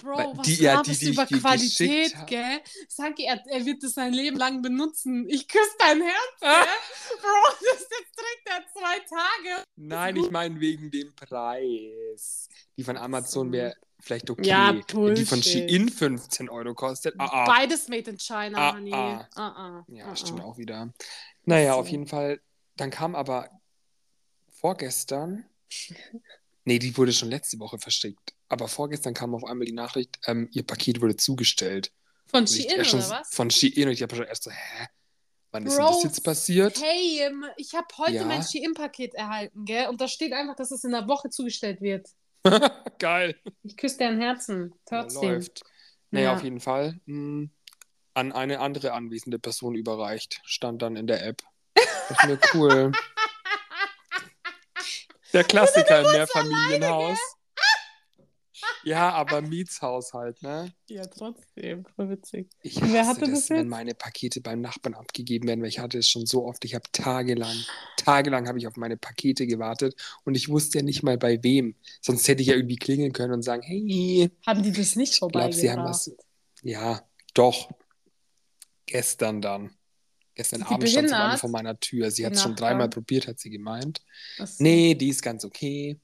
Bro, 0.04 0.38
was 0.38 0.46
die- 0.46 0.56
ja, 0.62 0.82
die, 0.84 0.92
die 0.98 1.10
über 1.12 1.26
Qualität, 1.26 2.14
gell? 2.28 2.60
Sag 2.90 3.18
er, 3.20 3.42
er 3.48 3.66
wird 3.66 3.82
das 3.84 3.94
sein 3.94 4.12
Leben 4.14 4.38
lang 4.38 4.62
benutzen. 4.62 5.28
Ich 5.30 5.48
küsse 5.48 5.72
dein 5.80 6.02
Herz, 6.02 6.14
Ah. 6.42 6.64
gell? 6.64 7.18
Bro, 7.22 7.52
das 7.72 7.80
jetzt 7.82 8.16
trägt 8.16 8.50
er 8.50 8.64
zwei 8.74 9.00
Tage. 9.00 9.64
Nein, 9.78 10.16
ich 10.18 10.30
meine 10.30 10.60
wegen 10.60 10.92
dem 10.92 11.16
Preis. 11.16 12.50
Die 12.78 12.84
von 12.84 12.98
Amazon 12.98 13.52
wäre 13.54 13.76
vielleicht 14.02 14.30
okay. 14.30 14.46
Ja, 14.46 14.74
Wenn 14.92 15.16
die 15.16 15.26
von 15.26 15.40
Bullshit. 15.40 15.70
Shein 15.72 15.88
15 15.90 16.50
Euro 16.50 16.74
kostet. 16.74 17.16
Ah, 17.18 17.30
ah. 17.32 17.46
Beides 17.46 17.88
made 17.88 18.10
in 18.10 18.18
China, 18.20 18.58
Ah, 18.58 18.74
honey. 18.76 18.94
ah. 18.94 19.30
Ah, 19.36 19.48
ah. 19.48 19.86
Ja, 19.88 20.08
ah, 20.08 20.16
stimmt 20.18 20.42
auch 20.42 20.58
wieder. 20.58 20.92
Naja, 21.46 21.74
So. 21.76 21.80
auf 21.80 21.88
jeden 21.88 22.08
Fall. 22.08 22.42
Dann 22.76 22.90
kam 22.90 23.16
aber 23.16 23.50
vorgestern. 24.50 25.46
Nee, 26.66 26.80
die 26.80 26.96
wurde 26.98 27.14
schon 27.14 27.30
letzte 27.30 27.60
Woche 27.60 27.78
verschickt. 27.80 28.33
Aber 28.50 28.68
vorgestern 28.68 29.14
kam 29.14 29.34
auf 29.36 29.44
einmal 29.46 29.66
die 29.66 29.74
Nachricht, 29.74 30.20
ähm, 30.28 30.50
ihr 30.52 30.64
Paket 30.66 31.02
wurde 31.02 31.16
zugestellt. 31.18 31.92
Von 32.28 32.46
Shein 32.48 32.80
oder 32.80 33.10
was? 33.10 33.30
Von 33.34 33.50
Shein 33.52 33.88
und 33.88 33.94
ich 33.94 34.02
habe 34.02 34.16
schon 34.16 34.26
erst 34.26 34.44
so, 34.44 34.52
hä? 34.52 34.88
Wann 35.52 35.66
ist 35.68 35.78
denn 35.78 35.86
Bro, 35.86 35.92
das 35.94 36.04
jetzt 36.04 36.24
passiert? 36.24 36.82
Hey, 36.82 37.30
ich 37.58 37.74
habe 37.76 37.86
heute 38.00 38.14
Ja. 38.14 38.26
mein 38.26 38.42
Shein-Paket 38.42 39.14
erhalten, 39.14 39.66
gell? 39.66 39.88
Und 39.88 40.02
da 40.02 40.08
steht 40.08 40.34
einfach, 40.34 40.56
dass 40.56 40.72
es 40.72 40.84
in 40.84 40.92
der 40.92 41.08
Woche 41.08 41.30
zugestellt 41.30 41.80
wird. 41.82 42.08
Geil. 43.00 43.40
Ich 43.62 43.78
küsse 43.78 43.98
dein 44.00 44.20
Herzen. 44.20 44.74
Ja, 44.90 45.04
Trotzdem. 45.04 45.30
läuft. 45.30 45.62
Naja, 46.10 46.26
Ja. 46.32 46.34
auf 46.36 46.44
jeden 46.44 46.60
Fall. 46.60 47.00
mh, 47.06 47.50
an 48.16 48.32
eine 48.32 48.60
andere 48.60 48.94
anwesende 48.94 49.40
Person 49.40 49.76
überreicht. 49.76 50.42
Stand 50.46 50.82
dann 50.82 50.96
in 50.96 51.08
der 51.08 51.26
App. 51.26 51.42
Das 51.76 52.12
ist 52.20 52.26
mir 52.26 52.40
cool. 52.54 52.92
Der 55.34 55.44
Klassiker 55.44 56.02
im 56.02 56.12
Mehrfamilienhaus. 56.12 57.18
Ja, 58.84 59.12
aber 59.12 59.42
Mietshaushalt, 59.42 60.42
ne? 60.42 60.74
Ja, 60.90 61.06
trotzdem. 61.06 61.86
Voll 61.96 62.10
witzig. 62.10 62.50
Ich 62.62 62.82
Wer 62.82 63.02
hasse 63.02 63.22
hatte 63.22 63.32
das 63.32 63.48
das, 63.48 63.50
wenn 63.50 63.68
meine 63.68 63.94
Pakete 63.94 64.42
beim 64.42 64.62
Nachbarn 64.62 64.94
abgegeben 64.94 65.48
werden, 65.48 65.62
weil 65.62 65.70
ich 65.70 65.80
hatte 65.80 66.00
es 66.00 66.10
schon 66.10 66.26
so 66.26 66.46
oft. 66.46 66.66
Ich 66.66 66.76
habe 66.76 66.86
tagelang, 66.92 67.56
tagelang 67.98 68.48
habe 68.48 68.58
ich 68.58 68.68
auf 68.68 68.76
meine 68.76 68.98
Pakete 68.98 69.48
gewartet 69.48 69.96
und 70.26 70.36
ich 70.36 70.50
wusste 70.50 70.80
ja 70.80 70.84
nicht 70.84 71.04
mal 71.04 71.18
bei 71.18 71.42
wem. 71.44 71.76
Sonst 72.02 72.28
hätte 72.28 72.42
ich 72.42 72.50
ja 72.50 72.56
irgendwie 72.56 72.76
klingeln 72.76 73.14
können 73.14 73.34
und 73.34 73.42
sagen, 73.44 73.62
hey, 73.62 74.32
Haben 74.46 74.64
die 74.64 74.72
das 74.72 74.96
nicht 74.96 75.14
ich 75.14 75.20
glaube, 75.20 75.54
sie 75.54 75.72
haben 75.72 75.84
was. 75.84 76.12
Ja, 76.62 77.02
doch. 77.34 77.70
Gestern 78.86 79.42
dann. 79.42 79.72
Gestern 80.36 80.62
die 80.62 80.66
Abend 80.66 80.90
stand 80.90 81.08
sie 81.10 81.14
behindert? 81.14 81.40
vor 81.40 81.50
meiner 81.50 81.80
Tür. 81.80 82.12
Sie 82.12 82.26
hat 82.26 82.34
es 82.34 82.42
schon 82.42 82.56
dreimal 82.56 82.90
probiert, 82.90 83.28
hat 83.28 83.40
sie 83.40 83.50
gemeint. 83.50 84.02
So. 84.38 84.46
Nee, 84.60 84.96
die 84.96 85.10
ist 85.10 85.22
ganz 85.22 85.46
okay. 85.46 86.00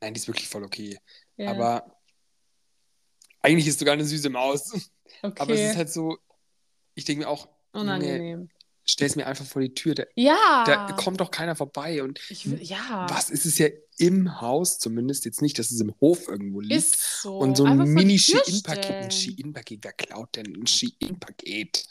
Nein, 0.00 0.14
die 0.14 0.20
ist 0.20 0.26
wirklich 0.26 0.48
voll 0.48 0.64
okay. 0.64 0.98
Ja, 1.36 1.50
Aber 1.50 1.96
eigentlich 3.42 3.66
ist 3.66 3.78
sogar 3.78 3.94
eine 3.94 4.04
süße 4.04 4.30
Maus. 4.30 4.72
okay. 5.22 5.40
Aber 5.40 5.54
es 5.54 5.70
ist 5.70 5.76
halt 5.76 5.90
so, 5.92 6.18
ich 6.94 7.04
denke 7.04 7.24
mir 7.24 7.28
auch, 7.28 7.48
unangenehm. 7.72 8.48
stell 8.84 9.06
es 9.06 9.16
mir 9.16 9.26
einfach 9.26 9.44
vor 9.44 9.60
die 9.62 9.74
Tür. 9.74 9.94
Da, 9.94 10.04
Ja. 10.14 10.64
da 10.66 10.92
kommt 10.92 11.20
doch 11.20 11.30
keiner 11.30 11.54
vorbei. 11.56 12.02
Und 12.02 12.18
ich 12.30 12.44
ja. 12.44 13.06
was 13.10 13.30
ist 13.30 13.44
es 13.46 13.58
ja 13.58 13.68
im 13.98 14.40
Haus 14.40 14.78
zumindest? 14.78 15.24
Jetzt 15.24 15.42
nicht, 15.42 15.58
dass 15.58 15.70
es 15.70 15.80
im 15.80 15.94
Hof 16.00 16.26
irgendwo 16.28 16.60
liegt. 16.60 16.74
Ist 16.74 17.22
so. 17.22 17.38
und 17.38 17.56
so 17.56 17.64
ein 17.64 17.76
vor 17.76 17.84
die 17.86 17.92
mini 17.92 18.16
Tür 18.16 18.42
Shein-Paket. 18.44 18.90
Ein. 18.90 19.10
Shein-Paket, 19.10 19.84
wer 19.84 19.92
klaut 19.92 20.36
denn 20.36 20.46
ein 20.56 20.66
Shein-Paket? 20.66 21.84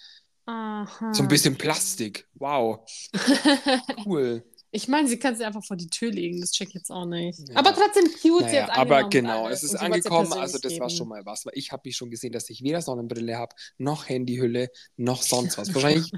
Aha. 0.47 1.13
So 1.13 1.23
ein 1.23 1.27
bisschen 1.27 1.57
Plastik. 1.57 2.27
Wow, 2.35 2.85
cool. 4.05 4.43
Ich 4.75 4.89
meine, 4.89 5.07
sie 5.07 5.17
kann 5.17 5.35
sie 5.37 5.45
einfach 5.45 5.63
vor 5.63 5.77
die 5.77 5.87
Tür 5.89 6.11
legen, 6.11 6.41
das 6.41 6.51
check 6.51 6.67
ich 6.67 6.73
jetzt 6.75 6.91
auch 6.91 7.05
nicht. 7.05 7.39
Ja. 7.47 7.55
Aber 7.55 7.73
trotzdem 7.73 8.03
cute, 8.21 8.41
Naja, 8.43 8.63
hat's 8.67 8.77
aber 8.77 9.07
genau, 9.09 9.47
es 9.47 9.63
ist 9.63 9.75
angekommen, 9.75 10.33
also 10.33 10.57
das 10.59 10.77
war 10.79 10.87
geben. 10.87 10.97
schon 10.97 11.07
mal 11.07 11.25
was, 11.25 11.45
weil 11.45 11.53
ich 11.55 11.71
habe 11.71 11.81
mich 11.85 11.95
schon 11.95 12.09
gesehen, 12.09 12.33
dass 12.33 12.49
ich 12.49 12.61
weder 12.61 12.81
Sonnenbrille 12.81 13.37
habe, 13.37 13.55
noch 13.77 14.09
Handyhülle, 14.09 14.69
noch 14.97 15.21
sonst 15.21 15.57
was. 15.57 15.69
Wahrscheinlich 15.73 16.11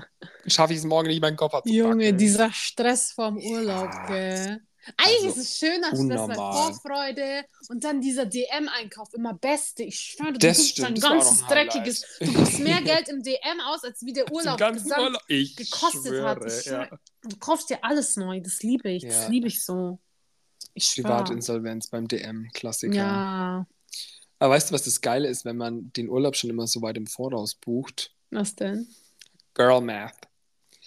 schaffe 0.47 0.73
ich 0.73 0.79
es 0.79 0.85
morgen 0.85 1.07
nicht, 1.07 1.21
meinen 1.21 1.37
Koffer 1.37 1.61
zu 1.63 1.71
Junge, 1.71 2.13
dieser 2.13 2.51
Stress 2.51 3.11
vorm 3.11 3.37
Urlaub, 3.37 3.91
Ja. 3.93 4.07
gell? 4.07 4.61
Eigentlich 4.95 5.15
Also, 5.17 5.27
ist 5.29 5.37
es 5.37 5.57
Stress, 5.57 5.81
weil 5.91 5.99
unnormal. 5.99 6.53
Vorfreude 6.53 7.45
und 7.69 7.83
dann 7.83 7.99
dieser 8.01 8.25
DM-Einkauf, 8.25 9.13
immer 9.13 9.33
beste. 9.33 9.83
Ich 9.83 9.99
schwöre, 9.99 10.33
du 10.33 10.39
Das 10.39 10.57
gibst 10.57 10.79
dein 10.79 10.95
das 10.95 11.03
war 11.03 11.09
ganzes 11.11 11.41
ein 11.43 11.47
Highlight. 11.49 11.73
dreckiges. 11.73 12.05
Du 12.19 12.33
gibst 12.33 12.59
mehr 12.59 12.81
Geld 12.83 13.09
im 13.09 13.21
DM 13.23 13.59
aus, 13.65 13.83
als 13.83 14.03
wie 14.05 14.13
der 14.13 14.31
Urlaub 14.31 14.57
gesamt 14.57 14.99
Urlaub. 15.01 15.21
Ich 15.27 15.55
gekostet 15.55 16.23
hat. 16.23 16.37
schwöre, 16.39 16.47
ja. 16.55 16.61
schwöre, 16.61 16.99
Du 17.23 17.35
kaufst 17.37 17.69
dir 17.69 17.83
alles 17.83 18.15
neu, 18.15 18.39
das 18.39 18.63
liebe 18.63 18.89
ich, 18.89 19.03
das 19.03 19.23
Ja. 19.23 19.27
liebe 19.27 19.47
ich 19.47 19.63
so. 19.63 19.99
Ich 20.73 20.85
schwöre. 20.85 21.07
Privatinsolvenz 21.07 21.87
beim 21.87 22.07
DM, 22.07 22.49
Klassiker. 22.53 22.93
Ja, 22.95 23.67
Aber 24.39 24.53
weißt 24.53 24.69
du, 24.69 24.73
was 24.75 24.83
das 24.83 25.01
Geile 25.01 25.27
ist, 25.27 25.43
wenn 25.43 25.57
man 25.57 25.91
den 25.93 26.07
Urlaub 26.09 26.35
schon 26.35 26.49
immer 26.49 26.67
so 26.67 26.81
weit 26.81 26.97
im 26.97 27.07
Voraus 27.07 27.55
bucht? 27.55 28.13
was 28.29 28.55
denn? 28.55 28.87
Girl 29.55 29.81
Math. 29.81 30.13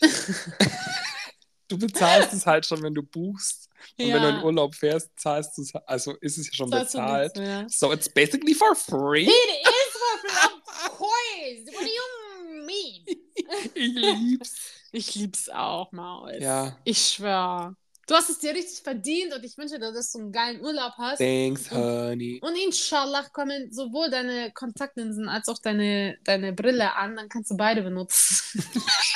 du 1.69 1.79
bezahlst 1.79 2.33
es 2.33 2.47
halt 2.47 2.67
schon, 2.67 2.83
wenn 2.83 2.95
du 2.95 3.03
buchst. 3.03 3.69
Und 3.99 4.13
wenn 4.13 4.23
du 4.23 4.29
in 4.29 4.43
Urlaub 4.45 4.75
fährst, 4.75 5.11
zahlst 5.17 5.57
du 5.59 5.63
es, 5.63 5.75
also 5.87 6.15
ist 6.21 6.39
es 6.39 6.47
ja 6.49 6.53
schon 6.55 6.71
Zahlst 6.71 6.93
bezahlt. 6.93 7.37
nichts. 7.37 7.79
So 7.79 7.93
it's 7.93 8.09
basically 8.09 8.55
for 8.55 8.75
free. 8.75 9.25
It 9.25 9.29
is 9.29 9.93
for 9.93 10.19
free, 10.21 10.87
of 10.87 10.99
course. 10.99 11.75
What 11.75 11.85
do 11.85 11.91
you 11.91 12.65
mean? 12.67 13.05
Ich 13.75 13.95
lieb's. 13.95 14.55
Ich 14.93 15.15
lieb's 15.17 15.49
auch, 15.49 15.91
Maus. 15.93 16.33
Ja. 16.39 16.77
Ich 16.85 16.99
schwöre. 16.99 17.75
Du 18.11 18.17
hast 18.17 18.29
es 18.29 18.41
dir 18.41 18.53
richtig 18.53 18.83
verdient 18.83 19.33
und 19.33 19.45
ich 19.45 19.57
wünsche 19.57 19.79
dir, 19.79 19.93
dass 19.93 20.11
du 20.11 20.19
einen 20.19 20.33
geilen 20.33 20.61
Urlaub 20.61 20.95
hast. 20.99 21.19
Thanks, 21.19 21.71
honey. 21.71 22.41
Und 22.43 22.57
inshallah 22.57 23.29
kommen 23.33 23.71
sowohl 23.71 24.11
deine 24.11 24.51
Kontaktlinsen 24.51 25.29
als 25.29 25.47
auch 25.47 25.59
deine, 25.59 26.19
deine 26.25 26.53
Brille 26.53 26.97
an, 26.97 27.15
dann 27.15 27.29
kannst 27.29 27.53
du 27.53 27.57
beide 27.57 27.83
benutzen. 27.83 28.65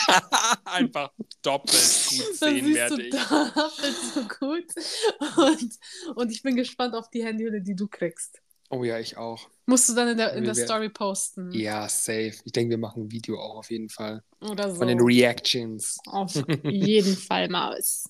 Einfach 0.65 1.11
doppelt 1.43 1.73
gut 2.09 2.37
sehen 2.37 2.73
werde 2.73 3.03
ich. 3.03 3.11
doppelt 3.11 3.97
so 4.15 4.21
gut. 4.39 4.67
Und, 5.39 5.75
und 6.15 6.31
ich 6.31 6.45
bin 6.45 6.55
gespannt 6.55 6.95
auf 6.95 7.11
die 7.11 7.25
Handyhülle, 7.25 7.63
die 7.63 7.75
du 7.75 7.89
kriegst. 7.89 8.43
Oh 8.71 8.85
ja, 8.85 9.01
ich 9.01 9.17
auch. 9.17 9.51
Musst 9.67 9.89
du 9.89 9.95
dann 9.95 10.09
in 10.09 10.19
der, 10.19 10.35
in 10.35 10.45
der 10.45 10.55
Story 10.55 10.89
posten. 10.89 11.51
Ja, 11.53 11.89
safe. 11.89 12.35
Ich 12.45 12.53
denke, 12.53 12.71
wir 12.71 12.79
machen 12.79 13.05
ein 13.05 13.11
Video 13.11 13.41
auch 13.41 13.57
auf 13.57 13.71
jeden 13.73 13.89
Fall. 13.89 14.23
Oder 14.41 14.71
so. 14.71 14.77
Von 14.77 14.87
den 14.87 15.01
Reactions. 15.01 15.99
auf 16.07 16.35
jeden 16.65 17.17
Fall, 17.17 17.49
Maus. 17.49 18.05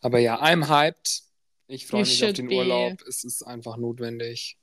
Aber 0.00 0.18
ja, 0.18 0.42
I'm 0.42 0.68
hyped. 0.68 1.22
Ich 1.68 1.86
freue 1.86 2.02
mich 2.02 2.24
auf 2.24 2.32
den 2.32 2.48
be. 2.48 2.54
Urlaub. 2.56 3.02
Es 3.08 3.24
ist 3.24 3.42
einfach 3.42 3.76
notwendig. 3.76 4.56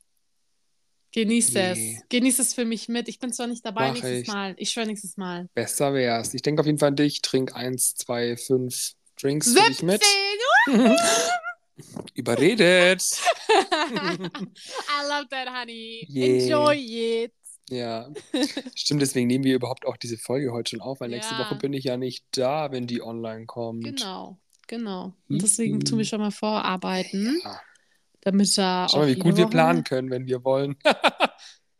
Genieß 1.11 1.53
Nee. 1.53 1.95
es. 1.97 2.01
Genieß 2.09 2.39
es 2.39 2.53
für 2.53 2.65
mich 2.65 2.87
mit. 2.87 3.07
Ich 3.07 3.19
bin 3.19 3.31
zwar 3.31 3.47
nicht 3.47 3.63
dabei 3.65 3.87
Mach 3.89 3.93
nächstes 3.95 4.21
ich. 4.21 4.27
Mal. 4.27 4.55
Ich 4.57 4.71
schwöre 4.71 4.87
nächstes 4.87 5.17
Mal. 5.17 5.47
Besser 5.53 5.93
wär's. 5.93 6.33
Ich 6.33 6.41
denke 6.41 6.61
auf 6.61 6.65
jeden 6.65 6.79
Fall 6.79 6.87
an 6.89 6.95
dich. 6.95 7.21
Trink 7.21 7.55
eins, 7.55 7.93
zwei, 7.95 8.35
fünf 8.37 8.93
Drinks 9.21 9.53
für 9.53 9.67
dich 9.67 9.77
17! 9.77 9.85
mit. 9.87 10.03
Überredet. 12.13 13.01
I 13.49 15.07
love 15.07 15.27
that, 15.29 15.49
honey. 15.49 16.07
Yeah. 16.09 16.43
Enjoy 16.43 16.75
it. 17.25 17.33
Ja. 17.69 18.09
Stimmt, 18.75 19.01
deswegen 19.01 19.27
nehmen 19.27 19.43
wir 19.43 19.55
überhaupt 19.55 19.85
auch 19.85 19.97
diese 19.97 20.17
Folge 20.17 20.51
heute 20.51 20.71
schon 20.71 20.81
auf, 20.81 20.99
weil 20.99 21.09
nächste 21.09 21.33
Ja. 21.33 21.39
Woche 21.41 21.55
bin 21.55 21.73
ich 21.73 21.85
ja 21.85 21.97
nicht 21.97 22.25
da, 22.31 22.71
wenn 22.71 22.87
die 22.87 23.01
online 23.01 23.45
kommt. 23.45 23.83
Genau, 23.85 24.37
genau. 24.67 25.13
Und 25.29 25.41
deswegen 25.41 25.79
tun 25.83 25.97
wir 25.97 26.05
schon 26.05 26.19
mal 26.21 26.31
vorarbeiten, 26.31 27.39
Ja. 27.43 27.59
damit 28.21 28.57
da 28.57 28.87
Schau 28.89 28.99
mal, 28.99 29.07
wie 29.07 29.15
gut 29.15 29.35
wir 29.37 29.43
Woche- 29.45 29.51
planen 29.51 29.83
können, 29.83 30.09
wenn 30.09 30.25
wir 30.25 30.43
wollen. 30.43 30.75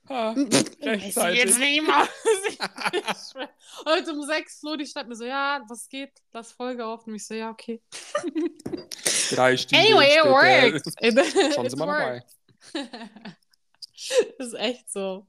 Ich 0.06 0.10
Rechtzeitig. 0.86 1.40
jetzt 1.40 1.60
nicht 1.60 1.82
mal. 1.88 2.06
Heute 3.86 4.12
um 4.12 4.22
sechs, 4.24 4.60
Flo, 4.60 4.76
die 4.76 4.86
schreibt 4.86 5.08
mir 5.08 5.16
so, 5.16 5.24
ja, 5.24 5.64
was 5.70 5.88
geht? 5.88 6.12
Lass 6.34 6.52
Folge 6.52 6.86
auf. 6.86 7.08
Und 7.08 7.16
ich 7.16 7.26
so, 7.26 7.34
ja, 7.34 7.50
okay. 7.50 7.82
Drei 9.32 9.56
Stunden 9.56 9.84
Anyway, 9.86 10.18
it 10.20 10.26
works. 10.26 10.94
It 11.00 11.66
sind 11.66 11.80
wir 11.80 11.86
dabei. 11.86 12.24
Das 14.38 14.48
ist 14.48 14.54
echt 14.56 14.92
so. 14.92 15.26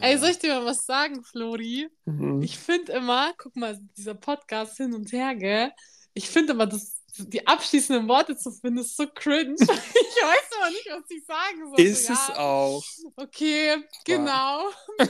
Ey, 0.00 0.16
soll 0.18 0.30
ich 0.30 0.38
dir 0.38 0.54
mal 0.54 0.66
was 0.66 0.86
sagen, 0.86 1.24
Flori? 1.24 1.88
Mhm. 2.04 2.40
Ich 2.42 2.56
finde 2.56 2.92
immer, 2.92 3.32
guck 3.36 3.56
mal, 3.56 3.76
dieser 3.96 4.14
Podcast 4.14 4.76
hin 4.76 4.94
und 4.94 5.10
her, 5.12 5.34
gell? 5.34 5.72
Ich 6.14 6.30
finde 6.30 6.52
immer, 6.52 6.66
das, 6.66 6.94
die 7.16 7.46
abschließenden 7.46 8.08
Worte 8.08 8.36
zu 8.36 8.52
finden, 8.52 8.78
ist 8.78 8.96
so 8.96 9.06
cringe. 9.12 9.56
ich 9.60 9.66
weiß 9.66 10.50
aber 10.58 10.70
nicht, 10.70 10.88
was 10.90 11.10
ich 11.10 11.24
sagen 11.24 11.70
soll. 11.70 11.80
Ist 11.80 12.06
so, 12.06 12.12
es 12.12 12.28
ja, 12.28 12.36
auch. 12.38 12.84
Okay, 13.16 13.76
genau. 14.04 14.70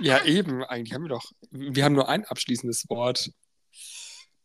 Ja, 0.00 0.24
eben. 0.24 0.64
Eigentlich 0.64 0.92
haben 0.94 1.04
wir 1.04 1.08
doch. 1.08 1.32
Wir 1.50 1.84
haben 1.84 1.94
nur 1.94 2.08
ein 2.08 2.24
abschließendes 2.24 2.88
Wort. 2.88 3.30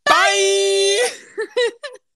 Bye! 0.04 0.14